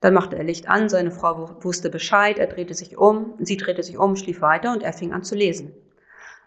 Dann 0.00 0.14
machte 0.14 0.36
er 0.36 0.44
Licht 0.44 0.68
an, 0.68 0.88
seine 0.88 1.10
Frau 1.10 1.62
wusste 1.62 1.90
Bescheid, 1.90 2.38
er 2.38 2.46
drehte 2.46 2.74
sich 2.74 2.96
um, 2.96 3.34
sie 3.38 3.56
drehte 3.56 3.82
sich 3.82 3.98
um, 3.98 4.16
schlief 4.16 4.40
weiter 4.40 4.72
und 4.72 4.82
er 4.82 4.92
fing 4.92 5.12
an 5.12 5.22
zu 5.22 5.34
lesen 5.34 5.74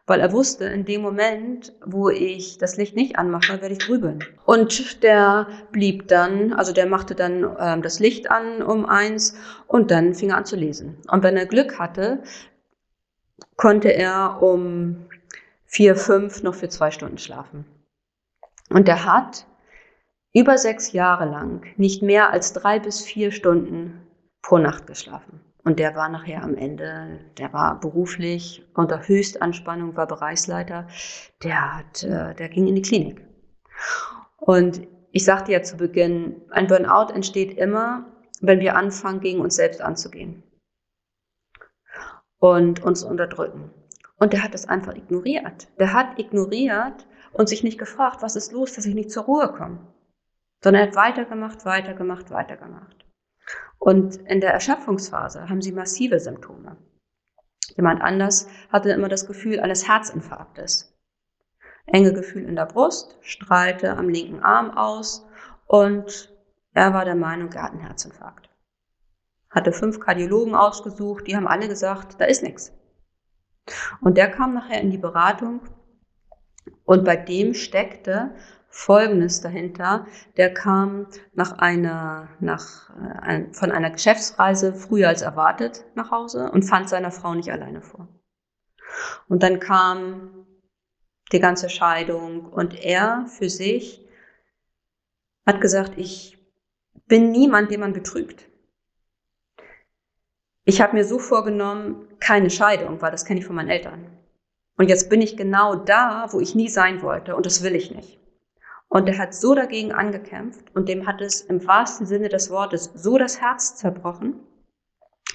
weil 0.06 0.20
er 0.20 0.34
wusste, 0.34 0.66
in 0.66 0.84
dem 0.84 1.02
Moment, 1.02 1.74
wo 1.86 2.10
ich 2.10 2.58
das 2.58 2.76
Licht 2.76 2.96
nicht 2.96 3.18
anmache, 3.18 3.62
werde 3.62 3.74
ich 3.74 3.80
grübeln. 3.80 4.24
Und 4.46 5.02
der 5.02 5.48
blieb 5.72 6.10
dann, 6.10 6.54
also 6.54 6.74
der 6.74 6.88
machte 6.88 7.16
dann 7.16 7.56
ähm, 7.58 7.82
das 7.82 8.00
Licht 8.00 8.30
an 8.30 8.62
um 8.62 8.86
eins 8.86 9.36
und 9.68 9.92
dann 9.92 10.14
fing 10.14 10.32
er 10.32 10.38
an 10.38 10.46
zu 10.46 10.58
lesen. 10.58 10.98
Und 11.10 11.24
wenn 11.24 11.38
er 11.38 11.46
Glück 11.46 11.80
hatte, 11.80 12.22
konnte 13.56 13.90
er 13.94 14.42
um 14.42 15.08
vier, 15.66 15.96
fünf 15.96 16.44
noch 16.44 16.56
für 16.56 16.70
zwei 16.70 16.92
Stunden 16.92 17.18
schlafen. 17.18 17.66
Und 18.70 18.90
er 18.90 19.06
hat 19.06 19.46
über 20.34 20.58
sechs 20.58 20.92
Jahre 20.92 21.26
lang 21.26 21.66
nicht 21.78 22.02
mehr 22.02 22.32
als 22.32 22.54
drei 22.54 22.80
bis 22.80 23.02
vier 23.02 23.32
Stunden 23.32 24.06
pro 24.42 24.58
Nacht 24.58 24.88
geschlafen. 24.88 25.40
Und 25.64 25.80
der 25.80 25.96
war 25.96 26.10
nachher 26.10 26.44
am 26.44 26.56
Ende, 26.56 27.20
der 27.38 27.54
war 27.54 27.80
beruflich 27.80 28.68
unter 28.74 29.08
Höchstanspannung, 29.08 29.96
war 29.96 30.08
Bereichsleiter, 30.08 30.88
der 31.42 31.78
hat, 31.78 32.04
äh, 32.04 32.36
der 32.36 32.50
ging 32.50 32.68
in 32.68 32.76
die 32.76 32.82
Klinik. 32.82 33.26
Und 34.38 34.86
ich 35.12 35.24
sagte 35.24 35.54
ja 35.54 35.64
zu 35.64 35.78
Beginn, 35.78 36.42
ein 36.50 36.68
Burnout 36.68 37.14
entsteht 37.14 37.58
immer, 37.58 38.06
wenn 38.42 38.60
wir 38.60 38.76
anfangen, 38.76 39.22
gegen 39.22 39.40
uns 39.40 39.56
selbst 39.56 39.82
anzugehen 39.82 40.44
und 42.40 42.84
uns 42.84 43.04
unterdrücken. 43.04 43.72
Und 44.18 44.34
der 44.34 44.44
hat 44.44 44.54
das 44.54 44.68
einfach 44.68 44.96
ignoriert. 44.96 45.70
Der 45.80 45.94
hat 45.94 46.20
ignoriert 46.20 47.08
und 47.32 47.48
sich 47.48 47.64
nicht 47.64 47.80
gefragt, 47.80 48.22
was 48.22 48.36
ist 48.36 48.52
los, 48.52 48.74
dass 48.74 48.86
ich 48.86 48.96
nicht 48.96 49.12
zur 49.12 49.24
Ruhe 49.24 49.48
komme. 49.48 49.80
Sondern 50.62 50.84
er 50.84 50.88
hat 50.90 50.96
weitergemacht, 50.96 51.66
weitergemacht, 51.66 52.32
weitergemacht. 52.32 53.03
Und 53.80 54.16
in 54.16 54.40
der 54.40 54.54
Erschöpfungsphase 54.54 55.50
haben 55.50 55.62
sie 55.62 55.72
massive 55.72 56.20
Symptome. 56.20 56.78
Jemand 57.76 58.02
anders 58.02 58.48
hatte 58.70 58.92
immer 58.92 59.10
das 59.10 59.28
Gefühl 59.28 59.60
eines 59.60 59.88
Herzinfarktes. 59.88 60.94
Enge 61.86 62.14
Gefühl 62.14 62.46
in 62.46 62.56
der 62.56 62.66
Brust, 62.66 63.18
strahlte 63.22 63.98
am 63.98 64.08
linken 64.10 64.42
Arm 64.42 64.72
aus 64.72 65.26
und 65.68 66.34
er 66.74 66.94
war 66.94 67.06
der 67.06 67.16
Meinung, 67.16 67.52
er 67.52 67.64
hat 67.64 67.72
einen 67.72 67.82
Herzinfarkt. 67.82 68.50
Hatte 69.50 69.74
fünf 69.74 70.00
Kardiologen 70.00 70.56
ausgesucht, 70.56 71.28
die 71.28 71.36
haben 71.36 71.48
alle 71.48 71.68
gesagt, 71.68 72.20
da 72.20 72.26
ist 72.26 72.42
nichts. 72.42 72.72
Und 74.02 74.18
der 74.18 74.32
kam 74.32 74.54
nachher 74.54 74.82
in 74.82 74.92
die 74.92 74.98
Beratung 74.98 75.62
und 76.86 77.06
bei 77.06 77.16
dem 77.16 77.54
steckte 77.54 78.36
Folgendes 78.76 79.40
dahinter. 79.40 80.08
Der 80.36 80.52
kam 80.52 81.06
nach 81.34 81.60
einer, 81.60 82.30
nach, 82.40 82.90
äh, 83.24 83.46
von 83.54 83.72
einer 83.72 83.92
Geschäftsreise 83.92 84.74
früher 84.74 85.10
als 85.10 85.22
erwartet 85.22 85.86
nach 85.94 86.10
Hause 86.10 86.50
und 86.52 86.64
fand 86.64 86.90
seiner 86.90 87.12
Frau 87.12 87.36
nicht 87.36 87.52
alleine 87.52 87.84
vor. 87.84 88.08
Und 89.30 89.44
dann 89.44 89.60
kam 89.60 90.48
die 91.32 91.40
ganze 91.40 91.70
Scheidung 91.70 92.48
und 92.48 92.74
er 92.84 93.28
für 93.28 93.48
sich 93.48 94.04
hat 95.46 95.62
gesagt, 95.62 95.94
ich 95.98 96.40
bin 97.06 97.30
niemand, 97.30 97.70
den 97.70 97.80
man 97.80 97.94
betrügt. 97.94 98.50
Ich 100.66 100.82
habe 100.82 100.98
mir 100.98 101.06
so 101.06 101.20
vorgenommen, 101.20 102.08
keine 102.20 102.50
Scheidung, 102.50 103.00
weil 103.04 103.12
das 103.12 103.26
kenne 103.26 103.40
ich 103.40 103.46
von 103.46 103.56
meinen 103.56 103.70
Eltern. 103.70 104.18
Und 104.78 104.90
jetzt 104.90 105.12
bin 105.12 105.22
ich 105.22 105.38
genau 105.38 105.76
da, 105.76 106.28
wo 106.32 106.40
ich 106.40 106.56
nie 106.56 106.70
sein 106.70 107.04
wollte 107.04 107.36
und 107.36 107.46
das 107.46 107.62
will 107.62 107.76
ich 107.76 107.92
nicht. 107.92 108.23
Und 108.94 109.08
er 109.08 109.18
hat 109.18 109.34
so 109.34 109.56
dagegen 109.56 109.92
angekämpft 109.92 110.76
und 110.76 110.88
dem 110.88 111.08
hat 111.08 111.20
es 111.20 111.42
im 111.42 111.66
wahrsten 111.66 112.06
Sinne 112.06 112.30
des 112.30 112.52
Wortes 112.52 112.92
so 112.94 113.18
das 113.18 113.42
Herz 113.42 113.76
zerbrochen, 113.76 114.36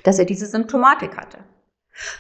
dass 0.05 0.21
er 0.21 0.27
diese 0.27 0.47
Symptomatik 0.47 1.17
hatte. 1.17 1.39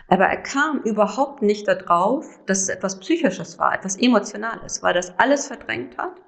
Aber 0.09 0.24
er 0.24 0.43
kam 0.43 0.82
überhaupt 0.82 1.43
nicht 1.43 1.68
darauf, 1.68 2.26
dass 2.47 2.62
es 2.62 2.68
etwas 2.68 2.99
Psychisches 2.99 3.57
war, 3.57 3.72
etwas 3.72 3.95
Emotionales, 3.97 4.82
weil 4.82 4.95
das 4.95 5.16
alles 5.16 5.47
verdrängt 5.47 5.97
hat, 5.97 6.20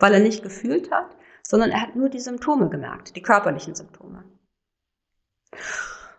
weil 0.00 0.12
er 0.12 0.18
nicht 0.18 0.42
gefühlt 0.42 0.90
hat, 0.90 1.16
sondern 1.44 1.70
er 1.70 1.80
hat 1.80 1.94
nur 1.94 2.08
die 2.08 2.18
Symptome 2.18 2.68
gemerkt, 2.68 3.14
die 3.14 3.22
körperlichen 3.22 3.76
Symptome. 3.76 4.24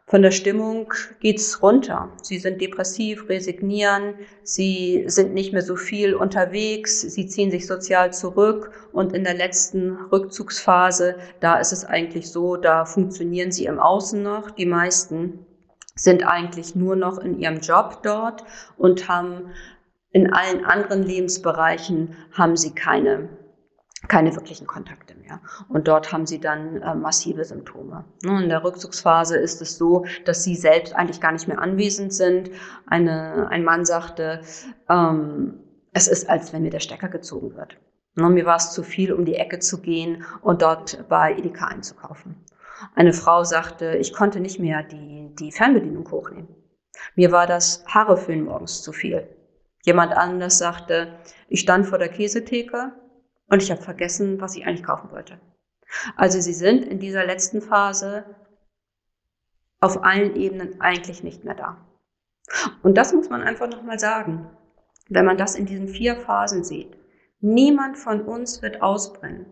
Von 0.05 0.21
der 0.21 0.31
Stimmung 0.31 0.93
geht's 1.21 1.61
runter. 1.61 2.11
Sie 2.21 2.37
sind 2.37 2.61
depressiv, 2.61 3.29
resignieren, 3.29 4.15
sie 4.43 5.05
sind 5.07 5.33
nicht 5.33 5.53
mehr 5.53 5.61
so 5.61 5.77
viel 5.77 6.13
unterwegs, 6.13 7.01
sie 7.01 7.27
ziehen 7.27 7.51
sich 7.51 7.65
sozial 7.65 8.13
zurück 8.13 8.89
und 8.91 9.13
in 9.13 9.23
der 9.23 9.33
letzten 9.33 9.95
Rückzugsphase, 10.11 11.15
da 11.39 11.55
ist 11.55 11.71
es 11.71 11.85
eigentlich 11.85 12.29
so, 12.29 12.57
da 12.57 12.85
funktionieren 12.85 13.51
sie 13.51 13.65
im 13.65 13.79
Außen 13.79 14.21
noch. 14.21 14.51
Die 14.51 14.65
meisten 14.65 15.45
sind 15.95 16.27
eigentlich 16.27 16.75
nur 16.75 16.95
noch 16.95 17.17
in 17.17 17.39
ihrem 17.39 17.59
Job 17.59 18.03
dort 18.03 18.43
und 18.77 19.07
haben 19.07 19.51
in 20.11 20.33
allen 20.33 20.65
anderen 20.65 21.03
Lebensbereichen 21.03 22.15
haben 22.31 22.57
sie 22.57 22.71
keine 22.71 23.29
keine 24.09 24.35
wirklichen 24.35 24.67
Kontakte 24.67 25.12
mehr. 25.33 25.41
Und 25.69 25.87
dort 25.87 26.11
haben 26.11 26.25
sie 26.25 26.39
dann 26.39 26.81
äh, 26.81 26.95
massive 26.95 27.43
Symptome. 27.43 28.05
Ne, 28.23 28.43
in 28.43 28.49
der 28.49 28.63
Rückzugsphase 28.63 29.37
ist 29.37 29.61
es 29.61 29.77
so, 29.77 30.05
dass 30.25 30.43
sie 30.43 30.55
selbst 30.55 30.95
eigentlich 30.95 31.21
gar 31.21 31.31
nicht 31.31 31.47
mehr 31.47 31.59
anwesend 31.59 32.13
sind. 32.13 32.51
Eine, 32.87 33.47
ein 33.49 33.63
Mann 33.63 33.85
sagte, 33.85 34.41
ähm, 34.89 35.59
es 35.93 36.07
ist, 36.07 36.29
als 36.29 36.53
wenn 36.53 36.63
mir 36.63 36.71
der 36.71 36.79
Stecker 36.79 37.09
gezogen 37.09 37.55
wird. 37.55 37.77
Ne, 38.15 38.29
mir 38.29 38.45
war 38.45 38.57
es 38.57 38.71
zu 38.71 38.83
viel, 38.83 39.13
um 39.13 39.25
die 39.25 39.35
Ecke 39.35 39.59
zu 39.59 39.81
gehen 39.81 40.23
und 40.41 40.61
dort 40.61 41.07
bei 41.09 41.35
Edeka 41.35 41.67
einzukaufen. 41.67 42.43
Eine 42.95 43.13
Frau 43.13 43.43
sagte, 43.43 43.95
ich 43.97 44.13
konnte 44.13 44.39
nicht 44.39 44.59
mehr 44.59 44.83
die, 44.83 45.33
die 45.39 45.51
Fernbedienung 45.51 46.09
hochnehmen. 46.11 46.49
Mir 47.15 47.31
war 47.31 47.47
das 47.47 47.83
Haare 47.87 48.17
morgens 48.35 48.81
zu 48.81 48.91
viel. 48.91 49.27
Jemand 49.83 50.13
anders 50.13 50.57
sagte, 50.57 51.19
ich 51.47 51.61
stand 51.61 51.87
vor 51.87 51.97
der 51.97 52.09
Käsetheke, 52.09 52.93
und 53.47 53.61
ich 53.61 53.71
habe 53.71 53.81
vergessen, 53.81 54.41
was 54.41 54.55
ich 54.55 54.65
eigentlich 54.65 54.83
kaufen 54.83 55.11
wollte. 55.11 55.39
Also 56.15 56.39
sie 56.39 56.53
sind 56.53 56.85
in 56.85 56.99
dieser 56.99 57.25
letzten 57.25 57.61
Phase 57.61 58.25
auf 59.79 60.03
allen 60.03 60.35
Ebenen 60.35 60.81
eigentlich 60.81 61.23
nicht 61.23 61.43
mehr 61.43 61.55
da. 61.55 61.77
Und 62.81 62.97
das 62.97 63.13
muss 63.13 63.29
man 63.29 63.41
einfach 63.41 63.69
nochmal 63.69 63.99
sagen. 63.99 64.49
Wenn 65.09 65.25
man 65.25 65.37
das 65.37 65.55
in 65.55 65.65
diesen 65.65 65.87
vier 65.87 66.15
Phasen 66.15 66.63
sieht, 66.63 66.97
niemand 67.41 67.97
von 67.97 68.21
uns 68.21 68.61
wird 68.61 68.81
ausbrennen, 68.81 69.45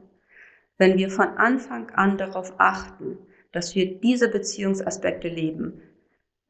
wenn 0.78 0.98
wir 0.98 1.12
von 1.12 1.38
Anfang 1.38 1.90
an 1.92 2.18
darauf 2.18 2.54
achten, 2.58 3.18
dass 3.52 3.76
wir 3.76 4.00
diese 4.00 4.30
Beziehungsaspekte 4.30 5.28
leben, 5.28 5.82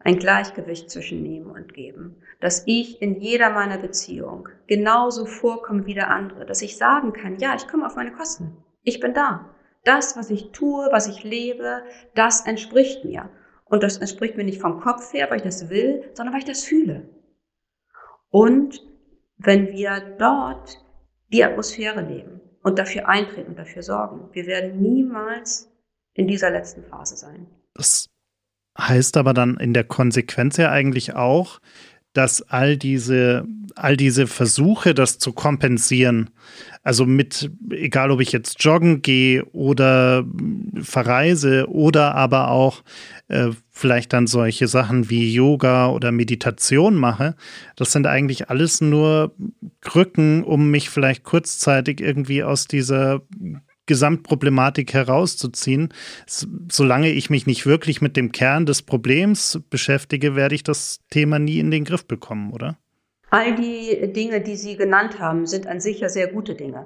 ein 0.04 0.18
Gleichgewicht 0.18 0.90
zwischen 0.90 1.22
Nehmen 1.22 1.52
und 1.52 1.74
Geben, 1.74 2.22
dass 2.40 2.64
ich 2.66 3.02
in 3.02 3.20
jeder 3.20 3.52
meiner 3.52 3.78
Beziehung 3.78 4.50
genauso 4.68 5.26
vorkomme 5.26 5.86
wie 5.86 5.94
der 5.94 6.10
andere, 6.10 6.46
dass 6.46 6.62
ich 6.62 6.78
sagen 6.78 7.14
kann, 7.14 7.38
ja, 7.38 7.56
ich 7.56 7.68
komme 7.68 7.86
auf 7.86 7.96
meine 7.96 8.12
Kosten. 8.12 8.58
Ich 8.84 9.00
bin 9.00 9.14
da. 9.14 9.54
Das, 9.84 10.16
was 10.16 10.30
ich 10.30 10.52
tue, 10.52 10.88
was 10.92 11.08
ich 11.08 11.24
lebe, 11.24 11.84
das 12.16 12.46
entspricht 12.46 13.04
mir. 13.04 13.30
Und 13.66 13.84
das 13.84 13.98
entspricht 13.98 14.38
mir 14.38 14.44
nicht 14.44 14.62
vom 14.62 14.80
Kopf 14.80 15.14
her, 15.14 15.28
weil 15.30 15.38
ich 15.38 15.44
das 15.44 15.70
will, 15.70 16.10
sondern 16.14 16.34
weil 16.34 16.42
ich 16.42 16.48
das 16.48 16.64
fühle. 16.64 17.08
Und 18.30 18.86
wenn 19.38 19.70
wir 19.70 20.16
dort 20.18 20.84
die 21.32 21.44
Atmosphäre 21.44 22.02
leben 22.02 22.42
und 22.64 22.78
dafür 22.78 23.08
eintreten 23.08 23.52
und 23.52 23.60
dafür 23.60 23.82
sorgen, 23.82 24.30
wir 24.34 24.46
werden 24.46 24.82
niemals 24.82 25.72
in 26.14 26.28
dieser 26.28 26.52
letzten 26.52 26.84
Phase 26.84 27.16
sein. 27.16 27.48
Das 27.74 28.08
heißt 28.78 29.18
aber 29.18 29.34
dann 29.34 29.58
in 29.58 29.74
der 29.74 29.84
Konsequenz 29.84 30.58
ja 30.58 30.72
eigentlich 30.72 31.16
auch, 31.16 31.60
dass 32.14 32.42
all 32.42 32.76
diese, 32.78 33.46
all 33.76 33.96
diese 33.96 34.28
Versuche, 34.28 34.94
das 34.94 35.18
zu 35.18 35.32
kompensieren, 35.32 36.30
also 36.84 37.06
mit, 37.06 37.52
egal 37.70 38.12
ob 38.12 38.20
ich 38.20 38.32
jetzt 38.32 38.62
joggen 38.64 39.02
gehe 39.02 39.46
oder 39.46 40.26
verreise 40.82 41.70
oder 41.70 42.16
aber 42.16 42.50
auch 42.50 42.84
äh, 43.30 43.50
vielleicht 43.70 44.14
dann 44.14 44.28
solche 44.28 44.68
Sachen 44.68 45.10
wie 45.10 45.34
Yoga 45.34 45.90
oder 45.90 46.12
Meditation 46.12 46.96
mache, 46.96 47.36
das 47.78 47.94
sind 47.94 48.08
eigentlich 48.08 48.50
alles 48.50 48.82
nur 48.82 49.34
Krücken, 49.80 50.44
um 50.44 50.70
mich 50.70 50.90
vielleicht 50.90 51.24
kurzzeitig 51.24 52.02
irgendwie 52.02 52.44
aus 52.44 52.68
dieser 52.68 53.22
Gesamtproblematik 53.92 54.94
herauszuziehen. 54.94 55.90
Solange 56.26 57.10
ich 57.10 57.30
mich 57.30 57.46
nicht 57.46 57.66
wirklich 57.66 58.00
mit 58.00 58.16
dem 58.16 58.32
Kern 58.32 58.66
des 58.66 58.84
Problems 58.84 59.60
beschäftige, 59.70 60.34
werde 60.34 60.56
ich 60.56 60.64
das 60.64 61.02
Thema 61.10 61.40
nie 61.40 61.60
in 61.60 61.72
den 61.72 61.84
Griff 61.84 62.06
bekommen, 62.06 62.54
oder? 62.54 62.78
All 63.32 63.54
die 63.56 64.14
Dinge, 64.14 64.40
die 64.40 64.56
Sie 64.56 64.78
genannt 64.78 65.20
haben, 65.20 65.46
sind 65.46 65.68
an 65.68 65.82
sich 65.82 66.00
ja 66.00 66.08
sehr 66.08 66.28
gute 66.28 66.56
Dinge. 66.56 66.86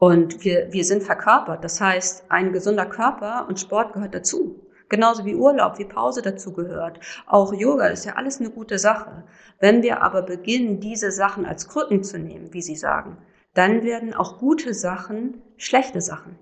Und 0.00 0.44
wir, 0.44 0.72
wir 0.72 0.84
sind 0.84 1.04
verkörpert. 1.04 1.62
Das 1.62 1.80
heißt, 1.80 2.24
ein 2.28 2.52
gesunder 2.52 2.86
Körper 2.86 3.46
und 3.48 3.60
Sport 3.60 3.92
gehört 3.92 4.16
dazu. 4.16 4.60
Genauso 4.88 5.24
wie 5.24 5.36
Urlaub, 5.36 5.78
wie 5.78 5.84
Pause 5.84 6.22
dazu 6.22 6.52
gehört. 6.52 6.98
Auch 7.28 7.54
Yoga 7.54 7.86
ist 7.86 8.04
ja 8.04 8.14
alles 8.14 8.40
eine 8.40 8.50
gute 8.50 8.80
Sache. 8.80 9.22
Wenn 9.60 9.84
wir 9.84 10.02
aber 10.02 10.22
beginnen, 10.22 10.80
diese 10.80 11.12
Sachen 11.12 11.46
als 11.46 11.68
Krücken 11.68 12.02
zu 12.02 12.18
nehmen, 12.18 12.52
wie 12.52 12.62
Sie 12.62 12.76
sagen, 12.76 13.18
dann 13.54 13.82
werden 13.82 14.14
auch 14.14 14.38
gute 14.38 14.74
Sachen 14.74 15.42
schlechte 15.56 16.00
Sachen. 16.00 16.38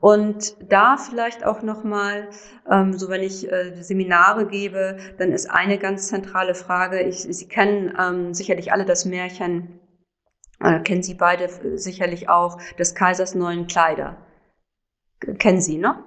Und 0.00 0.56
da 0.70 0.96
vielleicht 0.96 1.44
auch 1.44 1.62
nochmal, 1.62 2.30
ähm, 2.68 2.94
so 2.94 3.08
wenn 3.08 3.22
ich 3.22 3.50
äh, 3.50 3.82
Seminare 3.82 4.46
gebe, 4.46 4.98
dann 5.18 5.32
ist 5.32 5.50
eine 5.50 5.78
ganz 5.78 6.08
zentrale 6.08 6.54
Frage, 6.54 7.02
ich, 7.02 7.22
Sie 7.22 7.48
kennen 7.48 7.94
ähm, 7.98 8.34
sicherlich 8.34 8.72
alle 8.72 8.86
das 8.86 9.04
Märchen, 9.04 9.78
äh, 10.60 10.80
kennen 10.80 11.02
Sie 11.02 11.14
beide 11.14 11.78
sicherlich 11.78 12.28
auch, 12.28 12.60
des 12.78 12.94
Kaisers 12.94 13.34
neuen 13.34 13.66
Kleider. 13.66 14.16
Kennen 15.38 15.60
Sie, 15.60 15.76
ne? 15.76 16.02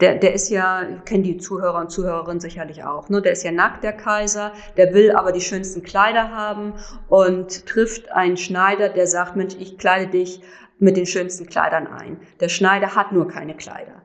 Der, 0.00 0.14
der 0.14 0.34
ist 0.34 0.48
ja, 0.48 0.84
kennen 1.04 1.22
die 1.22 1.36
Zuhörer 1.36 1.78
und 1.78 1.90
Zuhörerinnen 1.90 2.40
sicherlich 2.40 2.84
auch, 2.84 3.08
ne? 3.08 3.20
der 3.20 3.32
ist 3.32 3.44
ja 3.44 3.52
nackt, 3.52 3.84
der 3.84 3.92
Kaiser, 3.92 4.52
der 4.76 4.94
will 4.94 5.12
aber 5.12 5.32
die 5.32 5.40
schönsten 5.40 5.82
Kleider 5.82 6.30
haben 6.30 6.74
und 7.08 7.66
trifft 7.66 8.10
einen 8.10 8.36
Schneider, 8.36 8.88
der 8.88 9.06
sagt, 9.06 9.36
Mensch, 9.36 9.56
ich 9.58 9.78
kleide 9.78 10.10
dich 10.10 10.42
mit 10.78 10.96
den 10.96 11.06
schönsten 11.06 11.46
Kleidern 11.46 11.86
ein. 11.86 12.20
Der 12.40 12.48
Schneider 12.48 12.94
hat 12.94 13.12
nur 13.12 13.28
keine 13.28 13.54
Kleider, 13.54 14.02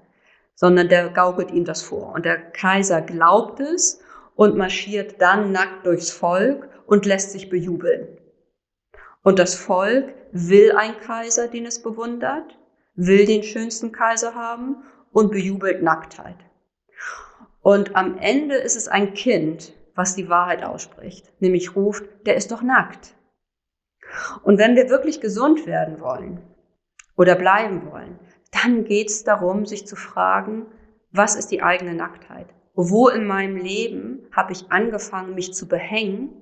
sondern 0.55 0.89
der 0.89 1.09
gaukelt 1.09 1.51
ihm 1.51 1.63
das 1.63 1.81
vor. 1.81 2.13
Und 2.13 2.25
der 2.25 2.37
Kaiser 2.37 3.01
glaubt 3.01 3.61
es 3.61 4.01
und 4.35 4.57
marschiert 4.57 5.21
dann 5.21 5.53
nackt 5.53 5.85
durchs 5.85 6.11
Volk 6.11 6.67
und 6.85 7.05
lässt 7.05 7.31
sich 7.31 7.49
bejubeln. 7.49 8.07
Und 9.23 9.39
das 9.39 9.55
Volk 9.55 10.13
will 10.33 10.73
einen 10.73 10.99
Kaiser, 10.99 11.47
den 11.47 11.65
es 11.65 11.81
bewundert, 11.81 12.57
will 12.95 13.25
den 13.25 13.43
schönsten 13.43 13.93
Kaiser 13.93 14.35
haben 14.35 14.83
und 15.15 15.31
bejubelt 15.31 15.81
Nacktheit. 15.81 16.35
Und 17.61 17.95
am 17.95 18.17
Ende 18.17 18.55
ist 18.55 18.75
es 18.75 18.89
ein 18.89 19.13
Kind, 19.13 19.73
was 19.95 20.13
die 20.13 20.27
Wahrheit 20.27 20.61
ausspricht, 20.61 21.31
nämlich 21.39 21.73
ruft, 21.73 22.03
der 22.25 22.35
ist 22.35 22.51
doch 22.51 22.61
nackt. 22.61 23.15
Und 24.43 24.57
wenn 24.57 24.75
wir 24.75 24.89
wirklich 24.89 25.21
gesund 25.21 25.65
werden 25.65 26.01
wollen, 26.01 26.41
oder 27.15 27.35
bleiben 27.35 27.89
wollen, 27.89 28.19
dann 28.51 28.83
geht 28.83 29.09
es 29.09 29.23
darum, 29.23 29.65
sich 29.65 29.87
zu 29.87 29.95
fragen, 29.95 30.65
was 31.11 31.35
ist 31.35 31.47
die 31.47 31.63
eigene 31.63 31.93
Nacktheit? 31.93 32.47
Wo 32.73 33.07
in 33.07 33.25
meinem 33.25 33.55
Leben 33.55 34.27
habe 34.33 34.51
ich 34.51 34.69
angefangen, 34.69 35.33
mich 35.33 35.53
zu 35.53 35.69
behängen, 35.69 36.41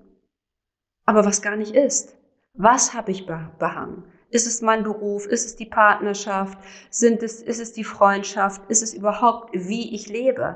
aber 1.05 1.25
was 1.25 1.43
gar 1.43 1.57
nicht 1.57 1.75
ist? 1.75 2.17
Was 2.55 2.95
habe 2.95 3.11
ich 3.11 3.27
behangen? 3.27 4.11
Ist 4.33 4.47
es 4.47 4.63
mein 4.63 4.81
Beruf? 4.81 5.27
Ist 5.27 5.45
es 5.45 5.55
die 5.57 5.67
Partnerschaft? 5.67 6.57
Sind 6.89 7.21
es, 7.21 7.39
ist 7.43 7.61
es 7.61 7.71
die 7.71 7.83
Freundschaft? 7.83 8.63
Ist 8.67 8.81
es 8.81 8.95
überhaupt, 8.95 9.51
wie 9.53 9.93
ich 9.93 10.09
lebe? 10.09 10.55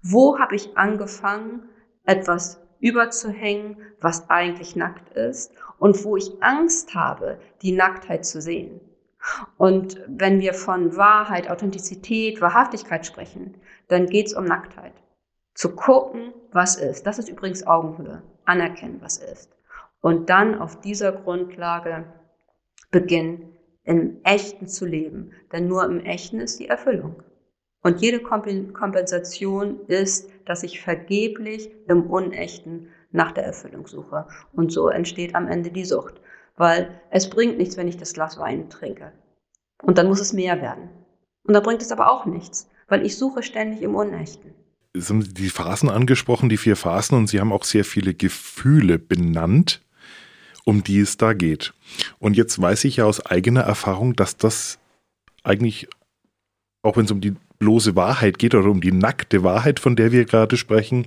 Wo 0.00 0.38
habe 0.38 0.56
ich 0.56 0.78
angefangen, 0.78 1.68
etwas 2.06 2.58
überzuhängen, 2.80 3.76
was 4.00 4.30
eigentlich 4.30 4.76
nackt 4.76 5.14
ist 5.14 5.52
und 5.78 6.02
wo 6.04 6.16
ich 6.16 6.42
Angst 6.42 6.94
habe, 6.94 7.38
die 7.60 7.72
Nacktheit 7.72 8.24
zu 8.24 8.40
sehen? 8.40 8.80
Und 9.58 10.00
wenn 10.08 10.40
wir 10.40 10.54
von 10.54 10.96
Wahrheit, 10.96 11.50
Authentizität, 11.50 12.40
Wahrhaftigkeit 12.40 13.04
sprechen, 13.04 13.60
dann 13.88 14.06
geht 14.06 14.28
es 14.28 14.32
um 14.32 14.46
Nacktheit. 14.46 14.94
Zu 15.52 15.76
gucken, 15.76 16.32
was 16.50 16.76
ist. 16.76 17.06
Das 17.06 17.18
ist 17.18 17.28
übrigens 17.28 17.66
Augenhöhe. 17.66 18.22
Anerkennen, 18.46 19.02
was 19.02 19.18
ist. 19.18 19.54
Und 20.00 20.30
dann 20.30 20.58
auf 20.58 20.80
dieser 20.80 21.12
Grundlage 21.12 22.06
beginnen, 22.92 23.48
im 23.82 24.18
Echten 24.22 24.68
zu 24.68 24.86
leben. 24.86 25.32
Denn 25.50 25.66
nur 25.66 25.84
im 25.84 25.98
Echten 25.98 26.38
ist 26.38 26.60
die 26.60 26.68
Erfüllung. 26.68 27.22
Und 27.82 28.00
jede 28.00 28.20
Kompensation 28.20 29.80
ist, 29.88 30.30
dass 30.46 30.62
ich 30.62 30.80
vergeblich 30.80 31.68
im 31.88 32.08
Unechten 32.08 32.88
nach 33.10 33.32
der 33.32 33.44
Erfüllung 33.44 33.88
suche. 33.88 34.28
Und 34.52 34.70
so 34.70 34.88
entsteht 34.88 35.34
am 35.34 35.48
Ende 35.48 35.72
die 35.72 35.84
Sucht. 35.84 36.20
Weil 36.56 37.00
es 37.10 37.28
bringt 37.28 37.58
nichts, 37.58 37.76
wenn 37.76 37.88
ich 37.88 37.96
das 37.96 38.12
Glas 38.12 38.38
Wein 38.38 38.70
trinke. 38.70 39.12
Und 39.82 39.98
dann 39.98 40.06
muss 40.06 40.20
es 40.20 40.32
mehr 40.32 40.62
werden. 40.62 40.90
Und 41.44 41.54
dann 41.54 41.62
bringt 41.64 41.82
es 41.82 41.90
aber 41.90 42.12
auch 42.12 42.24
nichts, 42.24 42.70
weil 42.86 43.04
ich 43.04 43.16
suche 43.16 43.42
ständig 43.42 43.82
im 43.82 43.96
Unechten. 43.96 44.54
Sie 44.94 45.12
haben 45.12 45.34
die 45.34 45.48
Phasen 45.48 45.88
angesprochen, 45.88 46.48
die 46.48 46.58
vier 46.58 46.76
Phasen, 46.76 47.16
und 47.16 47.26
Sie 47.26 47.40
haben 47.40 47.52
auch 47.52 47.64
sehr 47.64 47.84
viele 47.84 48.14
Gefühle 48.14 48.98
benannt, 48.98 49.82
um 50.64 50.84
die 50.84 51.00
es 51.00 51.16
da 51.16 51.32
geht. 51.32 51.74
Und 52.18 52.36
jetzt 52.36 52.60
weiß 52.60 52.84
ich 52.84 52.96
ja 52.96 53.04
aus 53.04 53.24
eigener 53.24 53.62
Erfahrung, 53.62 54.14
dass 54.14 54.36
das 54.36 54.78
eigentlich, 55.42 55.88
auch 56.82 56.96
wenn 56.96 57.04
es 57.04 57.10
um 57.10 57.20
die 57.20 57.34
bloße 57.58 57.94
Wahrheit 57.94 58.38
geht 58.38 58.54
oder 58.54 58.70
um 58.70 58.80
die 58.80 58.92
nackte 58.92 59.44
Wahrheit, 59.44 59.78
von 59.78 59.94
der 59.94 60.10
wir 60.12 60.24
gerade 60.24 60.56
sprechen, 60.56 61.06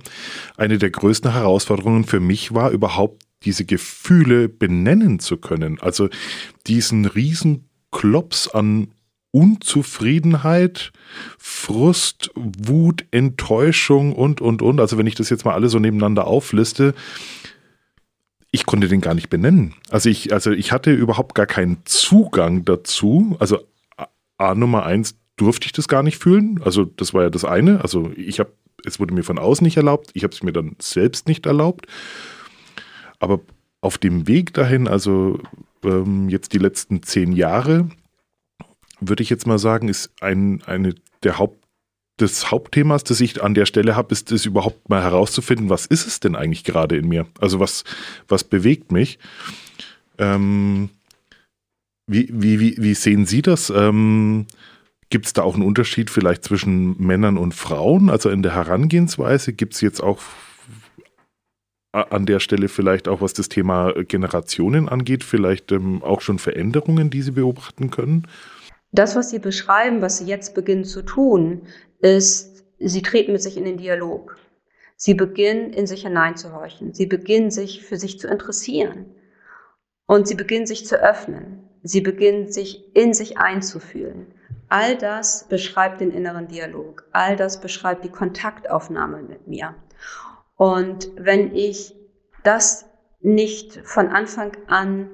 eine 0.56 0.78
der 0.78 0.90
größten 0.90 1.32
Herausforderungen 1.32 2.04
für 2.04 2.20
mich 2.20 2.54
war, 2.54 2.70
überhaupt 2.70 3.22
diese 3.44 3.64
Gefühle 3.64 4.48
benennen 4.48 5.18
zu 5.18 5.36
können. 5.36 5.78
Also 5.80 6.08
diesen 6.66 7.04
riesen 7.04 7.68
Klops 7.90 8.48
an 8.48 8.88
Unzufriedenheit, 9.30 10.92
Frust, 11.36 12.30
Wut, 12.34 13.04
Enttäuschung 13.10 14.14
und, 14.14 14.40
und, 14.40 14.62
und. 14.62 14.80
Also 14.80 14.96
wenn 14.96 15.06
ich 15.06 15.14
das 15.14 15.28
jetzt 15.28 15.44
mal 15.44 15.52
alle 15.52 15.68
so 15.68 15.78
nebeneinander 15.78 16.26
aufliste, 16.26 16.94
ich 18.56 18.64
konnte 18.64 18.88
den 18.88 19.02
gar 19.02 19.12
nicht 19.12 19.28
benennen. 19.28 19.74
Also 19.90 20.08
ich, 20.08 20.32
also 20.32 20.50
ich 20.50 20.72
hatte 20.72 20.90
überhaupt 20.90 21.34
gar 21.34 21.44
keinen 21.44 21.82
Zugang 21.84 22.64
dazu. 22.64 23.36
Also 23.38 23.60
A 24.38 24.54
Nummer 24.54 24.86
eins 24.86 25.14
durfte 25.36 25.66
ich 25.66 25.72
das 25.72 25.88
gar 25.88 26.02
nicht 26.02 26.16
fühlen. 26.16 26.58
Also 26.64 26.86
das 26.86 27.12
war 27.12 27.24
ja 27.24 27.30
das 27.30 27.44
eine. 27.44 27.82
Also 27.82 28.10
ich 28.16 28.40
habe, 28.40 28.50
es 28.82 28.98
wurde 28.98 29.12
mir 29.12 29.24
von 29.24 29.38
außen 29.38 29.62
nicht 29.62 29.76
erlaubt. 29.76 30.10
Ich 30.14 30.24
habe 30.24 30.32
es 30.32 30.42
mir 30.42 30.54
dann 30.54 30.74
selbst 30.78 31.28
nicht 31.28 31.44
erlaubt. 31.44 31.86
Aber 33.18 33.40
auf 33.82 33.98
dem 33.98 34.26
Weg 34.26 34.54
dahin, 34.54 34.88
also 34.88 35.38
ähm, 35.84 36.30
jetzt 36.30 36.54
die 36.54 36.58
letzten 36.58 37.02
zehn 37.02 37.32
Jahre, 37.32 37.90
würde 39.00 39.22
ich 39.22 39.28
jetzt 39.28 39.46
mal 39.46 39.58
sagen, 39.58 39.88
ist 39.88 40.10
ein, 40.22 40.62
eine 40.64 40.94
der 41.22 41.38
Haupt, 41.38 41.62
des 42.20 42.50
Hauptthemas, 42.50 43.04
das 43.04 43.20
ich 43.20 43.42
an 43.42 43.54
der 43.54 43.66
Stelle 43.66 43.94
habe, 43.96 44.12
ist 44.12 44.32
es 44.32 44.46
überhaupt 44.46 44.88
mal 44.88 45.02
herauszufinden, 45.02 45.68
was 45.68 45.86
ist 45.86 46.06
es 46.06 46.20
denn 46.20 46.34
eigentlich 46.34 46.64
gerade 46.64 46.96
in 46.96 47.08
mir? 47.08 47.26
Also 47.40 47.60
was, 47.60 47.84
was 48.28 48.44
bewegt 48.44 48.90
mich? 48.90 49.18
Ähm, 50.18 50.90
wie, 52.06 52.28
wie, 52.32 52.60
wie, 52.60 52.76
wie 52.78 52.94
sehen 52.94 53.26
Sie 53.26 53.42
das? 53.42 53.70
Ähm, 53.70 54.46
Gibt 55.10 55.26
es 55.26 55.32
da 55.34 55.42
auch 55.42 55.54
einen 55.54 55.62
Unterschied 55.62 56.10
vielleicht 56.10 56.44
zwischen 56.44 57.00
Männern 57.00 57.36
und 57.36 57.54
Frauen? 57.54 58.10
Also 58.10 58.30
in 58.30 58.42
der 58.42 58.54
Herangehensweise 58.54 59.52
gibt 59.52 59.74
es 59.74 59.80
jetzt 59.80 60.02
auch 60.02 60.20
an 61.92 62.26
der 62.26 62.40
Stelle 62.40 62.68
vielleicht 62.68 63.08
auch, 63.08 63.20
was 63.20 63.32
das 63.32 63.48
Thema 63.48 63.92
Generationen 64.04 64.88
angeht, 64.88 65.24
vielleicht 65.24 65.72
ähm, 65.72 66.02
auch 66.02 66.20
schon 66.20 66.38
Veränderungen, 66.38 67.08
die 67.08 67.22
Sie 67.22 67.30
beobachten 67.30 67.90
können? 67.90 68.26
Das, 68.92 69.16
was 69.16 69.30
Sie 69.30 69.38
beschreiben, 69.38 70.02
was 70.02 70.18
Sie 70.18 70.26
jetzt 70.26 70.54
beginnen 70.54 70.84
zu 70.84 71.02
tun, 71.02 71.62
ist, 72.00 72.64
Sie 72.78 73.02
treten 73.02 73.32
mit 73.32 73.42
sich 73.42 73.56
in 73.56 73.64
den 73.64 73.78
Dialog. 73.78 74.36
Sie 74.96 75.14
beginnen, 75.14 75.72
in 75.72 75.86
sich 75.86 76.02
hineinzuhorchen. 76.02 76.92
Sie 76.92 77.06
beginnen, 77.06 77.50
sich 77.50 77.84
für 77.84 77.96
sich 77.96 78.18
zu 78.18 78.28
interessieren. 78.28 79.14
Und 80.06 80.28
Sie 80.28 80.34
beginnen, 80.34 80.66
sich 80.66 80.86
zu 80.86 80.96
öffnen. 80.96 81.68
Sie 81.82 82.00
beginnen, 82.00 82.50
sich 82.50 82.94
in 82.96 83.14
sich 83.14 83.38
einzufühlen. 83.38 84.34
All 84.68 84.96
das 84.96 85.44
beschreibt 85.48 86.00
den 86.00 86.10
inneren 86.10 86.48
Dialog. 86.48 87.06
All 87.12 87.36
das 87.36 87.60
beschreibt 87.60 88.04
die 88.04 88.10
Kontaktaufnahme 88.10 89.22
mit 89.22 89.46
mir. 89.46 89.74
Und 90.56 91.10
wenn 91.16 91.54
ich 91.54 91.94
das 92.42 92.86
nicht 93.20 93.80
von 93.84 94.08
Anfang 94.08 94.56
an 94.66 95.10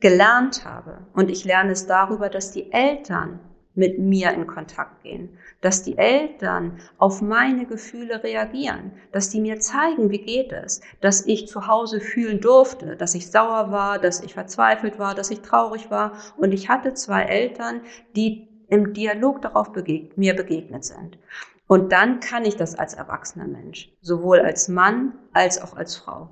gelernt 0.00 0.64
habe 0.64 1.06
und 1.14 1.30
ich 1.30 1.44
lerne 1.44 1.72
es 1.72 1.86
darüber, 1.86 2.28
dass 2.28 2.52
die 2.52 2.72
Eltern 2.72 3.40
mit 3.74 3.98
mir 3.98 4.30
in 4.32 4.46
Kontakt 4.46 5.02
gehen, 5.02 5.38
dass 5.66 5.82
die 5.82 5.98
Eltern 5.98 6.78
auf 6.96 7.22
meine 7.22 7.66
Gefühle 7.66 8.22
reagieren, 8.22 8.92
dass 9.10 9.30
die 9.30 9.40
mir 9.40 9.58
zeigen, 9.58 10.10
wie 10.10 10.20
geht 10.20 10.52
es, 10.52 10.80
dass 11.00 11.26
ich 11.26 11.48
zu 11.48 11.66
Hause 11.66 11.98
fühlen 11.98 12.40
durfte, 12.40 12.94
dass 12.94 13.16
ich 13.16 13.32
sauer 13.32 13.72
war, 13.72 13.98
dass 13.98 14.22
ich 14.22 14.34
verzweifelt 14.34 15.00
war, 15.00 15.16
dass 15.16 15.32
ich 15.32 15.40
traurig 15.40 15.90
war 15.90 16.12
und 16.36 16.52
ich 16.52 16.68
hatte 16.68 16.94
zwei 16.94 17.24
Eltern, 17.24 17.80
die 18.14 18.46
im 18.68 18.92
Dialog 18.94 19.42
darauf 19.42 19.72
begeg 19.72 20.16
mir 20.16 20.36
begegnet 20.36 20.84
sind. 20.84 21.18
Und 21.66 21.90
dann 21.90 22.20
kann 22.20 22.44
ich 22.44 22.54
das 22.54 22.76
als 22.76 22.94
erwachsener 22.94 23.48
Mensch, 23.48 23.90
sowohl 24.00 24.38
als 24.38 24.68
Mann 24.68 25.18
als 25.32 25.60
auch 25.60 25.76
als 25.76 25.96
Frau. 25.96 26.28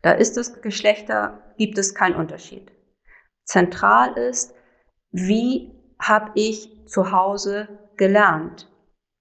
Da 0.00 0.12
ist 0.12 0.36
das 0.36 0.62
Geschlechter, 0.62 1.42
gibt 1.56 1.76
es 1.76 1.92
keinen 1.92 2.14
Unterschied. 2.14 2.70
Zentral 3.42 4.16
ist, 4.16 4.54
wie 5.10 5.72
habe 5.98 6.30
ich 6.36 6.86
zu 6.86 7.10
Hause 7.10 7.87
gelernt, 7.98 8.70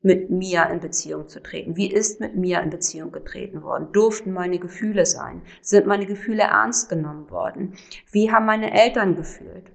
mit 0.02 0.30
mir 0.30 0.70
in 0.70 0.80
Beziehung 0.80 1.28
zu 1.28 1.42
treten? 1.42 1.76
Wie 1.76 1.92
ist 1.92 2.20
mit 2.20 2.36
mir 2.36 2.62
in 2.62 2.70
Beziehung 2.70 3.12
getreten 3.12 3.64
worden? 3.64 3.92
Durften 3.92 4.32
meine 4.32 4.60
Gefühle 4.60 5.06
sein? 5.06 5.42
Sind 5.62 5.88
meine 5.88 6.06
Gefühle 6.06 6.44
ernst 6.44 6.90
genommen 6.90 7.30
worden? 7.30 7.76
Wie 8.12 8.32
haben 8.32 8.46
meine 8.46 8.72
Eltern 8.74 9.16
gefühlt? 9.16 9.72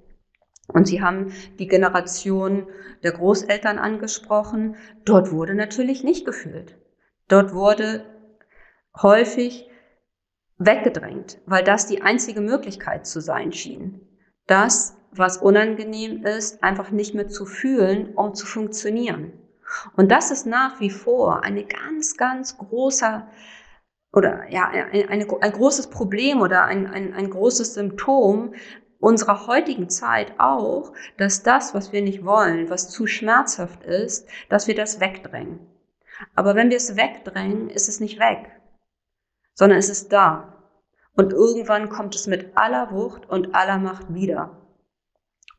Und 0.68 0.86
Sie 0.86 1.02
haben 1.02 1.32
die 1.58 1.66
Generation 1.66 2.66
der 3.02 3.12
Großeltern 3.12 3.78
angesprochen. 3.78 4.76
Dort 5.04 5.32
wurde 5.32 5.54
natürlich 5.54 6.04
nicht 6.04 6.24
gefühlt. 6.24 6.78
Dort 7.28 7.52
wurde 7.52 8.06
häufig 9.00 9.68
weggedrängt, 10.58 11.40
weil 11.46 11.64
das 11.64 11.86
die 11.86 12.02
einzige 12.02 12.40
Möglichkeit 12.40 13.06
zu 13.06 13.20
sein 13.20 13.52
schien. 13.52 14.00
Das, 14.46 14.96
was 15.12 15.36
unangenehm 15.36 16.24
ist, 16.24 16.62
einfach 16.62 16.90
nicht 16.90 17.14
mehr 17.14 17.28
zu 17.28 17.46
fühlen, 17.46 18.14
um 18.14 18.34
zu 18.34 18.46
funktionieren. 18.46 19.32
Und 19.96 20.10
das 20.10 20.30
ist 20.30 20.46
nach 20.46 20.80
wie 20.80 20.90
vor 20.90 21.42
eine 21.42 21.64
ganz, 21.64 22.16
ganz 22.16 22.58
großer 22.58 23.28
oder 24.12 24.50
ja, 24.50 24.68
ein, 24.68 25.08
ein, 25.08 25.26
ein 25.40 25.52
großes 25.52 25.88
Problem 25.88 26.42
oder 26.42 26.64
ein, 26.64 26.86
ein, 26.86 27.14
ein 27.14 27.30
großes 27.30 27.74
Symptom 27.74 28.54
unserer 28.98 29.46
heutigen 29.46 29.88
Zeit 29.88 30.34
auch, 30.38 30.92
dass 31.16 31.42
das, 31.42 31.74
was 31.74 31.92
wir 31.92 32.02
nicht 32.02 32.24
wollen, 32.24 32.70
was 32.70 32.90
zu 32.90 33.06
schmerzhaft 33.06 33.82
ist, 33.84 34.28
dass 34.48 34.66
wir 34.66 34.74
das 34.74 35.00
wegdrängen. 35.00 35.60
Aber 36.34 36.54
wenn 36.54 36.70
wir 36.70 36.76
es 36.76 36.96
wegdrängen, 36.96 37.68
ist 37.70 37.88
es 37.88 38.00
nicht 38.00 38.20
weg, 38.20 38.50
sondern 39.54 39.78
es 39.78 39.88
ist 39.88 40.12
da. 40.12 40.68
Und 41.14 41.32
irgendwann 41.32 41.88
kommt 41.88 42.14
es 42.14 42.26
mit 42.26 42.56
aller 42.56 42.92
Wucht 42.92 43.28
und 43.28 43.54
aller 43.54 43.78
Macht 43.78 44.14
wieder. 44.14 44.61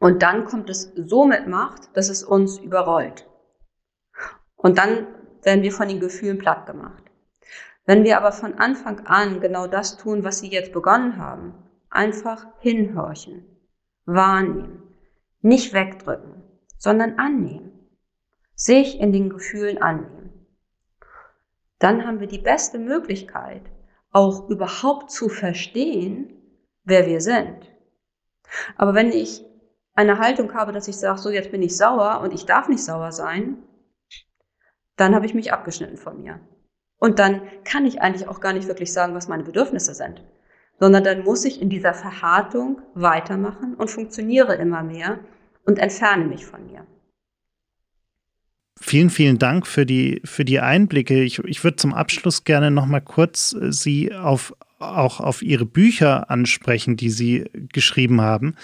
Und 0.04 0.22
dann 0.22 0.44
kommt 0.44 0.70
es 0.70 0.92
so 0.98 1.24
mit 1.24 1.48
Macht, 1.48 1.96
dass 1.96 2.10
es 2.10 2.26
uns 2.26 2.58
überrollt. 2.58 3.26
Und 4.58 4.78
dann 4.78 5.08
werden 5.44 5.64
wir 5.64 5.72
von 5.72 5.88
den 5.88 6.02
Gefühlen 6.02 6.40
platt 6.40 6.66
gemacht. 6.66 7.02
Wenn 7.86 8.04
wir 8.04 8.18
aber 8.18 8.34
von 8.34 8.56
Anfang 8.56 9.08
an 9.08 9.40
genau 9.40 9.66
das 9.66 9.96
tun, 9.96 10.26
was 10.26 10.40
Sie 10.40 10.50
jetzt 10.50 10.74
begonnen 10.74 11.16
haben, 11.16 11.54
einfach 11.90 12.48
hinhorchen, 12.60 13.46
wahrnehmen, 14.06 14.84
nicht 15.40 15.72
wegdrücken, 15.72 16.44
sondern 16.78 17.18
annehmen, 17.18 17.72
sich 18.56 19.00
in 19.00 19.14
den 19.14 19.30
Gefühlen 19.30 19.82
annehmen. 19.82 20.48
Dann 21.80 22.06
haben 22.06 22.20
wir 22.20 22.28
die 22.28 22.40
beste 22.40 22.78
Möglichkeit, 22.78 23.72
auch 24.12 24.50
überhaupt 24.50 25.12
zu 25.12 25.30
verstehen, 25.30 26.34
wer 26.84 27.06
wir 27.06 27.22
sind. 27.22 27.72
Aber 28.76 28.96
wenn 28.96 29.14
ich 29.14 29.46
eine 29.96 30.20
Haltung 30.20 30.54
habe, 30.54 30.72
dass 30.72 30.88
ich 30.88 30.98
sage, 30.98 31.20
so 31.20 31.30
jetzt 31.30 31.52
bin 31.52 31.62
ich 31.62 31.78
sauer 31.78 32.22
und 32.22 32.34
ich 32.34 32.46
darf 32.46 32.68
nicht 32.68 32.84
sauer 32.84 33.12
sein, 33.12 33.58
dann 34.96 35.16
habe 35.16 35.26
ich 35.26 35.34
mich 35.34 35.54
abgeschnitten 35.54 35.98
von 35.98 36.22
mir. 36.22 36.40
Und 36.98 37.20
dann 37.20 37.42
kann 37.64 37.86
ich 37.86 38.02
eigentlich 38.02 38.28
auch 38.28 38.40
gar 38.40 38.54
nicht 38.54 38.68
wirklich 38.68 38.94
sagen, 38.94 39.14
was 39.14 39.28
meine 39.28 39.44
Bedürfnisse 39.44 39.94
sind, 39.94 40.24
sondern 40.80 41.04
dann 41.04 41.24
muss 41.24 41.46
ich 41.46 41.62
in 41.62 41.70
dieser 41.70 41.94
Verhärtung 41.94 42.82
weitermachen 42.94 43.76
und 43.76 43.90
funktioniere 43.90 44.56
immer 44.56 44.84
mehr 44.84 45.20
und 45.66 45.80
entferne 45.80 46.26
mich 46.26 46.46
von 46.46 46.66
mir. 46.66 46.86
Vielen, 48.80 49.10
vielen 49.10 49.40
Dank 49.40 49.66
für 49.66 49.86
die, 49.86 50.22
für 50.26 50.44
die 50.44 50.60
Einblicke. 50.60 51.24
Ich, 51.24 51.40
ich 51.40 51.64
würde 51.64 51.78
zum 51.78 51.94
Abschluss 51.94 52.44
gerne 52.44 52.70
noch 52.70 52.86
mal 52.86 53.00
kurz 53.00 53.54
äh, 53.54 53.72
Sie 53.72 54.14
auf, 54.14 54.54
auch 54.84 55.20
auf 55.20 55.42
Ihre 55.42 55.66
Bücher 55.66 56.30
ansprechen, 56.30 56.98
die 56.98 57.10
Sie 57.10 57.46
geschrieben 57.72 58.22
haben. 58.22 58.56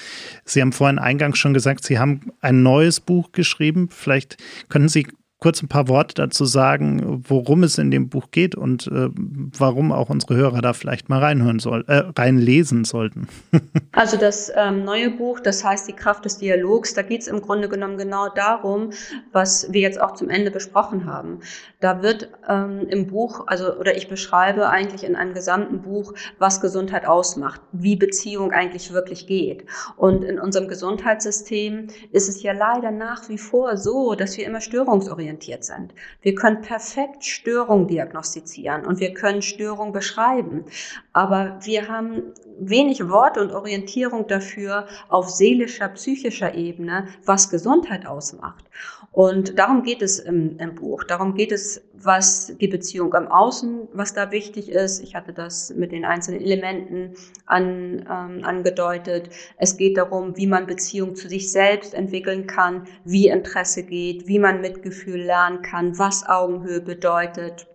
Sie 0.45 0.61
haben 0.61 0.71
vorhin 0.71 0.99
eingangs 0.99 1.37
schon 1.37 1.53
gesagt, 1.53 1.85
Sie 1.85 1.99
haben 1.99 2.31
ein 2.41 2.63
neues 2.63 2.99
Buch 2.99 3.31
geschrieben. 3.31 3.89
Vielleicht 3.91 4.37
können 4.69 4.89
Sie 4.89 5.07
kurz 5.39 5.63
ein 5.63 5.69
paar 5.69 5.87
Worte 5.87 6.15
dazu 6.15 6.43
sagen, 6.43 7.23
worum 7.27 7.63
es 7.63 7.77
in 7.77 7.91
dem 7.91 8.09
Buch 8.09 8.29
geht 8.31 8.55
und 8.55 8.87
äh, 8.87 9.09
warum 9.57 9.93
auch 9.93 10.09
unsere 10.09 10.35
Hörer 10.35 10.61
da 10.61 10.73
vielleicht 10.73 11.07
mal 11.07 11.19
reinhören 11.19 11.59
soll, 11.59 11.85
äh, 11.87 12.03
reinlesen 12.17 12.83
sollten. 12.83 13.27
also 13.93 14.17
das 14.17 14.51
ähm, 14.55 14.83
neue 14.83 15.09
Buch, 15.11 15.39
das 15.39 15.63
heißt 15.63 15.87
Die 15.87 15.93
Kraft 15.93 16.25
des 16.25 16.39
Dialogs, 16.39 16.93
da 16.93 17.03
geht 17.03 17.21
es 17.21 17.27
im 17.27 17.41
Grunde 17.41 17.69
genommen 17.69 17.97
genau 17.97 18.27
darum, 18.27 18.89
was 19.31 19.71
wir 19.71 19.79
jetzt 19.79 20.01
auch 20.01 20.13
zum 20.13 20.29
Ende 20.29 20.51
besprochen 20.51 21.05
haben. 21.05 21.39
Da 21.79 22.03
wird 22.03 22.29
ähm, 22.49 22.85
im 22.89 23.07
Buch, 23.07 23.47
also 23.47 23.77
oder 23.77 23.95
ich 23.95 24.09
beschreibe 24.09 24.69
eigentlich 24.69 25.05
in 25.05 25.15
einem 25.15 25.33
gesamten 25.33 25.81
Buch, 25.81 26.13
was 26.37 26.59
Gesundheit 26.59 27.05
ausmacht, 27.05 27.61
wie 27.71 27.95
Beziehung 27.95 28.51
eigentlich 28.51 28.91
wirklich 28.91 29.25
geht. 29.25 29.63
Und 29.95 30.25
in 30.25 30.37
unserem 30.37 30.67
Gesundheitssystem 30.67 31.87
ist 32.11 32.27
es 32.27 32.43
ja 32.43 32.51
leider 32.51 32.91
nach 32.91 33.29
wie 33.29 33.37
vor 33.37 33.77
so, 33.77 34.15
dass 34.15 34.35
wir 34.37 34.45
immer 34.45 34.59
störungsorientiert 34.59 35.28
orientiert 35.29 35.63
sind. 35.63 35.93
Wir 36.21 36.33
können 36.33 36.61
perfekt 36.61 37.23
Störung 37.23 37.87
diagnostizieren 37.87 38.85
und 38.85 38.99
wir 38.99 39.13
können 39.13 39.41
Störung 39.41 39.93
beschreiben. 39.93 40.65
Aber 41.13 41.59
wir 41.61 41.87
haben 41.87 42.33
wenig 42.59 43.07
Worte 43.07 43.41
und 43.41 43.51
Orientierung 43.51 44.27
dafür 44.27 44.87
auf 45.07 45.29
seelischer, 45.29 45.89
psychischer 45.89 46.55
Ebene, 46.55 47.07
was 47.25 47.49
Gesundheit 47.49 48.07
ausmacht. 48.07 48.65
Und 49.11 49.57
darum 49.57 49.81
geht 49.83 50.01
es 50.01 50.19
im, 50.19 50.57
im, 50.59 50.75
Buch. 50.75 51.03
Darum 51.03 51.33
geht 51.33 51.51
es, 51.51 51.81
was 51.93 52.55
die 52.61 52.67
Beziehung 52.67 53.13
am 53.15 53.27
Außen, 53.27 53.87
was 53.91 54.13
da 54.13 54.31
wichtig 54.31 54.69
ist. 54.69 55.01
Ich 55.01 55.15
hatte 55.15 55.33
das 55.33 55.73
mit 55.75 55.91
den 55.91 56.05
einzelnen 56.05 56.41
Elementen 56.41 57.15
an, 57.45 58.05
ähm, 58.09 58.43
angedeutet. 58.43 59.29
Es 59.57 59.77
geht 59.77 59.97
darum, 59.97 60.37
wie 60.37 60.47
man 60.47 60.67
Beziehung 60.67 61.15
zu 61.15 61.27
sich 61.27 61.51
selbst 61.51 61.95
entwickeln 61.95 62.45
kann, 62.45 62.83
wie 63.03 63.27
Interesse 63.27 63.83
geht, 63.83 64.27
wie 64.27 64.39
man 64.39 64.61
Mitgefühl 64.61 65.21
lernen 65.21 65.63
kann, 65.63 65.97
was 65.97 66.27
Augenhöhe 66.27 66.81
bedeutet. 66.81 67.67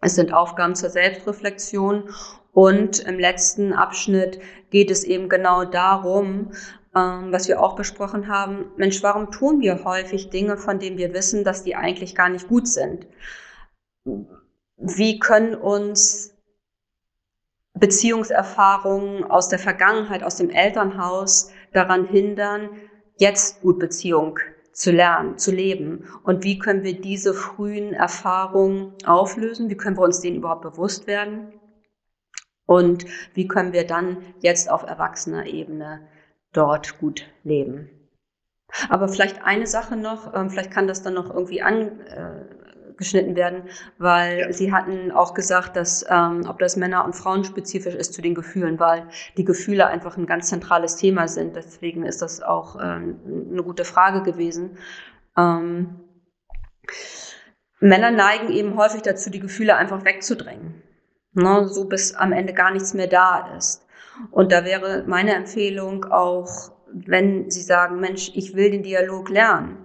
Es 0.00 0.14
sind 0.14 0.32
Aufgaben 0.32 0.74
zur 0.74 0.88
Selbstreflexion 0.88 2.08
und 2.52 3.00
im 3.00 3.18
letzten 3.18 3.74
Abschnitt 3.74 4.40
geht 4.70 4.90
es 4.90 5.04
eben 5.04 5.28
genau 5.28 5.64
darum, 5.64 6.52
ähm, 6.94 7.32
was 7.32 7.46
wir 7.48 7.62
auch 7.62 7.76
besprochen 7.76 8.28
haben, 8.28 8.72
Mensch, 8.76 9.02
warum 9.02 9.30
tun 9.30 9.60
wir 9.60 9.84
häufig 9.84 10.30
Dinge, 10.30 10.56
von 10.56 10.78
denen 10.78 10.98
wir 10.98 11.14
wissen, 11.14 11.44
dass 11.44 11.62
die 11.62 11.76
eigentlich 11.76 12.14
gar 12.14 12.28
nicht 12.28 12.48
gut 12.48 12.66
sind? 12.66 13.06
Wie 14.76 15.18
können 15.18 15.54
uns 15.54 16.34
Beziehungserfahrungen 17.74 19.24
aus 19.24 19.48
der 19.48 19.58
Vergangenheit, 19.58 20.24
aus 20.24 20.36
dem 20.36 20.50
Elternhaus 20.50 21.50
daran 21.72 22.06
hindern, 22.06 22.70
jetzt 23.18 23.62
gut 23.62 23.78
Beziehung 23.78 24.38
zu 24.72 24.90
lernen, 24.90 25.38
zu 25.38 25.52
leben? 25.52 26.08
Und 26.24 26.42
wie 26.42 26.58
können 26.58 26.82
wir 26.82 27.00
diese 27.00 27.34
frühen 27.34 27.92
Erfahrungen 27.92 28.94
auflösen? 29.06 29.70
Wie 29.70 29.76
können 29.76 29.96
wir 29.96 30.02
uns 30.02 30.20
denen 30.20 30.38
überhaupt 30.38 30.62
bewusst 30.62 31.06
werden? 31.06 31.52
Und 32.66 33.04
wie 33.34 33.46
können 33.46 33.72
wir 33.72 33.86
dann 33.86 34.18
jetzt 34.40 34.70
auf 34.70 34.82
erwachsener 34.82 35.46
Ebene 35.46 36.08
dort 36.52 36.98
gut 36.98 37.26
leben. 37.44 37.90
Aber 38.88 39.08
vielleicht 39.08 39.42
eine 39.44 39.66
Sache 39.66 39.96
noch, 39.96 40.34
ähm, 40.34 40.50
vielleicht 40.50 40.70
kann 40.70 40.86
das 40.86 41.02
dann 41.02 41.14
noch 41.14 41.28
irgendwie 41.28 41.60
angeschnitten 41.60 43.34
werden, 43.34 43.64
weil 43.98 44.38
ja. 44.38 44.52
Sie 44.52 44.72
hatten 44.72 45.10
auch 45.10 45.34
gesagt, 45.34 45.74
dass 45.74 46.04
ähm, 46.08 46.46
ob 46.48 46.58
das 46.60 46.76
Männer- 46.76 47.04
und 47.04 47.16
Frauen 47.16 47.44
spezifisch 47.44 47.94
ist 47.94 48.14
zu 48.14 48.22
den 48.22 48.34
Gefühlen, 48.34 48.78
weil 48.78 49.08
die 49.36 49.44
Gefühle 49.44 49.88
einfach 49.88 50.16
ein 50.16 50.26
ganz 50.26 50.48
zentrales 50.48 50.96
Thema 50.96 51.26
sind. 51.26 51.56
Deswegen 51.56 52.04
ist 52.04 52.22
das 52.22 52.42
auch 52.42 52.76
ähm, 52.80 53.20
eine 53.50 53.62
gute 53.62 53.84
Frage 53.84 54.22
gewesen. 54.22 54.78
Männer 57.80 58.10
neigen 58.10 58.50
eben 58.50 58.76
häufig 58.76 59.02
dazu, 59.02 59.30
die 59.30 59.40
Gefühle 59.40 59.76
einfach 59.76 60.04
wegzudrängen, 60.04 60.82
ne, 61.32 61.66
so 61.66 61.88
bis 61.88 62.14
am 62.14 62.32
Ende 62.32 62.52
gar 62.52 62.70
nichts 62.70 62.94
mehr 62.94 63.06
da 63.06 63.56
ist. 63.56 63.86
Und 64.30 64.52
da 64.52 64.64
wäre 64.64 65.04
meine 65.06 65.34
Empfehlung 65.34 66.04
auch, 66.04 66.72
wenn 66.92 67.50
Sie 67.50 67.62
sagen, 67.62 68.00
Mensch, 68.00 68.30
ich 68.34 68.54
will 68.54 68.70
den 68.70 68.82
Dialog 68.82 69.28
lernen, 69.28 69.84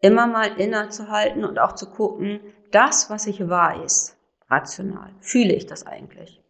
immer 0.00 0.26
mal 0.26 0.60
innezuhalten 0.60 1.44
und 1.44 1.58
auch 1.58 1.72
zu 1.72 1.90
gucken, 1.90 2.40
das, 2.70 3.10
was 3.10 3.26
ich 3.26 3.48
weiß, 3.48 4.16
rational, 4.48 5.14
fühle 5.20 5.54
ich 5.54 5.66
das 5.66 5.86
eigentlich? 5.86 6.42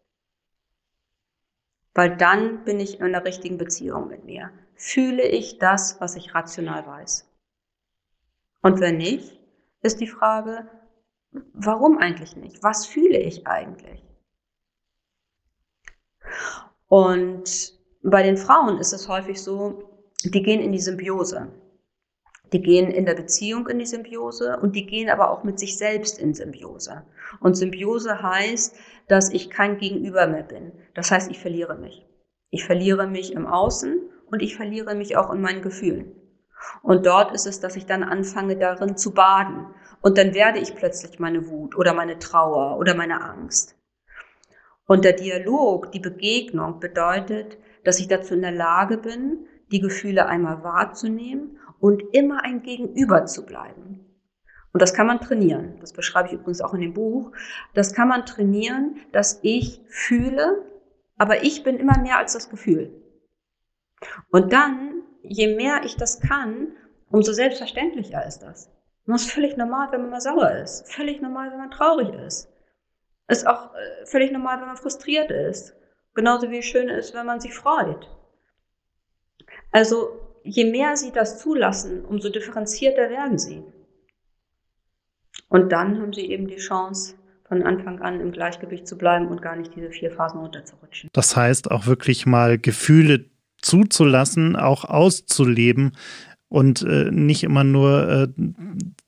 Weil 1.93 2.17
dann 2.17 2.65
bin 2.65 2.79
ich 2.79 2.99
in 2.99 3.11
der 3.13 3.23
richtigen 3.23 3.57
Beziehung 3.57 4.09
mit 4.09 4.25
mir. 4.25 4.51
Fühle 4.75 5.23
ich 5.23 5.59
das, 5.59 6.01
was 6.01 6.17
ich 6.17 6.35
rational 6.35 6.85
weiß? 6.85 7.25
Und 8.61 8.81
wenn 8.81 8.97
nicht, 8.97 9.39
ist 9.81 10.01
die 10.01 10.07
Frage, 10.07 10.67
warum 11.53 11.97
eigentlich 11.97 12.35
nicht? 12.35 12.63
Was 12.63 12.85
fühle 12.85 13.19
ich 13.19 13.47
eigentlich? 13.47 14.03
Und 16.95 17.73
bei 18.03 18.23
den 18.23 18.37
Frauen 18.37 18.77
ist 18.77 18.93
es 18.93 19.09
häufig 19.09 19.41
so, 19.41 19.83
die 20.23 20.41
gehen 20.41 20.61
in 20.61 20.71
die 20.71 20.79
Symbiose. 20.79 21.51
Die 22.53 22.61
gehen 22.61 22.89
in 22.89 23.05
der 23.05 23.15
Beziehung 23.15 23.67
in 23.67 23.79
die 23.79 23.85
Symbiose 23.85 24.57
und 24.61 24.77
die 24.77 24.85
gehen 24.85 25.09
aber 25.09 25.29
auch 25.29 25.43
mit 25.43 25.59
sich 25.59 25.77
selbst 25.77 26.17
in 26.17 26.33
Symbiose. 26.33 27.03
Und 27.41 27.57
Symbiose 27.57 28.23
heißt, 28.23 28.77
dass 29.09 29.29
ich 29.29 29.49
kein 29.49 29.77
Gegenüber 29.77 30.25
mehr 30.27 30.43
bin. 30.43 30.71
Das 30.93 31.11
heißt, 31.11 31.29
ich 31.29 31.37
verliere 31.37 31.75
mich. 31.75 32.05
Ich 32.49 32.63
verliere 32.63 33.07
mich 33.07 33.33
im 33.33 33.45
Außen 33.45 33.99
und 34.31 34.41
ich 34.41 34.55
verliere 34.55 34.95
mich 34.95 35.17
auch 35.17 35.33
in 35.33 35.41
meinen 35.41 35.63
Gefühlen. 35.63 36.15
Und 36.81 37.05
dort 37.05 37.35
ist 37.35 37.45
es, 37.45 37.59
dass 37.59 37.75
ich 37.75 37.85
dann 37.85 38.03
anfange 38.03 38.55
darin 38.55 38.95
zu 38.95 39.13
baden. 39.13 39.67
Und 40.01 40.17
dann 40.17 40.33
werde 40.33 40.59
ich 40.59 40.75
plötzlich 40.75 41.19
meine 41.19 41.49
Wut 41.49 41.75
oder 41.75 41.93
meine 41.93 42.19
Trauer 42.19 42.77
oder 42.77 42.95
meine 42.95 43.21
Angst. 43.21 43.75
Und 44.87 45.03
der 45.03 45.13
Dialog, 45.13 45.91
die 45.91 45.99
Begegnung 45.99 46.79
bedeutet, 46.79 47.57
dass 47.83 47.99
ich 47.99 48.07
dazu 48.07 48.33
in 48.33 48.41
der 48.41 48.51
Lage 48.51 48.97
bin, 48.97 49.47
die 49.71 49.79
Gefühle 49.79 50.27
einmal 50.27 50.63
wahrzunehmen 50.63 51.57
und 51.79 52.03
immer 52.13 52.43
ein 52.43 52.61
Gegenüber 52.61 53.25
zu 53.25 53.45
bleiben. 53.45 54.05
Und 54.73 54.81
das 54.81 54.93
kann 54.93 55.07
man 55.07 55.21
trainieren. 55.21 55.77
Das 55.79 55.93
beschreibe 55.93 56.27
ich 56.27 56.33
übrigens 56.33 56.61
auch 56.61 56.73
in 56.73 56.81
dem 56.81 56.93
Buch. 56.93 57.31
Das 57.73 57.93
kann 57.93 58.09
man 58.09 58.25
trainieren, 58.25 58.97
dass 59.11 59.39
ich 59.41 59.81
fühle, 59.87 60.65
aber 61.17 61.43
ich 61.43 61.63
bin 61.63 61.77
immer 61.77 61.97
mehr 61.99 62.17
als 62.17 62.33
das 62.33 62.49
Gefühl. 62.49 62.91
Und 64.31 64.51
dann, 64.51 65.01
je 65.23 65.55
mehr 65.55 65.83
ich 65.85 65.95
das 65.95 66.19
kann, 66.19 66.73
umso 67.09 67.31
selbstverständlicher 67.31 68.25
ist 68.25 68.39
das. 68.39 68.67
Und 69.07 69.13
das 69.13 69.23
ist 69.23 69.31
völlig 69.31 69.55
normal, 69.55 69.91
wenn 69.91 70.01
man 70.01 70.09
mal 70.09 70.21
sauer 70.21 70.51
ist. 70.51 70.91
Völlig 70.91 71.21
normal, 71.21 71.51
wenn 71.51 71.59
man 71.59 71.71
traurig 71.71 72.13
ist. 72.25 72.51
Ist 73.27 73.47
auch 73.47 73.73
äh, 73.73 74.05
völlig 74.05 74.31
normal, 74.31 74.59
wenn 74.59 74.67
man 74.67 74.77
frustriert 74.77 75.31
ist. 75.31 75.75
Genauso 76.13 76.49
wie 76.49 76.59
es 76.59 76.65
schön 76.65 76.89
ist, 76.89 77.13
wenn 77.13 77.25
man 77.25 77.39
sich 77.39 77.53
freut. 77.53 78.09
Also 79.71 80.21
je 80.43 80.71
mehr 80.71 80.95
sie 80.95 81.11
das 81.11 81.39
zulassen, 81.39 82.05
umso 82.05 82.29
differenzierter 82.29 83.09
werden 83.09 83.37
sie. 83.37 83.63
Und 85.49 85.71
dann 85.71 85.99
haben 86.01 86.13
sie 86.13 86.29
eben 86.31 86.47
die 86.47 86.57
Chance, 86.57 87.15
von 87.47 87.61
Anfang 87.63 88.01
an 88.01 88.19
im 88.21 88.31
Gleichgewicht 88.31 88.87
zu 88.87 88.97
bleiben 88.97 89.27
und 89.27 89.41
gar 89.41 89.55
nicht 89.55 89.75
diese 89.75 89.91
vier 89.91 90.11
Phasen 90.11 90.39
runterzurutschen. 90.39 91.09
Das 91.13 91.35
heißt 91.35 91.69
auch 91.69 91.85
wirklich 91.85 92.25
mal 92.25 92.57
Gefühle 92.57 93.25
zuzulassen, 93.61 94.55
auch 94.55 94.85
auszuleben, 94.85 95.95
und 96.47 96.83
äh, 96.83 97.09
nicht 97.11 97.43
immer 97.43 97.63
nur 97.63 98.07
äh, 98.07 98.27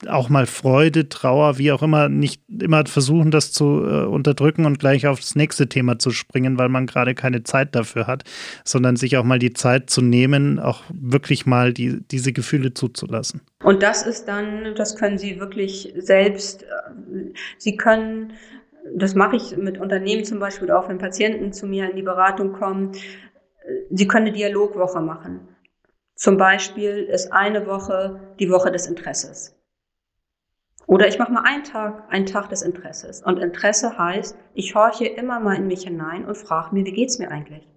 auch 0.07 0.29
mal 0.29 0.45
Freude, 0.45 1.07
Trauer, 1.07 1.57
wie 1.57 1.71
auch 1.71 1.83
immer, 1.83 2.09
nicht 2.09 2.41
immer 2.49 2.85
versuchen, 2.85 3.31
das 3.31 3.51
zu 3.51 3.85
äh, 3.85 4.05
unterdrücken 4.05 4.65
und 4.65 4.79
gleich 4.79 5.07
aufs 5.07 5.35
nächste 5.35 5.69
Thema 5.69 5.99
zu 5.99 6.11
springen, 6.11 6.57
weil 6.57 6.69
man 6.69 6.87
gerade 6.87 7.13
keine 7.13 7.43
Zeit 7.43 7.75
dafür 7.75 8.07
hat, 8.07 8.23
sondern 8.63 8.95
sich 8.95 9.17
auch 9.17 9.23
mal 9.23 9.39
die 9.39 9.53
Zeit 9.53 9.89
zu 9.89 10.01
nehmen, 10.01 10.59
auch 10.59 10.83
wirklich 10.91 11.45
mal 11.45 11.73
die, 11.73 12.01
diese 12.09 12.33
Gefühle 12.33 12.73
zuzulassen. 12.73 13.41
Und 13.63 13.83
das 13.83 14.05
ist 14.05 14.27
dann, 14.27 14.75
das 14.75 14.95
können 14.95 15.17
Sie 15.17 15.39
wirklich 15.39 15.93
selbst, 15.97 16.63
äh, 16.63 16.67
Sie 17.57 17.77
können 17.77 18.33
das 18.95 19.15
mache 19.15 19.35
ich 19.35 19.57
mit 19.57 19.79
Unternehmen 19.79 20.23
zum 20.23 20.39
Beispiel, 20.39 20.71
auch 20.71 20.87
wenn 20.87 20.97
Patienten 20.97 21.51
zu 21.51 21.67
mir 21.67 21.89
in 21.89 21.97
die 21.97 22.03
Beratung 22.03 22.53
kommen. 22.53 22.93
Sie 23.89 24.07
können 24.07 24.27
eine 24.27 24.35
Dialogwoche 24.35 25.01
machen. 25.01 25.41
Zum 26.17 26.37
Beispiel 26.37 27.03
ist 27.03 27.31
eine 27.31 27.67
Woche 27.67 28.19
die 28.39 28.49
Woche 28.49 28.71
des 28.71 28.87
Interesses. 28.87 29.55
Oder 30.87 31.07
ich 31.07 31.19
mache 31.19 31.31
mal 31.31 31.43
einen 31.45 31.63
Tag, 31.63 32.05
einen 32.09 32.25
Tag 32.25 32.49
des 32.49 32.63
Interesses. 32.63 33.21
Und 33.21 33.37
Interesse 33.37 33.99
heißt, 33.99 34.35
ich 34.55 34.73
horche 34.73 35.05
immer 35.05 35.39
mal 35.39 35.55
in 35.57 35.67
mich 35.67 35.83
hinein 35.83 36.25
und 36.25 36.35
frage 36.35 36.73
mir, 36.73 36.85
wie 36.85 36.91
geht's 36.91 37.19
mir 37.19 37.29
eigentlich? 37.29 37.67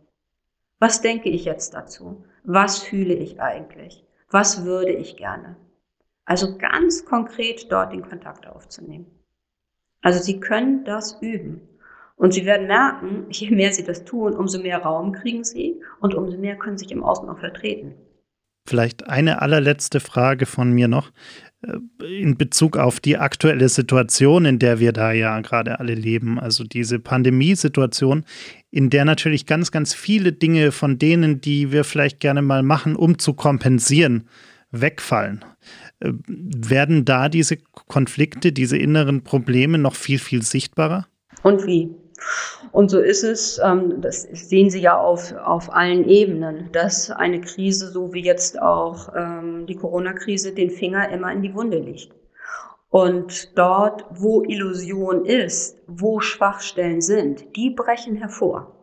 Was 0.79 1.03
denke 1.03 1.29
ich 1.29 1.45
jetzt 1.45 1.75
dazu? 1.75 2.25
Was 2.43 2.79
fühle 2.79 3.13
ich 3.13 3.43
eigentlich? 3.43 4.07
Was 4.31 4.65
würde 4.65 4.93
ich 4.93 5.19
gerne? 5.19 5.57
Also 6.25 6.57
ganz 6.57 7.05
konkret 7.05 7.71
dort 7.71 7.93
den 7.93 8.09
Kontakt 8.09 8.47
aufzunehmen. 8.47 9.05
Also 10.01 10.19
Sie 10.19 10.41
können 10.41 10.87
das 10.87 11.21
üben. 11.21 11.69
Und 12.17 12.33
Sie 12.33 12.47
werden 12.47 12.69
merken, 12.69 13.27
je 13.31 13.51
mehr 13.51 13.75
Sie 13.75 13.85
das 13.85 14.07
tun, 14.07 14.35
umso 14.35 14.63
mehr 14.63 14.79
Raum 14.79 15.13
kriegen 15.13 15.45
Sie 15.45 15.83
und 16.01 16.15
umso 16.15 16.39
mehr 16.39 16.57
können 16.57 16.79
Sie 16.79 16.85
sich 16.85 16.93
im 16.93 17.05
Außen 17.05 17.29
auch 17.29 17.39
vertreten. 17.39 17.97
Vielleicht 18.71 19.09
eine 19.09 19.43
allerletzte 19.43 19.99
Frage 19.99 20.47
von 20.47 20.71
mir 20.71 20.87
noch 20.87 21.11
in 22.03 22.37
Bezug 22.37 22.77
auf 22.77 23.01
die 23.01 23.19
aktuelle 23.19 23.69
Situation, 23.69 24.45
in 24.45 24.61
der 24.61 24.79
wir 24.79 24.93
da 24.93 25.11
ja 25.11 25.41
gerade 25.41 25.81
alle 25.81 25.95
leben, 25.95 26.39
also 26.39 26.63
diese 26.63 27.01
Pandemiesituation, 27.01 28.25
in 28.71 28.91
der 28.91 29.05
natürlich 29.05 29.45
ganz, 29.45 29.73
ganz 29.73 29.93
viele 29.93 30.33
Dinge 30.33 30.71
von 30.71 30.99
denen, 30.99 31.41
die 31.41 31.73
wir 31.73 31.83
vielleicht 31.83 32.21
gerne 32.21 32.43
mal 32.43 32.63
machen, 32.63 32.95
um 32.95 33.19
zu 33.19 33.35
kompensieren, 33.35 34.29
wegfallen. 34.71 35.45
Äh, 35.99 36.13
werden 36.29 37.05
da 37.05 37.29
diese 37.29 37.57
Konflikte, 37.57 38.53
diese 38.53 38.79
inneren 38.79 39.25
Probleme 39.25 39.79
noch 39.79 39.97
viel, 39.97 40.21
viel 40.21 40.43
sichtbarer? 40.43 41.09
Und 41.43 41.67
wie? 41.67 41.91
Und 42.73 42.91
so 42.91 43.01
ist 43.01 43.25
es, 43.25 43.61
ähm, 43.63 44.01
das 44.01 44.23
sehen 44.23 44.71
Sie 44.71 44.81
ja 44.81 44.99
auf, 44.99 45.33
auf 45.33 45.73
allen 45.73 46.09
Ebenen, 46.09 46.71
dass 46.73 47.11
eine 47.11 47.41
Krise, 47.41 47.91
so 47.91 48.13
wie 48.13 48.23
jetzt 48.23 48.61
auch 48.61 49.13
ähm, 49.15 49.67
die 49.67 49.75
Corona-Krise, 49.75 50.53
den 50.53 50.71
Finger 50.71 51.09
immer 51.11 51.33
in 51.33 51.43
die 51.43 51.55
Wunde 51.55 51.79
legt. 51.79 52.15
Und 52.89 53.57
dort, 53.57 54.05
wo 54.11 54.43
Illusion 54.43 55.25
ist, 55.25 55.79
wo 55.87 56.21
Schwachstellen 56.21 57.01
sind, 57.01 57.57
die 57.57 57.71
brechen 57.71 58.17
hervor. 58.17 58.77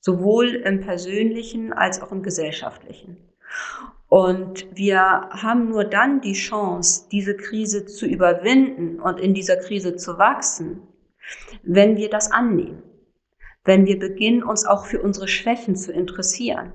Sowohl 0.00 0.54
im 0.54 0.80
persönlichen 0.80 1.72
als 1.72 2.02
auch 2.02 2.12
im 2.12 2.22
gesellschaftlichen. 2.22 3.16
Und 4.08 4.66
wir 4.76 5.00
haben 5.00 5.68
nur 5.68 5.84
dann 5.84 6.20
die 6.20 6.34
Chance, 6.34 7.08
diese 7.10 7.36
Krise 7.36 7.86
zu 7.86 8.06
überwinden 8.06 9.00
und 9.00 9.18
in 9.18 9.32
dieser 9.32 9.56
Krise 9.56 9.96
zu 9.96 10.18
wachsen, 10.18 10.82
wenn 11.62 11.96
wir 11.96 12.10
das 12.10 12.30
annehmen, 12.30 12.82
wenn 13.64 13.86
wir 13.86 13.98
beginnen, 13.98 14.42
uns 14.42 14.66
auch 14.66 14.86
für 14.86 15.00
unsere 15.00 15.28
Schwächen 15.28 15.76
zu 15.76 15.92
interessieren, 15.92 16.72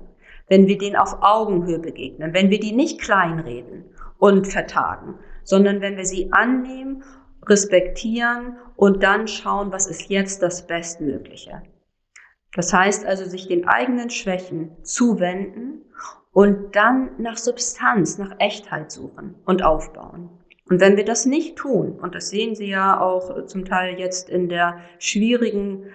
wenn 0.48 0.66
wir 0.66 0.78
denen 0.78 0.96
auf 0.96 1.18
Augenhöhe 1.20 1.78
begegnen, 1.78 2.32
wenn 2.32 2.50
wir 2.50 2.60
die 2.60 2.72
nicht 2.72 3.00
kleinreden 3.00 3.84
und 4.18 4.46
vertagen, 4.46 5.18
sondern 5.44 5.80
wenn 5.80 5.96
wir 5.96 6.06
sie 6.06 6.32
annehmen, 6.32 7.02
respektieren 7.46 8.56
und 8.76 9.02
dann 9.02 9.28
schauen, 9.28 9.72
was 9.72 9.86
ist 9.86 10.08
jetzt 10.10 10.42
das 10.42 10.66
Bestmögliche. 10.66 11.62
Das 12.54 12.72
heißt 12.72 13.04
also, 13.06 13.24
sich 13.24 13.46
den 13.46 13.68
eigenen 13.68 14.10
Schwächen 14.10 14.76
zuwenden 14.82 15.84
und 16.32 16.74
dann 16.76 17.10
nach 17.18 17.36
Substanz, 17.36 18.18
nach 18.18 18.36
Echtheit 18.38 18.90
suchen 18.90 19.34
und 19.44 19.62
aufbauen. 19.62 20.30
Und 20.68 20.80
wenn 20.80 20.96
wir 20.96 21.04
das 21.04 21.24
nicht 21.24 21.56
tun, 21.56 21.98
und 21.98 22.14
das 22.14 22.28
sehen 22.30 22.54
Sie 22.54 22.68
ja 22.68 23.00
auch 23.00 23.46
zum 23.46 23.64
Teil 23.64 23.98
jetzt 23.98 24.28
in 24.28 24.48
der 24.48 24.78
schwierigen 24.98 25.86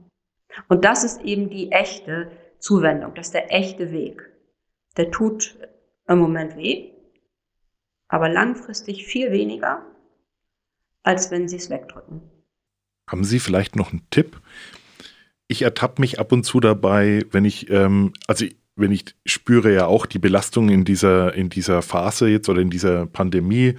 Und 0.68 0.84
das 0.84 1.04
ist 1.04 1.20
eben 1.22 1.50
die 1.50 1.70
echte 1.72 2.30
Zuwendung, 2.58 3.14
das 3.14 3.26
ist 3.26 3.34
der 3.34 3.52
echte 3.52 3.92
Weg. 3.92 4.22
Der 4.96 5.10
tut 5.10 5.58
im 6.06 6.18
Moment 6.18 6.56
weh, 6.56 6.90
aber 8.08 8.28
langfristig 8.28 9.06
viel 9.06 9.30
weniger, 9.30 9.86
als 11.02 11.30
wenn 11.30 11.48
sie 11.48 11.56
es 11.56 11.70
wegdrücken. 11.70 12.22
Haben 13.08 13.24
Sie 13.24 13.40
vielleicht 13.40 13.76
noch 13.76 13.92
einen 13.92 14.06
Tipp, 14.10 14.40
ich 15.50 15.62
ertappe 15.62 16.00
mich 16.00 16.20
ab 16.20 16.30
und 16.30 16.44
zu 16.44 16.60
dabei, 16.60 17.24
wenn 17.32 17.44
ich, 17.44 17.68
ähm, 17.70 18.12
also 18.28 18.46
wenn 18.80 18.92
ich 18.92 19.04
spüre 19.24 19.72
ja 19.72 19.86
auch 19.86 20.06
die 20.06 20.18
Belastung 20.18 20.68
in 20.68 20.84
dieser, 20.84 21.34
in 21.34 21.48
dieser 21.48 21.82
Phase 21.82 22.28
jetzt 22.28 22.48
oder 22.48 22.60
in 22.60 22.70
dieser 22.70 23.06
Pandemie. 23.06 23.74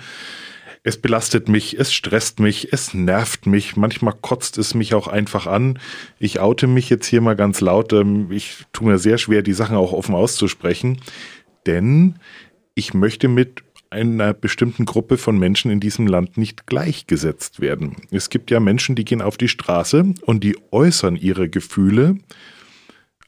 Es 0.84 0.97
belastet 0.97 1.47
mich, 1.47 1.78
es 1.80 1.93
stresst 1.93 2.39
mich, 2.39 2.74
es 2.74 2.95
nervt 2.95 3.45
mich, 3.45 3.76
manchmal 3.76 4.16
kotzt 4.20 4.58
es 4.58 4.74
mich 4.74 4.95
auch 4.95 5.08
einfach 5.08 5.45
an. 5.45 5.78
Ich 6.18 6.39
oute 6.39 6.66
mich 6.66 6.89
jetzt 6.89 7.06
hier 7.06 7.22
mal 7.22 7.36
ganz 7.36 7.62
laut. 7.62 7.93
Ähm, 7.93 8.32
ich 8.32 8.66
tue 8.74 8.88
mir 8.88 8.97
sehr 8.97 9.18
schwer, 9.18 9.43
die 9.43 9.54
Sachen 9.54 9.76
auch 9.76 9.93
offen 9.93 10.16
auszusprechen, 10.16 10.99
denn 11.68 12.16
ich 12.74 12.93
möchte 12.93 13.28
mit 13.28 13.64
einer 13.91 14.34
bestimmten 14.34 14.86
Gruppe 14.86 15.18
von 15.18 15.38
Menschen 15.38 15.70
in 15.70 15.82
diesem 15.82 16.08
Land 16.08 16.38
nicht 16.38 16.66
gleichgesetzt 16.66 17.60
werden. 17.60 17.97
Es 18.10 18.30
gibt 18.30 18.49
ja 18.49 18.60
Menschen, 18.60 18.95
die 18.95 19.06
gehen 19.06 19.22
auf 19.22 19.38
die 19.38 19.49
Straße 19.49 20.14
und 20.22 20.43
die 20.43 20.58
äußern 20.72 21.18
ihre 21.18 21.49
Gefühle, 21.49 22.18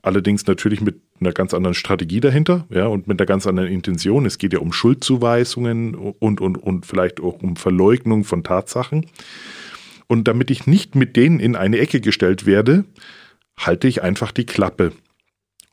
allerdings 0.01 0.47
natürlich 0.47 0.81
mit 0.81 1.01
einer 1.25 1.33
ganz 1.33 1.53
anderen 1.53 1.73
Strategie 1.73 2.19
dahinter, 2.19 2.65
ja, 2.69 2.87
und 2.87 3.07
mit 3.07 3.19
einer 3.19 3.25
ganz 3.25 3.47
anderen 3.47 3.69
Intention. 3.69 4.25
Es 4.25 4.37
geht 4.37 4.53
ja 4.53 4.59
um 4.59 4.73
Schuldzuweisungen 4.73 5.95
und, 5.95 6.41
und, 6.41 6.57
und 6.57 6.85
vielleicht 6.85 7.19
auch 7.19 7.41
um 7.41 7.55
Verleugnung 7.55 8.23
von 8.23 8.43
Tatsachen. 8.43 9.05
Und 10.07 10.27
damit 10.27 10.51
ich 10.51 10.67
nicht 10.67 10.95
mit 10.95 11.15
denen 11.15 11.39
in 11.39 11.55
eine 11.55 11.79
Ecke 11.79 12.01
gestellt 12.01 12.45
werde, 12.45 12.85
halte 13.57 13.87
ich 13.87 14.03
einfach 14.03 14.31
die 14.31 14.45
Klappe. 14.45 14.91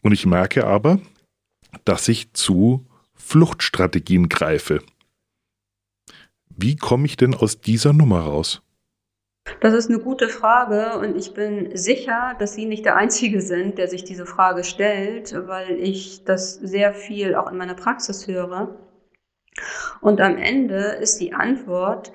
Und 0.02 0.12
ich 0.12 0.26
merke 0.26 0.66
aber, 0.66 1.00
dass 1.84 2.08
ich 2.08 2.32
zu 2.32 2.86
Fluchtstrategien 3.14 4.28
greife. 4.28 4.82
Wie 6.48 6.76
komme 6.76 7.06
ich 7.06 7.16
denn 7.16 7.34
aus 7.34 7.60
dieser 7.60 7.92
Nummer 7.92 8.20
raus? 8.20 8.62
Das 9.58 9.74
ist 9.74 9.90
eine 9.90 9.98
gute 9.98 10.28
Frage 10.28 10.98
und 10.98 11.16
ich 11.16 11.34
bin 11.34 11.76
sicher, 11.76 12.34
dass 12.38 12.54
Sie 12.54 12.66
nicht 12.66 12.84
der 12.84 12.96
Einzige 12.96 13.40
sind, 13.40 13.78
der 13.78 13.88
sich 13.88 14.04
diese 14.04 14.26
Frage 14.26 14.62
stellt, 14.62 15.34
weil 15.48 15.72
ich 15.80 16.24
das 16.24 16.54
sehr 16.54 16.94
viel 16.94 17.34
auch 17.34 17.50
in 17.50 17.58
meiner 17.58 17.74
Praxis 17.74 18.28
höre. 18.28 18.76
Und 20.00 20.20
am 20.20 20.36
Ende 20.36 20.76
ist 20.76 21.20
die 21.20 21.32
Antwort, 21.34 22.12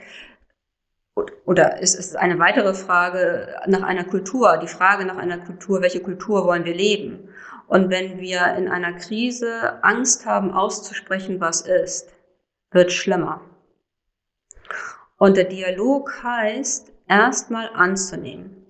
oder 1.45 1.81
es 1.81 1.95
ist 1.95 2.15
eine 2.15 2.39
weitere 2.39 2.73
Frage 2.73 3.55
nach 3.67 3.83
einer 3.83 4.03
Kultur, 4.03 4.57
die 4.57 4.67
Frage 4.67 5.05
nach 5.05 5.17
einer 5.17 5.37
Kultur, 5.37 5.81
welche 5.81 6.01
Kultur 6.01 6.45
wollen 6.45 6.65
wir 6.65 6.73
leben? 6.73 7.29
Und 7.67 7.89
wenn 7.89 8.19
wir 8.19 8.53
in 8.55 8.67
einer 8.67 8.93
Krise 8.93 9.83
Angst 9.83 10.25
haben, 10.25 10.51
auszusprechen, 10.51 11.39
was 11.41 11.61
ist, 11.61 12.13
wird 12.71 12.91
schlimmer. 12.91 13.41
Und 15.17 15.37
der 15.37 15.45
Dialog 15.45 16.23
heißt, 16.23 16.91
erstmal 17.07 17.69
anzunehmen. 17.73 18.65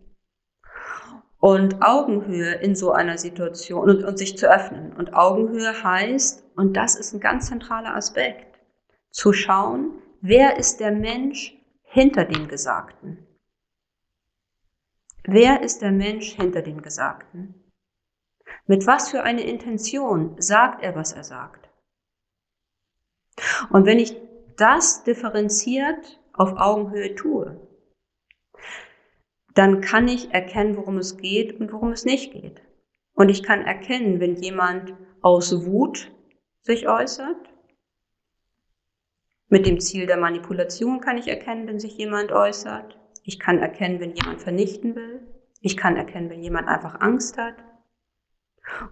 Und 1.39 1.83
Augenhöhe 1.83 2.55
in 2.55 2.75
so 2.75 2.91
einer 2.91 3.17
Situation 3.17 3.89
und, 3.89 4.03
und 4.03 4.17
sich 4.17 4.37
zu 4.37 4.51
öffnen. 4.51 4.93
Und 4.93 5.13
Augenhöhe 5.13 5.83
heißt, 5.83 6.43
und 6.55 6.75
das 6.75 6.95
ist 6.95 7.13
ein 7.13 7.19
ganz 7.19 7.47
zentraler 7.47 7.95
Aspekt, 7.95 8.59
zu 9.11 9.31
schauen, 9.31 10.01
wer 10.21 10.57
ist 10.57 10.79
der 10.79 10.91
Mensch 10.91 11.55
hinter 11.83 12.25
dem 12.25 12.47
Gesagten? 12.47 13.25
wer 15.27 15.61
ist 15.61 15.81
der 15.81 15.91
Mensch 15.91 16.35
hinter 16.35 16.61
dem 16.61 16.81
Gesagten? 16.81 17.55
Mit 18.67 18.87
was 18.87 19.09
für 19.09 19.23
eine 19.23 19.43
Intention 19.43 20.35
sagt 20.39 20.83
er, 20.83 20.95
was 20.95 21.13
er 21.13 21.23
sagt? 21.23 21.69
Und 23.69 23.85
wenn 23.85 23.99
ich 23.99 24.15
das 24.57 25.03
differenziert 25.03 26.19
auf 26.33 26.53
Augenhöhe 26.57 27.15
tue, 27.15 27.64
dann 29.55 29.81
kann 29.81 30.07
ich 30.07 30.33
erkennen, 30.33 30.77
worum 30.77 30.97
es 30.97 31.17
geht 31.17 31.59
und 31.59 31.71
worum 31.71 31.91
es 31.91 32.05
nicht 32.05 32.31
geht. 32.33 32.61
Und 33.15 33.29
ich 33.29 33.41
kann 33.41 33.61
erkennen, 33.61 34.19
wenn 34.19 34.35
jemand 34.35 34.93
aus 35.21 35.65
Wut 35.65 36.11
sich 36.61 36.87
äußert. 36.87 37.37
Mit 39.47 39.65
dem 39.65 39.79
Ziel 39.79 40.05
der 40.05 40.17
Manipulation 40.17 40.99
kann 40.99 41.17
ich 41.17 41.27
erkennen, 41.27 41.67
wenn 41.67 41.79
sich 41.79 41.97
jemand 41.97 42.31
äußert. 42.31 42.99
Ich 43.23 43.39
kann 43.39 43.59
erkennen, 43.59 43.99
wenn 44.01 44.13
jemand 44.13 44.41
vernichten 44.41 44.95
will. 44.95 45.21
Ich 45.61 45.77
kann 45.77 45.95
erkennen, 45.95 46.29
wenn 46.29 46.43
jemand 46.43 46.67
einfach 46.67 46.99
Angst 46.99 47.37
hat. 47.37 47.55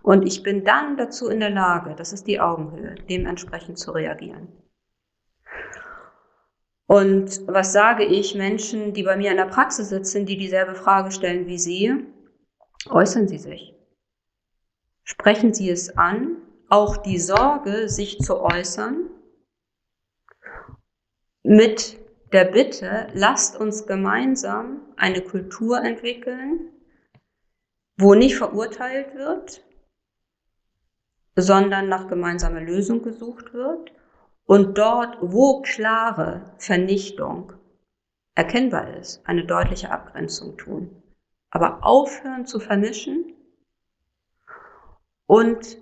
Und 0.01 0.25
ich 0.25 0.43
bin 0.43 0.63
dann 0.63 0.95
dazu 0.95 1.27
in 1.27 1.41
der 1.41 1.49
Lage, 1.49 1.95
das 1.95 2.13
ist 2.13 2.25
die 2.27 2.39
Augenhöhe, 2.39 2.95
dementsprechend 3.09 3.77
zu 3.77 3.91
reagieren. 3.91 4.47
Und 6.87 7.47
was 7.47 7.71
sage 7.71 8.03
ich 8.03 8.35
Menschen, 8.35 8.93
die 8.93 9.03
bei 9.03 9.15
mir 9.15 9.31
in 9.31 9.37
der 9.37 9.45
Praxis 9.45 9.89
sitzen, 9.89 10.25
die 10.25 10.37
dieselbe 10.37 10.75
Frage 10.75 11.11
stellen 11.11 11.47
wie 11.47 11.57
Sie? 11.57 12.05
Äußern 12.89 13.27
Sie 13.27 13.37
sich. 13.37 13.73
Sprechen 15.03 15.53
Sie 15.53 15.69
es 15.69 15.97
an, 15.97 16.37
auch 16.69 16.97
die 16.97 17.19
Sorge, 17.19 17.87
sich 17.87 18.19
zu 18.19 18.41
äußern, 18.41 19.09
mit 21.43 21.97
der 22.31 22.45
Bitte, 22.45 23.07
lasst 23.13 23.59
uns 23.59 23.85
gemeinsam 23.85 24.81
eine 24.95 25.21
Kultur 25.21 25.83
entwickeln, 25.83 26.71
wo 27.97 28.15
nicht 28.15 28.37
verurteilt 28.37 29.13
wird, 29.13 29.61
sondern 31.35 31.89
nach 31.89 32.07
gemeinsamer 32.07 32.61
Lösung 32.61 33.03
gesucht 33.03 33.53
wird 33.53 33.91
und 34.53 34.77
dort, 34.77 35.17
wo 35.19 35.63
klare 35.63 36.53
Vernichtung 36.59 37.53
erkennbar 38.35 38.97
ist, 38.97 39.27
eine 39.27 39.47
deutliche 39.47 39.89
Abgrenzung 39.89 40.59
tun. 40.59 41.01
Aber 41.49 41.83
aufhören 41.83 42.45
zu 42.45 42.59
vermischen 42.59 43.33
und 45.25 45.79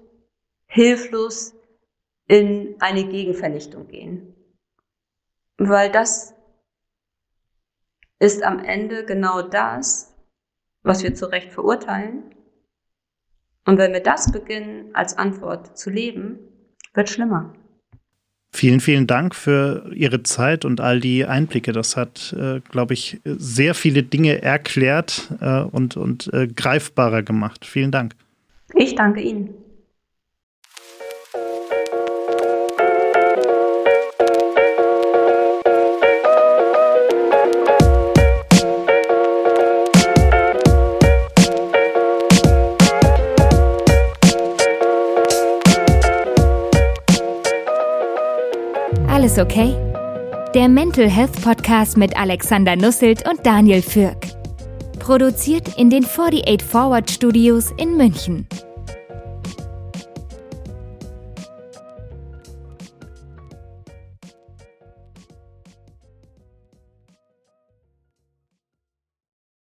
hilflos 0.68 1.54
in 2.28 2.78
eine 2.80 3.10
Gegenvernichtung 3.10 3.90
gehen. 3.90 4.38
Weil 5.58 5.92
das 5.92 6.34
ist 8.20 8.42
am 8.42 8.60
Ende 8.60 9.04
genau 9.04 9.42
das, 9.42 10.16
was 10.82 11.04
wir 11.04 11.14
zu 11.14 11.26
Recht 11.26 11.52
verurteilen. 11.52 12.34
Und 13.66 13.78
wenn 13.78 13.92
wir 13.92 14.02
das 14.02 14.32
beginnen 14.32 14.96
als 14.96 15.18
Antwort 15.18 15.78
zu 15.78 15.90
leben, 15.90 16.40
wird 16.94 17.10
schlimmer. 17.10 17.54
Vielen, 18.54 18.82
vielen 18.82 19.08
Dank 19.08 19.34
für 19.34 19.90
Ihre 19.94 20.24
Zeit 20.24 20.66
und 20.66 20.82
all 20.82 21.00
die 21.00 21.26
Einblicke. 21.26 21.72
Das 21.72 21.96
hat, 21.96 22.36
äh, 22.38 22.60
glaube 22.70 22.94
ich, 22.94 23.22
sehr 23.24 23.74
viele 23.74 24.04
Dinge 24.04 24.42
erklärt 24.42 25.32
äh, 25.40 25.62
und, 25.62 25.96
und 25.96 26.32
äh, 26.34 26.48
greifbarer 26.48 27.24
gemacht. 27.24 27.66
Vielen 27.66 27.92
Dank. 27.92 28.14
Ich 28.76 28.96
danke 28.96 29.22
Ihnen. 29.22 29.61
Alles 49.32 49.40
okay? 49.40 49.74
Der 50.54 50.68
Mental 50.68 51.10
Health 51.10 51.42
Podcast 51.42 51.96
mit 51.96 52.18
Alexander 52.18 52.76
Nusselt 52.76 53.26
und 53.30 53.46
Daniel 53.46 53.82
Fürk. 53.82 54.18
Produziert 55.00 55.78
in 55.78 55.90
den 55.90 56.04
48 56.04 56.62
Forward 56.62 57.10
Studios 57.10 57.72
in 57.78 57.96
München. 57.96 58.46